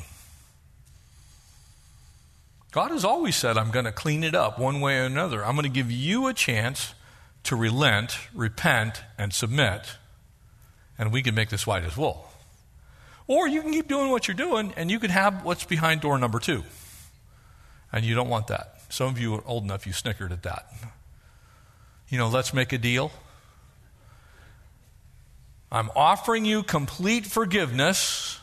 God 2.74 2.90
has 2.90 3.06
always 3.06 3.36
said, 3.36 3.56
I'm 3.56 3.70
going 3.70 3.86
to 3.86 3.92
clean 3.92 4.24
it 4.24 4.34
up 4.34 4.58
one 4.58 4.82
way 4.82 4.98
or 4.98 5.04
another. 5.04 5.46
I'm 5.46 5.54
going 5.54 5.64
to 5.64 5.70
give 5.70 5.92
you 5.92 6.26
a 6.26 6.34
chance 6.34 6.96
to 7.44 7.56
relent, 7.56 8.18
repent, 8.34 9.04
and 9.16 9.32
submit, 9.32 9.98
and 10.98 11.12
we 11.14 11.22
can 11.22 11.36
make 11.36 11.50
this 11.50 11.68
white 11.68 11.84
as 11.84 11.96
wool. 11.96 12.28
Or 13.28 13.48
you 13.48 13.62
can 13.62 13.72
keep 13.72 13.88
doing 13.88 14.10
what 14.10 14.28
you're 14.28 14.36
doing, 14.36 14.74
and 14.76 14.90
you 14.90 15.00
can 15.00 15.12
have 15.12 15.46
what's 15.46 15.66
behind 15.66 16.02
door 16.02 16.18
number 16.18 16.40
two. 16.40 16.64
And 17.92 18.04
you 18.04 18.16
don't 18.16 18.28
want 18.28 18.48
that. 18.48 18.82
Some 18.90 19.08
of 19.08 19.20
you 19.20 19.36
are 19.36 19.44
old 19.46 19.64
enough, 19.64 19.86
you 19.86 19.94
snickered 19.94 20.32
at 20.32 20.42
that. 20.42 20.66
You 22.10 22.18
know, 22.18 22.28
let's 22.28 22.56
make 22.56 22.74
a 22.74 22.80
deal. 22.80 23.12
I'm 25.72 25.92
offering 25.96 26.44
you 26.44 26.64
complete 26.64 27.28
forgiveness 27.28 28.40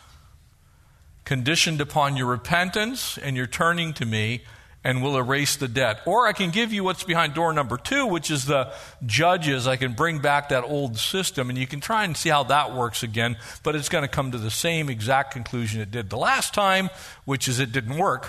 conditioned 1.31 1.81
upon 1.81 2.16
your 2.16 2.26
repentance 2.26 3.16
and 3.16 3.37
your 3.37 3.47
turning 3.47 3.93
to 3.93 4.05
me 4.05 4.43
and 4.83 5.01
will 5.01 5.16
erase 5.16 5.55
the 5.55 5.68
debt. 5.68 6.01
Or 6.05 6.26
I 6.26 6.33
can 6.33 6.51
give 6.51 6.72
you 6.72 6.83
what's 6.83 7.05
behind 7.05 7.35
door 7.35 7.53
number 7.53 7.76
two, 7.76 8.05
which 8.05 8.33
is 8.33 8.47
the 8.47 8.72
judges. 9.07 9.68
I 9.68 9.76
can 9.76 9.93
bring 9.93 10.18
back 10.18 10.49
that 10.49 10.64
old 10.64 10.99
system, 10.99 11.49
and 11.49 11.57
you 11.57 11.68
can 11.68 11.78
try 11.78 12.03
and 12.03 12.16
see 12.16 12.31
how 12.31 12.43
that 12.43 12.74
works 12.74 13.05
again, 13.05 13.37
but 13.62 13.76
it's 13.76 13.89
going 13.89 14.03
to 14.03 14.09
come 14.09 14.33
to 14.33 14.39
the 14.39 14.51
same 14.51 14.91
exact 14.91 15.33
conclusion 15.33 15.81
it 15.81 15.93
did 15.93 16.11
the 16.11 16.16
last 16.16 16.53
time, 16.53 16.91
which 17.26 17.47
is 17.47 17.61
it 17.61 17.70
didn't 17.70 17.97
work. 17.97 18.28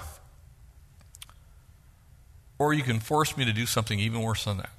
Or 2.59 2.71
you 2.71 2.83
can 2.83 2.99
force 2.99 3.35
me 3.35 3.45
to 3.45 3.51
do 3.51 3.65
something 3.65 3.97
even 3.99 4.21
worse 4.21 4.45
than 4.45 4.57
that. 4.57 4.69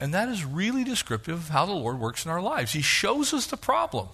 And 0.00 0.12
that 0.12 0.28
is 0.28 0.44
really 0.44 0.82
descriptive 0.82 1.36
of 1.36 1.48
how 1.50 1.66
the 1.66 1.72
Lord 1.72 2.00
works 2.00 2.24
in 2.24 2.32
our 2.32 2.42
lives. 2.42 2.72
He 2.72 2.82
shows 2.82 3.32
us 3.32 3.46
the 3.46 3.56
problem. 3.56 4.08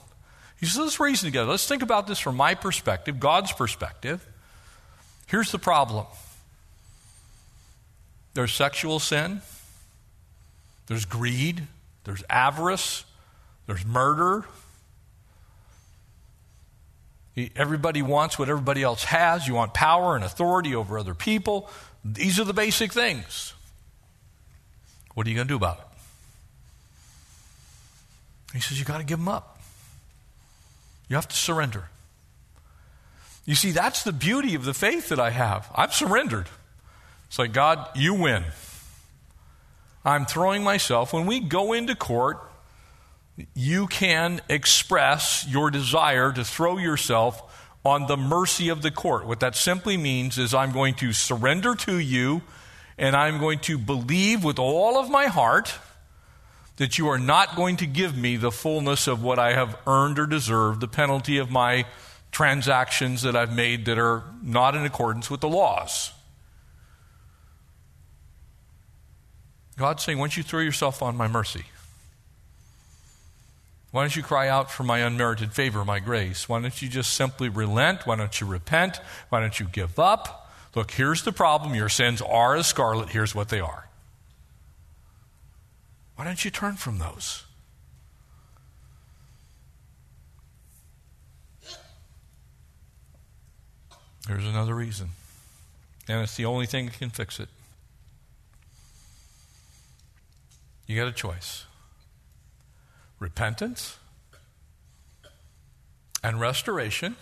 He 0.61 0.67
says, 0.67 0.79
let's 0.79 1.01
reason 1.01 1.27
together. 1.27 1.51
Let's 1.51 1.69
think 1.69 1.83
about 1.83 2.07
this 2.07 2.19
from 2.19 2.37
my 2.37 2.55
perspective, 2.55 3.21
God's 3.21 3.53
perspective. 3.53 4.27
Here's 5.27 5.53
the 5.53 5.59
problem 5.59 6.07
there's 8.35 8.53
sexual 8.53 8.99
sin, 8.99 9.43
there's 10.87 11.05
greed, 11.05 11.67
there's 12.05 12.23
avarice, 12.31 13.05
there's 13.67 13.85
murder. 13.85 14.45
Everybody 17.55 18.01
wants 18.01 18.39
what 18.39 18.49
everybody 18.49 18.83
else 18.83 19.05
has. 19.05 19.47
You 19.47 19.53
want 19.55 19.75
power 19.75 20.17
and 20.17 20.25
authority 20.25 20.75
over 20.75 20.99
other 20.99 21.13
people. 21.13 21.69
These 22.03 22.41
are 22.41 22.45
the 22.45 22.55
basic 22.55 22.95
things. 22.95 23.53
What 25.13 25.27
are 25.27 25.31
you 25.31 25.37
going 25.37 25.47
to 25.47 25.53
do 25.53 25.57
about 25.57 25.79
it? 25.79 25.85
He 28.55 28.61
says, 28.61 28.79
You 28.79 28.87
got 28.87 28.99
to 28.99 29.05
give 29.05 29.19
them 29.19 29.29
up. 29.29 29.56
You 31.09 31.17
have 31.17 31.29
to 31.29 31.37
surrender. 31.37 31.89
You 33.45 33.55
see, 33.55 33.71
that's 33.71 34.03
the 34.03 34.13
beauty 34.13 34.55
of 34.55 34.65
the 34.65 34.75
faith 34.75 35.09
that 35.11 35.21
I 35.21 35.31
have. 35.31 35.71
I've 35.75 35.95
surrendered. 35.95 36.47
It's 37.29 37.39
like, 37.39 37.53
God, 37.53 37.89
you 37.95 38.15
win. 38.15 38.45
I'm 40.05 40.27
throwing 40.27 40.65
myself. 40.65 41.13
When 41.13 41.27
we 41.27 41.41
go 41.41 41.73
into 41.73 41.95
court, 41.95 42.39
you 43.55 43.87
can 43.87 44.41
express 44.49 45.47
your 45.49 45.71
desire 45.71 46.33
to 46.33 46.45
throw 46.45 46.79
yourself 46.79 47.43
on 47.85 48.07
the 48.07 48.17
mercy 48.17 48.69
of 48.69 48.83
the 48.83 48.91
court. 48.91 49.27
What 49.27 49.41
that 49.41 49.55
simply 49.55 49.97
means 49.97 50.39
is 50.39 50.55
I'm 50.55 50.73
going 50.73 50.95
to 50.97 51.13
surrender 51.13 51.75
to 51.77 51.99
you 51.99 52.43
and 52.99 53.15
I'm 53.15 53.39
going 53.39 53.61
to 53.61 53.79
believe 53.79 54.43
with 54.43 54.59
all 54.59 54.99
of 54.99 55.11
my 55.11 55.27
heart 55.27 55.73
that 56.77 56.99
you 56.99 57.09
are 57.09 57.19
not 57.19 57.57
going 57.57 57.77
to 57.77 57.87
give 57.87 58.17
me 58.17 58.37
the 58.37 58.53
fullness 58.53 59.07
of 59.07 59.23
what 59.23 59.39
I 59.39 59.53
have 59.53 59.79
earned 59.87 60.19
or 60.19 60.27
deserved, 60.27 60.81
the 60.81 60.89
penalty 60.89 61.39
of 61.39 61.51
my 61.51 61.87
transactions 62.31 63.23
that 63.23 63.35
I've 63.35 63.55
made 63.55 63.87
that 63.87 63.99
are 63.99 64.25
not 64.43 64.75
in 64.75 64.85
accordance 64.85 65.31
with 65.31 65.41
the 65.41 65.49
laws. 65.49 66.13
God's 69.79 70.03
saying, 70.03 70.19
why 70.19 70.25
don't 70.25 70.37
you 70.37 70.43
throw 70.43 70.61
yourself 70.61 71.03
on 71.03 71.17
my 71.17 71.29
mercy? 71.29 71.65
Why 73.91 74.03
don't 74.03 74.17
you 74.17 74.23
cry 74.23 74.49
out 74.49 74.71
for 74.71 74.83
my 74.83 74.99
unmerited 74.99 75.53
favor, 75.53 75.85
my 75.85 76.01
grace? 76.01 76.49
Why 76.49 76.61
don't 76.61 76.83
you 76.83 76.89
just 76.89 77.15
simply 77.15 77.49
relent? 77.49 78.07
Why 78.07 78.17
don't 78.17 78.39
you 78.41 78.47
repent? 78.47 79.01
Why 79.31 79.41
don't 79.41 79.59
you 79.59 79.67
give 79.67 79.99
up? 79.99 80.51
Look, 80.75 80.91
here's 80.91 81.23
the 81.23 81.33
problem. 81.33 81.75
Your 81.75 81.89
sins 81.89 82.21
are 82.21 82.57
as 82.57 82.67
scarlet. 82.67 83.09
Here's 83.09 83.35
what 83.35 83.49
they 83.49 83.61
are. 83.61 83.86
Why 86.17 86.25
don't 86.25 86.45
you 86.45 86.51
turn 86.51 86.77
from 86.77 86.99
those? 86.99 87.45
There's 94.27 94.45
another 94.45 94.75
reason. 94.75 95.11
And 96.09 96.23
it's 96.23 96.37
the 96.37 96.47
only 96.47 96.67
thing 96.67 96.87
that 96.87 96.99
can 96.99 97.11
fix 97.11 97.39
it. 97.39 97.49
You 100.87 100.97
got 100.97 101.09
a 101.09 101.13
choice 101.13 101.65
repentance 103.19 103.97
and 106.23 106.41
restoration. 106.41 107.17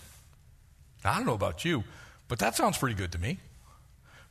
I 1.04 1.16
don't 1.16 1.26
know 1.26 1.34
about 1.34 1.64
you, 1.64 1.84
but 2.28 2.38
that 2.38 2.56
sounds 2.56 2.78
pretty 2.78 2.94
good 2.94 3.12
to 3.12 3.18
me. 3.18 3.38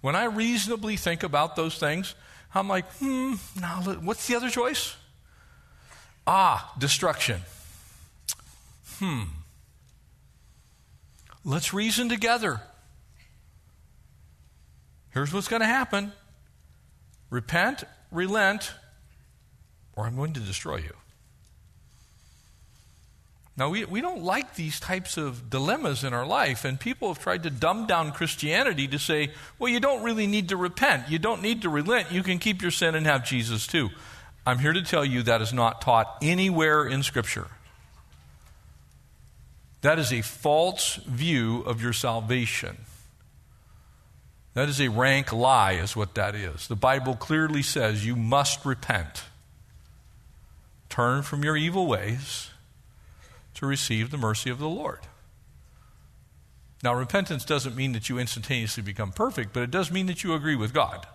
When 0.02 0.16
I 0.16 0.26
reasonably 0.26 0.98
think 0.98 1.24
about 1.24 1.56
those 1.56 1.78
things, 1.78 2.16
I'm 2.56 2.68
like, 2.68 2.86
hmm, 2.94 3.34
now 3.60 3.82
what's 3.82 4.28
the 4.28 4.36
other 4.36 4.50
choice? 4.50 4.96
Ah, 6.26 6.74
destruction. 6.78 7.42
Hmm. 9.00 9.24
Let's 11.44 11.74
reason 11.74 12.08
together. 12.10 12.62
Here's 15.10 15.34
what's 15.34 15.48
going 15.48 15.62
to 15.62 15.68
happen 15.68 16.14
repent, 17.30 17.84
relent, 18.12 18.74
or 19.96 20.06
I'm 20.06 20.16
going 20.16 20.34
to 20.34 20.40
destroy 20.40 20.78
you. 20.78 20.94
Now, 23.56 23.70
we, 23.70 23.86
we 23.86 24.02
don't 24.02 24.24
like 24.24 24.56
these 24.56 24.80
types 24.80 25.16
of 25.16 25.52
dilemmas 25.52 26.04
in 26.04 26.12
our 26.12 26.26
life, 26.26 26.66
and 26.66 26.80
people 26.80 27.10
have 27.10 27.22
tried 27.22 27.44
to 27.44 27.52
dumb 27.52 27.86
down 27.86 28.12
Christianity 28.12 28.88
to 28.88 28.98
say, 28.98 29.30
well, 29.60 29.70
you 29.72 29.80
don't 29.80 30.04
really 30.04 30.26
need 30.26 30.50
to 30.50 30.58
repent. 30.58 31.10
You 31.10 31.20
don't 31.20 31.44
need 31.44 31.62
to 31.62 31.70
relent. 31.70 32.12
You 32.12 32.24
can 32.24 32.40
keep 32.40 32.64
your 32.64 32.72
sin 32.72 32.96
and 32.96 33.06
have 33.06 33.24
Jesus 33.24 33.68
too. 33.68 33.90
I'm 34.46 34.58
here 34.58 34.74
to 34.74 34.82
tell 34.82 35.06
you 35.06 35.22
that 35.24 35.42
is 35.42 35.54
not 35.54 35.82
taught 35.82 36.18
anywhere 36.22 36.86
in 36.86 37.04
Scripture. 37.04 37.48
That 39.82 40.00
is 40.00 40.12
a 40.12 40.22
false 40.22 40.96
view 40.96 41.62
of 41.62 41.82
your 41.82 41.94
salvation. 41.94 42.78
That 44.56 44.68
is 44.68 44.82
a 44.82 44.88
rank 44.88 45.32
lie, 45.32 45.74
is 45.74 45.96
what 45.96 46.16
that 46.16 46.34
is. 46.34 46.68
The 46.68 46.76
Bible 46.76 47.16
clearly 47.16 47.62
says 47.62 48.06
you 48.06 48.16
must 48.16 48.66
repent. 48.66 49.26
Turn 50.90 51.22
from 51.22 51.44
your 51.44 51.56
evil 51.56 51.86
ways 51.86 52.50
to 53.64 53.68
receive 53.68 54.12
the 54.12 54.18
mercy 54.18 54.50
of 54.50 54.60
the 54.60 54.68
Lord. 54.68 55.00
Now, 56.84 56.94
repentance 56.94 57.46
doesn't 57.46 57.78
mean 57.78 57.94
that 57.94 58.10
you 58.10 58.20
instantaneously 58.20 58.84
become 58.84 59.14
perfect, 59.14 59.54
but 59.54 59.64
it 59.64 59.72
does 59.72 59.90
mean 59.90 60.08
that 60.08 60.22
you 60.22 60.34
agree 60.34 60.58
with 60.58 60.74
God 60.74 61.08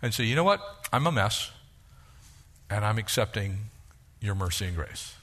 and 0.00 0.14
say, 0.14 0.22
you 0.22 0.36
know 0.36 0.44
what? 0.44 0.60
I'm 0.92 1.08
a 1.08 1.12
mess, 1.12 1.50
and 2.70 2.84
I'm 2.84 2.98
accepting 2.98 3.58
your 4.20 4.36
mercy 4.36 4.66
and 4.66 4.76
grace. 4.76 5.16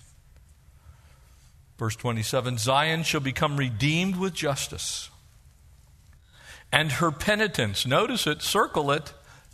Verse 1.78 1.96
27 1.96 2.58
Zion 2.58 3.04
shall 3.04 3.22
become 3.22 3.56
redeemed 3.56 4.18
with 4.18 4.34
justice, 4.34 5.10
and 6.74 6.92
her 6.94 7.10
penitents, 7.10 7.88
notice 7.88 8.28
it, 8.28 8.42
circle 8.42 8.92
it, 8.92 9.14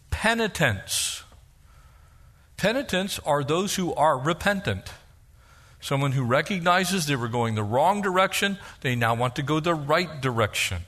penitents. 0.09 1.21
Penitents 2.57 3.19
are 3.19 3.43
those 3.43 3.75
who 3.75 3.93
are 3.93 4.17
repentant. 4.17 4.89
Someone 5.83 6.13
who 6.13 6.23
recognizes 6.23 7.07
they 7.07 7.17
were 7.17 7.27
going 7.27 7.55
the 7.55 7.63
wrong 7.63 8.01
direction, 8.01 8.57
they 8.79 8.95
now 8.95 9.15
want 9.15 9.35
to 9.35 9.43
go 9.43 9.59
the 9.59 9.75
right 9.75 10.21
direction. 10.21 10.83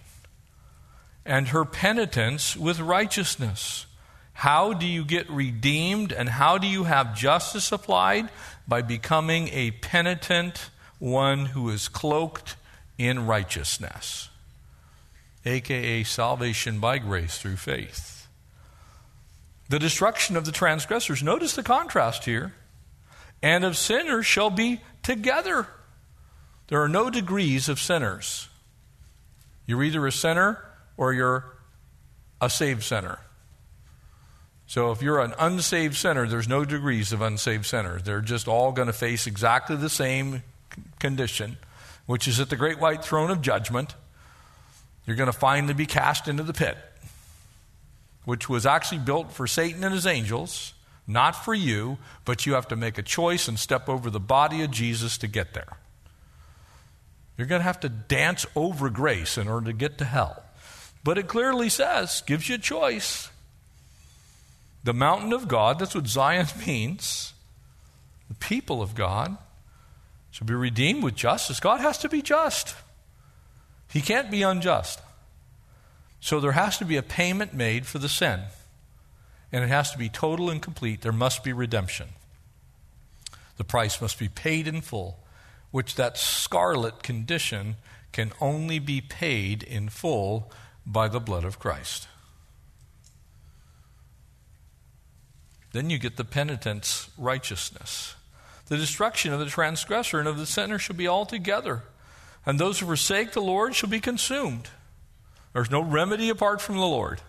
And 1.26 1.50
her 1.50 1.66
penitence 1.66 2.56
with 2.56 2.80
righteousness. 2.80 3.88
How 4.32 4.72
do 4.72 4.86
you 4.86 5.04
get 5.04 5.30
redeemed 5.30 6.14
and 6.14 6.30
how 6.30 6.58
do 6.58 6.66
you 6.66 6.86
have 6.86 7.14
justice 7.14 7.74
applied? 7.74 8.30
By 8.70 8.82
becoming 8.84 9.50
a 9.50 9.72
penitent 9.72 10.70
one 10.98 11.48
who 11.48 11.70
is 11.72 11.90
cloaked 11.90 12.56
in 12.98 13.28
righteousness, 13.28 14.30
aka 15.44 16.06
salvation 16.06 16.80
by 16.80 17.00
grace 17.00 17.38
through 17.38 17.58
faith. 17.58 18.30
The 19.68 19.78
destruction 19.78 20.38
of 20.38 20.46
the 20.46 20.54
transgressors. 20.54 21.22
Notice 21.22 21.54
the 21.54 21.64
contrast 21.64 22.24
here 22.24 22.54
and 23.46 23.64
of 23.64 23.78
sinners 23.78 24.26
shall 24.26 24.50
be 24.50 24.82
together. 25.04 25.68
There 26.68 26.82
are 26.82 26.90
no 26.90 27.12
degrees 27.12 27.70
of 27.70 27.80
sinners. 27.80 28.50
You're 29.68 29.84
either 29.84 30.08
a 30.08 30.12
sinner 30.12 30.66
or 30.98 31.14
you're 31.14 31.46
a 32.42 32.50
saved 32.50 32.82
sinner. 32.82 33.20
So 34.66 34.92
if 34.92 35.04
you're 35.04 35.20
an 35.20 35.36
unsaved 35.38 35.96
sinner, 35.96 36.26
there's 36.26 36.48
no 36.48 36.66
degrees 36.66 37.14
of 37.14 37.22
unsaved 37.22 37.68
sinners. 37.68 38.02
They're 38.02 38.20
just 38.20 38.48
all 38.48 38.72
going 38.72 38.88
to 38.88 38.94
face 38.94 39.28
exactly 39.28 39.76
the 39.76 39.90
same 39.90 40.42
condition, 40.98 41.58
which 42.08 42.28
is 42.28 42.40
at 42.40 42.50
the 42.50 42.56
great 42.56 42.80
white 42.80 43.06
throne 43.06 43.30
of 43.30 43.44
judgment. 43.44 43.94
You're 45.06 45.18
going 45.18 45.32
to 45.32 45.38
finally 45.38 45.76
be 45.76 45.86
cast 45.86 46.28
into 46.28 46.42
the 46.42 46.54
pit, 46.54 46.80
which 48.24 48.50
was 48.50 48.66
actually 48.66 49.02
built 49.02 49.34
for 49.34 49.46
Satan 49.46 49.84
and 49.84 49.94
his 49.94 50.08
angels. 50.08 50.74
Not 51.08 51.36
for 51.36 51.54
you, 51.54 51.98
but 52.24 52.46
you 52.46 52.54
have 52.54 52.68
to 52.70 52.76
make 52.76 52.98
a 52.98 53.04
choice 53.04 53.48
and 53.48 53.60
step 53.60 53.88
over 53.88 54.10
the 54.10 54.20
body 54.20 54.64
of 54.64 54.72
Jesus 54.72 55.18
to 55.20 55.28
get 55.28 55.54
there. 55.54 55.78
You're 57.38 57.48
going 57.48 57.60
to 57.60 57.66
have 57.66 57.82
to 57.82 57.90
dance 57.90 58.46
over 58.56 58.90
grace 58.90 59.38
in 59.38 59.48
order 59.48 59.68
to 59.68 59.74
get 59.74 59.98
to 60.00 60.06
hell. 60.06 60.44
But 61.04 61.18
it 61.18 61.28
clearly 61.28 61.70
says, 61.70 62.24
gives 62.26 62.50
you 62.50 62.56
a 62.56 62.60
choice. 62.60 63.30
The 64.84 64.94
mountain 64.94 65.34
of 65.34 65.48
God, 65.48 65.78
that's 65.78 65.94
what 65.94 66.08
Zion 66.08 66.48
means. 66.66 67.34
The 68.30 68.36
people 68.36 68.82
of 68.82 68.96
God 68.96 69.38
shall 70.32 70.48
be 70.48 70.56
redeemed 70.56 71.04
with 71.04 71.16
justice. 71.16 71.60
God 71.60 71.82
has 71.82 71.98
to 72.00 72.10
be 72.10 72.22
just, 72.22 72.76
He 73.92 74.02
can't 74.02 74.32
be 74.32 74.42
unjust. 74.42 75.00
So 76.20 76.40
there 76.40 76.54
has 76.54 76.80
to 76.80 76.86
be 76.86 76.98
a 76.98 77.04
payment 77.04 77.54
made 77.54 77.86
for 77.86 78.00
the 78.00 78.10
sin 78.10 78.42
and 79.56 79.64
it 79.64 79.70
has 79.70 79.90
to 79.90 79.98
be 79.98 80.10
total 80.10 80.50
and 80.50 80.62
complete. 80.62 81.00
There 81.00 81.14
must 81.14 81.42
be 81.42 81.54
redemption. 81.54 82.10
The 83.56 83.64
price 83.64 84.02
must 84.02 84.20
be 84.20 84.28
paid 84.28 84.68
in 84.68 84.82
full, 84.82 85.24
which 85.72 85.96
that 85.96 86.18
scarlet 86.18 87.02
condition 87.04 87.78
can 88.12 88.34
only 88.42 88.80
be 88.80 89.00
paid 89.00 89.64
in 89.64 89.88
full 89.88 90.52
by 90.86 91.08
the 91.08 91.22
blood 91.22 91.46
of 91.46 91.58
Christ. 91.58 92.10
Then 95.72 95.90
you 95.90 96.00
get 96.00 96.18
the 96.18 96.26
penitent's 96.26 97.10
righteousness. 97.18 98.16
The 98.66 98.76
destruction 98.76 99.32
of 99.32 99.40
the 99.40 99.46
transgressor 99.46 100.20
and 100.20 100.28
of 100.28 100.38
the 100.38 100.46
sinner 100.46 100.78
shall 100.78 100.98
be 100.98 101.08
altogether, 101.08 101.84
and 102.46 102.60
those 102.60 102.80
who 102.80 102.88
forsake 102.88 103.32
the 103.32 103.42
Lord 103.42 103.74
shall 103.74 103.90
be 103.90 104.02
consumed. 104.02 104.68
There's 105.54 105.72
no 105.72 105.80
remedy 105.80 106.28
apart 106.28 106.60
from 106.60 106.76
the 106.76 106.86
Lord. 106.86 107.22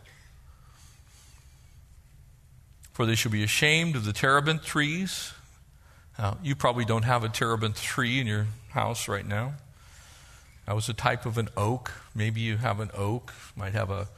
For 2.97 3.05
they 3.05 3.15
shall 3.15 3.31
be 3.31 3.45
ashamed 3.45 3.95
of 3.95 4.07
the 4.07 4.15
terebinth 4.15 4.65
trees. 4.65 5.35
Now, 6.19 6.39
you 6.43 6.57
probably 6.57 6.87
don't 6.87 7.03
have 7.03 7.25
a 7.25 7.29
terebinth 7.29 7.83
tree 7.83 8.21
in 8.21 8.27
your 8.27 8.47
house 8.71 9.07
right 9.07 9.27
now. 9.27 9.53
That 10.65 10.75
was 10.75 10.89
a 10.89 10.95
type 10.95 11.27
of 11.27 11.37
an 11.37 11.51
oak. 11.59 11.93
Maybe 12.15 12.41
you 12.41 12.57
have 12.57 12.81
an 12.81 12.91
oak, 12.95 13.35
might 13.55 13.75
have 13.75 13.91
a 13.91 14.09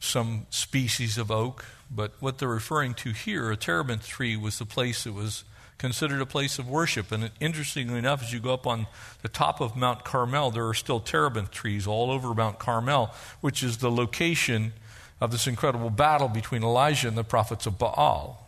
some 0.00 0.48
species 0.50 1.16
of 1.16 1.30
oak, 1.30 1.64
but 1.90 2.12
what 2.20 2.36
they're 2.36 2.46
referring 2.46 2.92
to 2.92 3.12
here, 3.12 3.50
a 3.50 3.56
terebinth 3.56 4.06
tree, 4.06 4.36
was 4.36 4.58
the 4.58 4.66
place 4.66 5.04
that 5.04 5.14
was 5.14 5.44
considered 5.78 6.20
a 6.20 6.26
place 6.26 6.58
of 6.58 6.68
worship. 6.68 7.10
And 7.10 7.30
interestingly 7.40 7.98
enough, 7.98 8.22
as 8.22 8.34
you 8.34 8.38
go 8.38 8.52
up 8.52 8.66
on 8.66 8.86
the 9.22 9.30
top 9.30 9.62
of 9.62 9.76
Mount 9.76 10.04
Carmel, 10.04 10.50
there 10.50 10.68
are 10.68 10.74
still 10.74 11.00
terebinth 11.00 11.50
trees 11.50 11.86
all 11.86 12.10
over 12.10 12.34
Mount 12.34 12.58
Carmel, 12.58 13.14
which 13.40 13.62
is 13.62 13.78
the 13.78 13.90
location 13.90 14.74
of 15.22 15.30
this 15.30 15.46
incredible 15.46 15.88
battle 15.88 16.26
between 16.26 16.64
Elijah 16.64 17.06
and 17.06 17.16
the 17.16 17.22
prophets 17.22 17.64
of 17.64 17.78
Baal. 17.78 18.44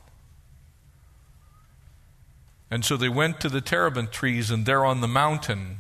And 2.68 2.85
so 2.85 2.97
they 2.97 3.09
went 3.09 3.39
to 3.43 3.49
the 3.49 3.61
terebinth 3.61 4.11
trees, 4.11 4.51
and 4.51 4.66
there 4.66 4.85
on 4.85 5.01
the 5.01 5.07
mountain, 5.07 5.77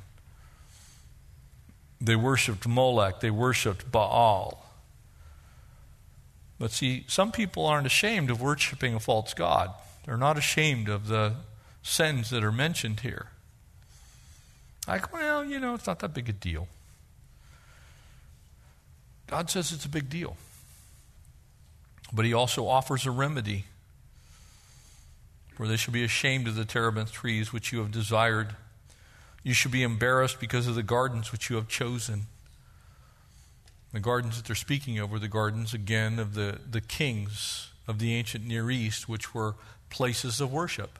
they 2.00 2.14
worshiped 2.14 2.68
Molech, 2.68 3.18
they 3.18 3.32
worshiped 3.32 3.90
Baal. 3.90 4.64
But 6.60 6.70
see, 6.70 7.04
some 7.08 7.32
people 7.32 7.66
aren't 7.66 7.88
ashamed 7.88 8.30
of 8.30 8.40
worshiping 8.40 8.94
a 8.94 9.00
false 9.00 9.34
God. 9.34 9.74
They're 10.06 10.16
not 10.16 10.38
ashamed 10.38 10.88
of 10.88 11.08
the 11.08 11.34
sins 11.82 12.30
that 12.30 12.44
are 12.44 12.52
mentioned 12.52 13.00
here. 13.00 13.30
Like, 14.86 15.12
well, 15.12 15.44
you 15.44 15.58
know, 15.58 15.74
it's 15.74 15.88
not 15.88 15.98
that 15.98 16.14
big 16.14 16.28
a 16.28 16.32
deal. 16.32 16.68
God 19.26 19.50
says 19.50 19.72
it's 19.72 19.86
a 19.86 19.88
big 19.88 20.08
deal. 20.08 20.36
But 22.12 22.24
he 22.24 22.32
also 22.32 22.66
offers 22.66 23.06
a 23.06 23.10
remedy. 23.10 23.64
For 25.54 25.68
they 25.68 25.76
shall 25.76 25.94
be 25.94 26.04
ashamed 26.04 26.48
of 26.48 26.56
the 26.56 26.64
terebinth 26.64 27.12
trees 27.12 27.52
which 27.52 27.72
you 27.72 27.78
have 27.78 27.92
desired. 27.92 28.56
You 29.42 29.54
shall 29.54 29.70
be 29.72 29.82
embarrassed 29.82 30.40
because 30.40 30.66
of 30.66 30.74
the 30.74 30.82
gardens 30.82 31.30
which 31.30 31.50
you 31.50 31.56
have 31.56 31.68
chosen. 31.68 32.22
The 33.92 34.00
gardens 34.00 34.36
that 34.36 34.46
they're 34.46 34.56
speaking 34.56 34.98
of 34.98 35.10
were 35.10 35.20
the 35.20 35.28
gardens, 35.28 35.72
again, 35.72 36.18
of 36.18 36.34
the, 36.34 36.58
the 36.68 36.80
kings 36.80 37.70
of 37.86 37.98
the 38.00 38.14
ancient 38.14 38.44
Near 38.44 38.70
East, 38.70 39.08
which 39.08 39.34
were 39.34 39.54
places 39.90 40.40
of 40.40 40.52
worship. 40.52 40.98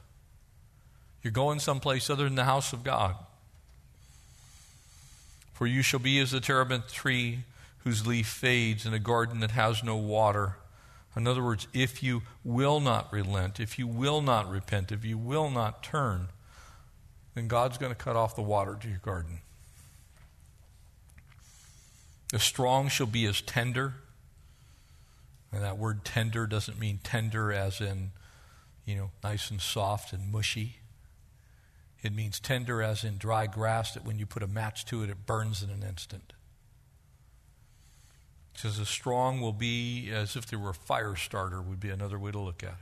You're 1.23 1.33
going 1.33 1.59
someplace 1.59 2.09
other 2.09 2.25
than 2.25 2.37
the 2.37 2.45
house 2.45 2.73
of 2.73 2.85
God. 2.85 3.17
For 5.55 5.67
you 5.67 5.83
shall 5.83 6.01
be 6.01 6.21
as 6.21 6.33
the 6.33 6.41
terebinth 6.41 6.93
tree 6.93 7.41
whose 7.79 8.07
leaf 8.07 8.27
fades 8.27 8.87
in 8.87 8.95
a 8.95 8.99
garden 8.99 9.41
that 9.41 9.53
has 9.53 9.83
no 9.83 9.97
water. 9.97 10.57
In 11.17 11.27
other 11.29 11.43
words, 11.43 11.69
if 11.73 12.03
you 12.03 12.23
will 12.43 12.81
not 12.81 13.13
relent, 13.13 13.61
if 13.61 13.79
you 13.79 13.87
will 13.87 14.21
not 14.21 14.51
repent, 14.51 14.91
if 14.91 15.05
you 15.05 15.17
will 15.17 15.49
not 15.49 15.83
turn, 15.83 16.29
then 17.35 17.49
God's 17.49 17.79
going 17.79 17.93
to 17.93 17.97
cut 17.97 18.17
off 18.17 18.35
the 18.35 18.43
water 18.43 18.77
to 18.81 18.89
your 18.89 18.99
garden. 18.99 19.41
The 22.33 22.41
strong 22.41 22.89
shall 22.89 23.07
be 23.07 23.27
as 23.27 23.41
tender. 23.41 23.95
And 25.53 25.63
that 25.63 25.79
word 25.79 26.05
tender 26.05 26.49
doesn't 26.49 26.81
mean 26.81 26.99
tender 27.05 27.53
as 27.53 27.81
in, 27.81 28.11
you 28.85 28.97
know, 28.97 29.11
nice 29.23 29.53
and 29.53 29.61
soft 29.61 30.13
and 30.13 30.33
mushy. 30.33 30.79
It 32.03 32.13
means 32.13 32.41
tender 32.41 32.83
as 32.83 33.05
in 33.05 33.19
dry 33.19 33.47
grass 33.47 33.95
that 33.95 34.05
when 34.05 34.19
you 34.19 34.27
put 34.27 34.43
a 34.43 34.49
match 34.49 34.85
to 34.87 35.05
it, 35.05 35.11
it 35.11 35.27
burns 35.27 35.63
in 35.63 35.71
an 35.71 35.85
instant. 35.89 36.33
Says 38.57 38.79
a 38.79 38.87
strong 38.87 39.41
will 39.41 39.53
be 39.53 40.11
as 40.13 40.37
if 40.37 40.47
there 40.47 40.59
were 40.59 40.71
a 40.71 40.75
fire 40.75 41.17
starter, 41.17 41.61
would 41.61 41.81
be 41.81 41.91
another 41.91 42.19
way 42.19 42.31
to 42.31 42.39
look 42.39 42.63
at 42.63 42.71
it. 42.71 42.77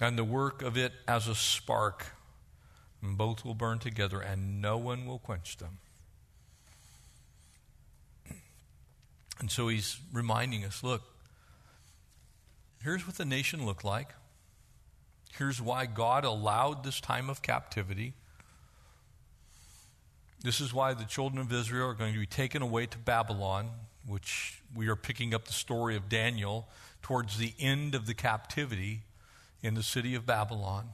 And 0.00 0.16
the 0.16 0.24
work 0.24 0.62
of 0.62 0.76
it 0.76 0.92
as 1.08 1.26
a 1.26 1.34
spark, 1.34 2.12
and 3.02 3.18
both 3.18 3.44
will 3.44 3.54
burn 3.54 3.80
together, 3.80 4.20
and 4.20 4.62
no 4.62 4.78
one 4.78 5.06
will 5.06 5.18
quench 5.18 5.56
them. 5.56 5.78
And 9.40 9.50
so 9.50 9.68
he's 9.68 9.98
reminding 10.12 10.64
us 10.64 10.82
look, 10.82 11.02
here's 12.82 13.06
what 13.06 13.16
the 13.16 13.24
nation 13.24 13.66
looked 13.66 13.84
like. 13.84 14.14
Here's 15.36 15.60
why 15.60 15.86
God 15.86 16.24
allowed 16.24 16.84
this 16.84 17.00
time 17.00 17.30
of 17.30 17.42
captivity. 17.42 18.14
This 20.42 20.60
is 20.60 20.72
why 20.72 20.94
the 20.94 21.04
children 21.04 21.40
of 21.40 21.52
Israel 21.52 21.88
are 21.88 21.94
going 21.94 22.12
to 22.12 22.20
be 22.20 22.26
taken 22.26 22.62
away 22.62 22.86
to 22.86 22.98
Babylon, 22.98 23.70
which 24.06 24.62
we 24.74 24.88
are 24.88 24.96
picking 24.96 25.34
up 25.34 25.46
the 25.46 25.52
story 25.52 25.96
of 25.96 26.08
Daniel 26.08 26.68
towards 27.02 27.38
the 27.38 27.54
end 27.58 27.94
of 27.94 28.06
the 28.06 28.14
captivity 28.14 29.00
in 29.62 29.74
the 29.74 29.82
city 29.82 30.14
of 30.14 30.24
Babylon. 30.24 30.90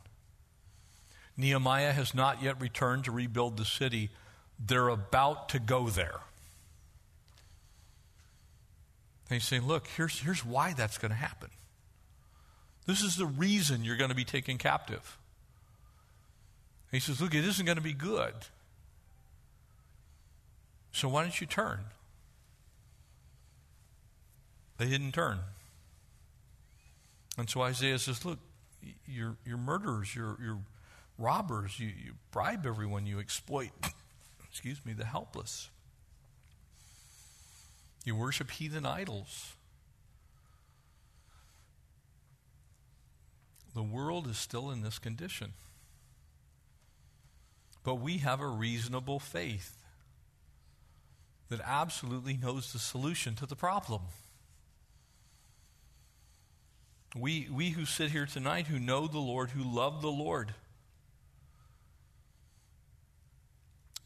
Nehemiah 1.37 1.93
has 1.93 2.15
not 2.15 2.43
yet 2.43 2.61
returned 2.61 3.05
to 3.05 3.13
rebuild 3.13 3.57
the 3.57 3.65
city. 3.65 4.11
They're 4.65 4.89
about 4.89 5.49
to 5.51 5.59
go 5.59 5.89
there. 5.89 6.21
And 9.29 9.37
he's 9.37 9.45
saying, 9.45 9.67
look, 9.67 9.89
here's, 9.89 10.21
here's 10.21 10.45
why 10.45 10.75
that's 10.75 10.97
going 10.99 11.11
to 11.11 11.17
happen. 11.17 11.51
This 12.87 13.03
is 13.03 13.17
the 13.17 13.27
reason 13.27 13.85
you're 13.85 13.97
going 13.97 14.11
to 14.11 14.17
be 14.17 14.25
taken 14.25 14.59
captive. 14.59 15.19
He 16.91 17.01
says, 17.01 17.21
Look, 17.21 17.35
it 17.35 17.45
isn't 17.45 17.67
going 17.67 17.77
to 17.77 17.83
be 17.83 17.93
good. 17.93 18.35
So 20.95 21.09
why 21.09 21.23
don't 21.23 21.41
you 21.41 21.47
turn? 21.49 21.81
They 24.79 24.89
didn't 24.89 25.11
turn. 25.11 25.41
And 27.37 27.51
so 27.51 27.63
Isaiah 27.63 27.99
says, 27.99 28.25
Look, 28.25 28.39
you're, 29.05 29.37
you're 29.45 29.59
murderers, 29.59 30.15
you're, 30.15 30.37
you're 30.41 30.61
robbers, 31.19 31.81
you, 31.81 31.89
you 31.89 32.13
bribe 32.31 32.65
everyone, 32.65 33.07
you 33.07 33.19
exploit, 33.19 33.71
excuse 34.49 34.87
me, 34.87 34.93
the 34.93 35.05
helpless. 35.05 35.69
You 38.05 38.15
worship 38.15 38.53
heathen 38.53 38.87
idols. 38.87 39.55
The 43.75 43.83
world 43.83 44.29
is 44.29 44.39
still 44.39 44.71
in 44.71 44.83
this 44.83 45.01
condition. 45.01 45.55
But 47.83 47.97
we 47.97 48.19
have 48.19 48.41
a 48.41 48.47
reasonable 48.47 49.19
faith 49.19 49.84
that 51.49 51.61
absolutely 51.65 52.37
knows 52.37 52.73
the 52.73 52.79
solution 52.79 53.35
to 53.37 53.47
the 53.47 53.57
problem. 53.57 54.03
We, 57.17 57.49
we 57.53 57.71
who 57.71 57.85
sit 57.85 58.11
here 58.11 58.27
tonight, 58.27 58.67
who 58.67 58.79
know 58.81 59.07
the 59.07 59.19
Lord, 59.19 59.51
who 59.51 59.63
love 59.63 60.03
the 60.03 60.11
Lord, 60.11 60.55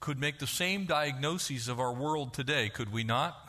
could 0.00 0.18
make 0.18 0.38
the 0.38 0.46
same 0.46 0.84
diagnoses 0.84 1.68
of 1.68 1.80
our 1.80 1.92
world 1.92 2.34
today, 2.34 2.68
could 2.68 2.92
we 2.92 3.04
not? 3.04 3.48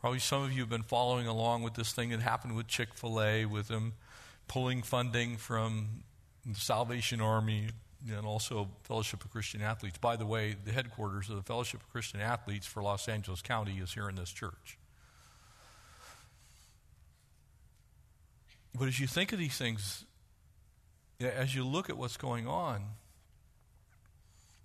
Probably 0.00 0.20
some 0.20 0.42
of 0.42 0.52
you 0.52 0.60
have 0.60 0.68
been 0.68 0.82
following 0.82 1.26
along 1.26 1.62
with 1.62 1.74
this 1.74 1.92
thing 1.92 2.10
that 2.10 2.20
happened 2.20 2.54
with 2.54 2.68
Chick 2.68 2.94
fil 2.94 3.20
A, 3.20 3.46
with 3.46 3.68
them 3.68 3.94
pulling 4.46 4.82
funding 4.82 5.36
from 5.36 6.04
the 6.46 6.54
Salvation 6.54 7.20
Army 7.20 7.68
and 8.06 8.26
also 8.26 8.68
Fellowship 8.84 9.24
of 9.24 9.30
Christian 9.30 9.60
Athletes. 9.60 9.98
By 9.98 10.16
the 10.16 10.26
way, 10.26 10.56
the 10.64 10.72
headquarters 10.72 11.28
of 11.28 11.36
the 11.36 11.42
Fellowship 11.42 11.80
of 11.80 11.90
Christian 11.90 12.20
Athletes 12.20 12.66
for 12.66 12.82
Los 12.82 13.08
Angeles 13.08 13.42
County 13.42 13.78
is 13.78 13.92
here 13.92 14.08
in 14.08 14.14
this 14.14 14.30
church. 14.30 14.78
But 18.78 18.88
as 18.88 19.00
you 19.00 19.06
think 19.06 19.32
of 19.32 19.38
these 19.38 19.56
things, 19.56 20.04
as 21.20 21.54
you 21.54 21.64
look 21.66 21.90
at 21.90 21.96
what's 21.96 22.16
going 22.16 22.46
on, 22.46 22.82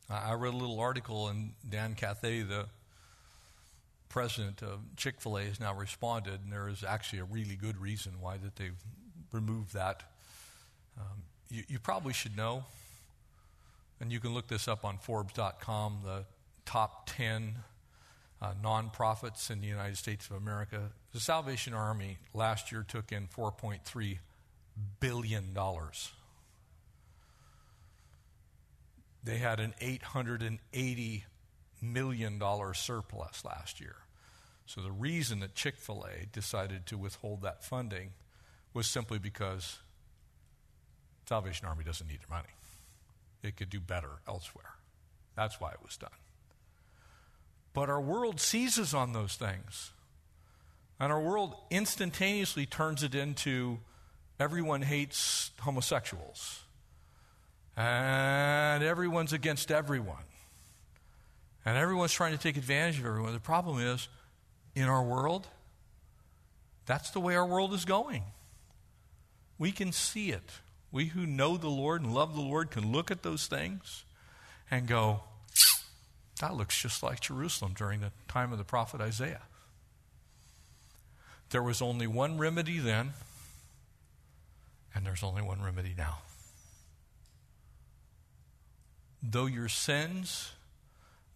I 0.09 0.33
read 0.33 0.53
a 0.53 0.57
little 0.57 0.79
article, 0.79 1.29
and 1.29 1.53
Dan 1.67 1.95
Cathy, 1.95 2.43
the 2.43 2.67
president 4.09 4.61
of 4.61 4.79
Chick 4.95 5.19
fil 5.19 5.37
A 5.37 5.43
has 5.45 5.59
now 5.59 5.73
responded, 5.73 6.41
and 6.43 6.51
there 6.51 6.67
is 6.67 6.83
actually 6.83 7.19
a 7.19 7.23
really 7.23 7.55
good 7.55 7.81
reason 7.81 8.13
why 8.19 8.37
that 8.37 8.55
they've 8.57 8.77
removed 9.31 9.73
that. 9.73 10.03
Um, 10.99 11.23
you, 11.49 11.63
you, 11.67 11.79
probably 11.79 12.13
should 12.13 12.37
know, 12.37 12.65
and 14.03 14.11
you 14.11 14.19
can 14.19 14.33
look 14.33 14.47
this 14.47 14.67
up 14.67 14.83
on 14.83 14.97
Forbes.com, 14.97 15.99
the 16.03 16.25
top 16.65 17.09
10 17.15 17.55
uh, 18.41 18.51
nonprofits 18.61 19.49
in 19.49 19.61
the 19.61 19.67
United 19.67 19.95
States 19.95 20.29
of 20.29 20.35
America. 20.35 20.91
The 21.13 21.21
Salvation 21.21 21.73
Army 21.73 22.17
last 22.33 22.69
year 22.69 22.83
took 22.85 23.13
in 23.13 23.27
$4.3 23.27 24.17
billion. 24.99 25.57
They 29.23 29.37
had 29.37 29.61
an 29.61 29.73
$880 29.81 31.23
million 31.81 32.41
surplus 32.73 33.45
last 33.45 33.79
year. 33.79 33.95
So 34.65 34.81
the 34.81 34.91
reason 34.91 35.39
that 35.39 35.55
Chick 35.55 35.77
fil 35.77 36.05
A 36.05 36.25
decided 36.25 36.87
to 36.87 36.97
withhold 36.97 37.41
that 37.43 37.63
funding 37.63 38.11
was 38.73 38.85
simply 38.85 39.17
because 39.17 39.79
Salvation 41.25 41.69
Army 41.69 41.85
doesn't 41.85 42.05
need 42.05 42.19
their 42.19 42.37
money. 42.37 42.49
It 43.43 43.57
could 43.57 43.69
do 43.69 43.79
better 43.79 44.09
elsewhere. 44.27 44.75
That's 45.35 45.59
why 45.59 45.71
it 45.71 45.79
was 45.83 45.97
done. 45.97 46.09
But 47.73 47.89
our 47.89 48.01
world 48.01 48.39
seizes 48.39 48.93
on 48.93 49.13
those 49.13 49.35
things. 49.35 49.91
And 50.99 51.11
our 51.11 51.21
world 51.21 51.55
instantaneously 51.69 52.65
turns 52.65 53.03
it 53.03 53.15
into 53.15 53.79
everyone 54.39 54.83
hates 54.83 55.51
homosexuals. 55.59 56.61
And 57.75 58.83
everyone's 58.83 59.33
against 59.33 59.71
everyone. 59.71 60.23
And 61.65 61.77
everyone's 61.77 62.13
trying 62.13 62.33
to 62.33 62.37
take 62.37 62.57
advantage 62.57 62.99
of 62.99 63.05
everyone. 63.05 63.33
The 63.33 63.39
problem 63.39 63.79
is, 63.79 64.07
in 64.75 64.83
our 64.83 65.03
world, 65.03 65.47
that's 66.85 67.09
the 67.11 67.19
way 67.19 67.35
our 67.35 67.45
world 67.45 67.73
is 67.73 67.85
going. 67.85 68.23
We 69.57 69.71
can 69.71 69.91
see 69.91 70.31
it. 70.31 70.51
We 70.93 71.07
who 71.07 71.25
know 71.25 71.57
the 71.57 71.67
Lord 71.67 72.01
and 72.01 72.13
love 72.13 72.33
the 72.33 72.41
Lord 72.41 72.71
can 72.71 72.93
look 72.93 73.11
at 73.11 73.23
those 73.23 73.47
things 73.47 74.05
and 74.71 74.87
go, 74.87 75.23
that 76.39 76.55
looks 76.55 76.81
just 76.81 77.03
like 77.03 77.19
Jerusalem 77.19 77.73
during 77.75 77.99
the 77.99 78.11
time 78.29 78.53
of 78.53 78.57
the 78.57 78.63
prophet 78.63 79.01
Isaiah. 79.01 79.41
There 81.49 81.61
was 81.61 81.81
only 81.81 82.07
one 82.07 82.37
remedy 82.37 82.79
then, 82.79 83.13
and 84.95 85.05
there's 85.05 85.23
only 85.23 85.41
one 85.41 85.61
remedy 85.61 85.93
now. 85.97 86.19
Though 89.21 89.47
your 89.47 89.67
sins 89.67 90.53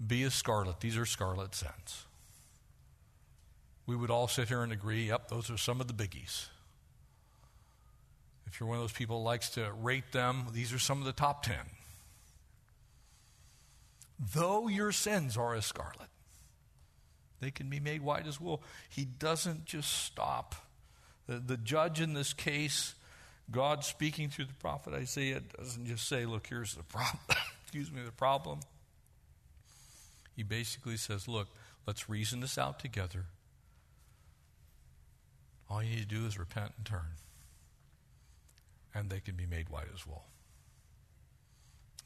be 0.05 0.23
as 0.23 0.33
scarlet, 0.33 0.79
these 0.79 0.95
are 0.95 1.05
scarlet 1.05 1.53
sins 1.53 2.05
we 3.87 3.95
would 3.95 4.11
all 4.11 4.27
sit 4.27 4.49
here 4.49 4.61
and 4.61 4.71
agree, 4.71 5.07
yep, 5.07 5.29
those 5.29 5.49
are 5.49 5.57
some 5.57 5.81
of 5.81 5.87
the 5.87 5.93
biggies. 5.93 6.47
If 8.47 8.59
you're 8.59 8.69
one 8.69 8.77
of 8.77 8.83
those 8.83 8.93
people 8.93 9.19
who 9.19 9.23
likes 9.23 9.49
to 9.51 9.71
rate 9.81 10.11
them, 10.13 10.47
these 10.53 10.73
are 10.73 10.79
some 10.79 10.99
of 10.99 11.05
the 11.05 11.13
top 11.13 11.43
10. 11.43 11.55
Though 14.33 14.67
your 14.67 14.91
sins 14.91 15.37
are 15.37 15.53
as 15.53 15.65
scarlet, 15.65 16.09
they 17.39 17.51
can 17.51 17.69
be 17.69 17.79
made 17.79 18.01
white 18.01 18.25
as 18.25 18.41
wool. 18.41 18.63
He 18.89 19.05
doesn't 19.05 19.65
just 19.65 20.05
stop. 20.05 20.55
The, 21.27 21.39
the 21.39 21.57
judge 21.57 22.01
in 22.01 22.13
this 22.13 22.33
case, 22.33 22.95
God 23.51 23.83
speaking 23.83 24.29
through 24.29 24.45
the 24.45 24.53
prophet 24.53 24.93
Isaiah, 24.93 25.41
doesn't 25.57 25.85
just 25.85 26.07
say, 26.07 26.25
look, 26.25 26.47
here's 26.47 26.73
the 26.73 26.83
problem. 26.83 27.19
Excuse 27.63 27.91
me, 27.91 28.01
the 28.01 28.11
problem. 28.11 28.61
He 30.35 30.43
basically 30.43 30.97
says, 30.97 31.27
look, 31.27 31.47
let's 31.85 32.09
reason 32.09 32.39
this 32.39 32.57
out 32.57 32.79
together. 32.79 33.25
All 35.69 35.83
you 35.83 35.89
need 35.89 36.09
to 36.09 36.15
do 36.15 36.25
is 36.25 36.39
repent 36.39 36.71
and 36.77 36.85
turn. 36.85 37.17
And 38.97 39.09
they 39.09 39.19
can 39.19 39.35
be 39.35 39.45
made 39.45 39.69
white 39.69 39.87
as 39.93 40.07
wool. 40.07 40.23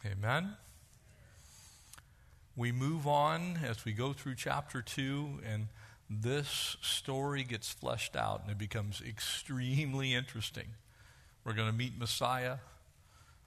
Amen. 0.05 0.55
We 2.55 2.71
move 2.71 3.07
on 3.07 3.59
as 3.65 3.85
we 3.85 3.93
go 3.93 4.11
through 4.11 4.35
chapter 4.35 4.81
2, 4.81 5.39
and 5.47 5.67
this 6.09 6.75
story 6.81 7.43
gets 7.43 7.71
fleshed 7.71 8.17
out 8.17 8.41
and 8.41 8.51
it 8.51 8.57
becomes 8.57 9.01
extremely 9.07 10.13
interesting. 10.13 10.67
We're 11.45 11.53
going 11.53 11.69
to 11.69 11.75
meet 11.75 11.97
Messiah. 11.97 12.57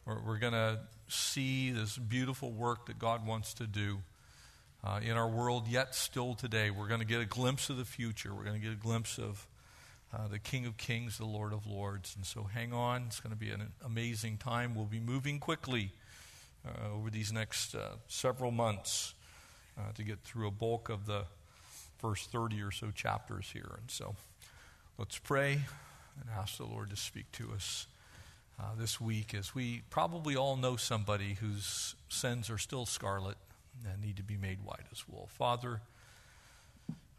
We're, 0.07 0.21
we're 0.21 0.39
going 0.39 0.55
to 0.55 0.81
see 1.09 1.71
this 1.71 1.99
beautiful 1.99 2.51
work 2.51 2.87
that 2.87 2.99
God 2.99 3.27
wants 3.27 3.53
to 3.55 3.67
do 3.67 3.99
uh, 4.83 5.01
in 5.03 5.13
our 5.13 5.29
world, 5.29 5.69
yet 5.69 5.95
still 5.95 6.35
today. 6.35 6.71
We're 6.71 6.89
going 6.89 7.01
to 7.01 7.07
get 7.07 7.21
a 7.21 7.27
glimpse 7.27 7.69
of 7.69 7.77
the 7.77 7.85
future. 7.85 8.35
We're 8.35 8.45
going 8.45 8.59
to 8.59 8.67
get 8.67 8.73
a 8.73 8.81
glimpse 8.83 9.19
of 9.19 9.47
uh, 10.15 10.29
the 10.29 10.39
King 10.39 10.67
of 10.67 10.77
Kings, 10.77 11.19
the 11.19 11.25
Lord 11.25 11.53
of 11.53 11.67
Lords. 11.67 12.15
And 12.17 12.25
so 12.25 12.45
hang 12.45 12.73
on. 12.73 13.05
It's 13.07 13.21
going 13.21 13.35
to 13.35 13.39
be 13.39 13.51
an 13.51 13.73
amazing 13.85 14.37
time. 14.37 14.75
We'll 14.75 14.85
be 14.85 15.01
moving 15.01 15.41
quickly 15.41 15.91
uh, 16.67 16.95
over 16.95 17.11
these 17.11 17.33
next 17.33 17.75
uh, 17.75 17.97
several 18.07 18.51
months 18.51 19.15
uh, 19.79 19.93
to 19.95 20.03
get 20.03 20.21
through 20.21 20.47
a 20.47 20.53
bulk 20.53 20.89
of 20.89 21.07
the 21.07 21.25
first 21.99 22.31
30 22.31 22.63
or 22.63 22.71
so 22.71 22.91
chapters 22.91 23.51
here. 23.53 23.73
And 23.81 23.91
so 23.91 24.15
let's 24.99 25.19
pray 25.19 25.53
and 25.53 26.31
ask 26.39 26.59
the 26.59 26.65
Lord 26.65 26.91
to 26.91 26.97
speak 26.97 27.31
to 27.33 27.51
us. 27.53 27.87
Uh, 28.57 28.67
this 28.79 29.01
week, 29.01 29.35
as 29.35 29.53
we 29.53 29.83
probably 29.91 30.37
all 30.37 30.57
know 30.57 30.77
somebody 30.77 31.35
whose 31.41 31.97
sins 32.09 32.49
are 32.49 32.59
still 32.59 32.87
scarlet 32.87 33.37
and 33.85 34.01
need 34.01 34.17
to 34.17 34.23
be 34.23 34.37
made 34.37 34.63
white 34.63 34.87
as 34.93 35.09
wool. 35.09 35.29
Father, 35.33 35.81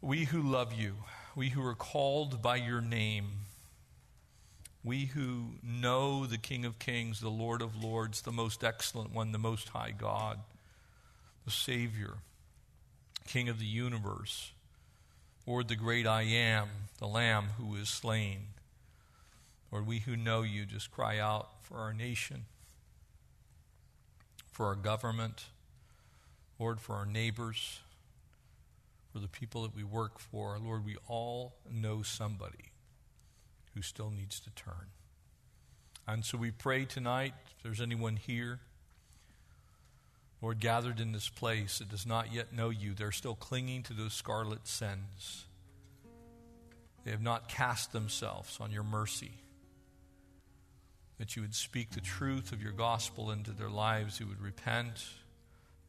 we 0.00 0.24
who 0.24 0.40
love 0.40 0.72
you, 0.72 0.94
we 1.36 1.50
who 1.50 1.64
are 1.64 1.74
called 1.74 2.40
by 2.40 2.56
your 2.56 2.80
name, 2.80 3.26
we 4.82 5.04
who 5.04 5.50
know 5.62 6.24
the 6.24 6.38
King 6.38 6.64
of 6.64 6.78
Kings, 6.78 7.20
the 7.20 7.28
Lord 7.28 7.60
of 7.60 7.84
Lords, 7.84 8.22
the 8.22 8.32
most 8.32 8.64
excellent 8.64 9.12
one, 9.12 9.32
the 9.32 9.38
most 9.38 9.68
high 9.68 9.92
God, 9.96 10.38
the 11.44 11.50
Savior, 11.50 12.14
King 13.28 13.50
of 13.50 13.58
the 13.58 13.66
universe, 13.66 14.52
Lord, 15.46 15.68
the 15.68 15.76
great 15.76 16.06
I 16.06 16.22
am, 16.22 16.68
the 16.98 17.06
Lamb 17.06 17.48
who 17.58 17.76
is 17.76 17.90
slain. 17.90 18.38
Lord, 19.70 19.86
we 19.86 19.98
who 19.98 20.16
know 20.16 20.40
you 20.42 20.64
just 20.64 20.90
cry 20.90 21.18
out 21.18 21.48
for 21.62 21.76
our 21.76 21.92
nation, 21.92 22.46
for 24.50 24.66
our 24.66 24.74
government, 24.74 25.44
Lord, 26.58 26.80
for 26.80 26.94
our 26.94 27.06
neighbors, 27.06 27.80
for 29.16 29.22
the 29.22 29.28
people 29.28 29.62
that 29.62 29.74
we 29.74 29.82
work 29.82 30.18
for. 30.18 30.58
Lord, 30.62 30.84
we 30.84 30.98
all 31.08 31.54
know 31.72 32.02
somebody 32.02 32.72
who 33.74 33.80
still 33.80 34.10
needs 34.10 34.38
to 34.40 34.50
turn. 34.50 34.90
And 36.06 36.22
so 36.22 36.36
we 36.36 36.50
pray 36.50 36.84
tonight, 36.84 37.32
if 37.56 37.62
there's 37.62 37.80
anyone 37.80 38.16
here, 38.16 38.60
Lord, 40.42 40.60
gathered 40.60 41.00
in 41.00 41.12
this 41.12 41.30
place 41.30 41.78
that 41.78 41.88
does 41.88 42.04
not 42.04 42.30
yet 42.30 42.52
know 42.52 42.68
you, 42.68 42.92
they're 42.92 43.10
still 43.10 43.34
clinging 43.34 43.84
to 43.84 43.94
those 43.94 44.12
scarlet 44.12 44.68
sins. 44.68 45.46
They 47.06 47.10
have 47.10 47.22
not 47.22 47.48
cast 47.48 47.92
themselves 47.92 48.58
on 48.60 48.70
your 48.70 48.84
mercy. 48.84 49.32
That 51.16 51.36
you 51.36 51.40
would 51.40 51.54
speak 51.54 51.92
the 51.92 52.02
truth 52.02 52.52
of 52.52 52.62
your 52.62 52.72
gospel 52.72 53.30
into 53.30 53.52
their 53.52 53.70
lives, 53.70 54.18
who 54.18 54.26
would 54.26 54.42
repent 54.42 55.06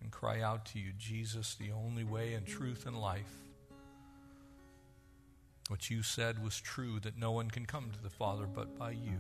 and 0.02 0.12
cry 0.12 0.42
out 0.42 0.66
to 0.68 0.80
you, 0.80 0.92
Jesus, 0.98 1.56
the 1.56 1.72
only 1.72 2.04
way 2.04 2.34
and 2.34 2.46
truth 2.46 2.86
and 2.86 3.00
life. 3.00 3.34
What 5.70 5.90
you 5.90 6.02
said 6.02 6.44
was 6.44 6.60
true 6.60 7.00
that 7.02 7.18
no 7.18 7.32
one 7.32 7.50
can 7.50 7.66
come 7.66 7.92
to 7.92 8.02
the 8.02 8.10
Father 8.10 8.46
but 8.46 8.78
by 8.78 8.92
you. 8.92 9.20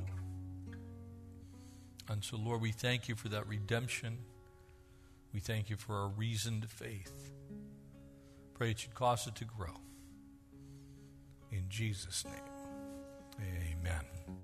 And 2.09 2.23
so, 2.23 2.37
Lord, 2.37 2.61
we 2.61 2.71
thank 2.71 3.09
you 3.09 3.15
for 3.15 3.27
that 3.29 3.47
redemption. 3.47 4.17
We 5.33 5.41
thank 5.41 5.69
you 5.69 5.75
for 5.75 5.95
our 5.95 6.07
reasoned 6.07 6.69
faith. 6.69 7.31
Pray 8.53 8.71
it 8.71 8.83
you'd 8.83 8.95
cause 8.95 9.27
it 9.27 9.35
to 9.35 9.45
grow. 9.45 9.75
In 11.51 11.65
Jesus' 11.69 12.23
name, 12.25 13.43
amen. 13.71 14.37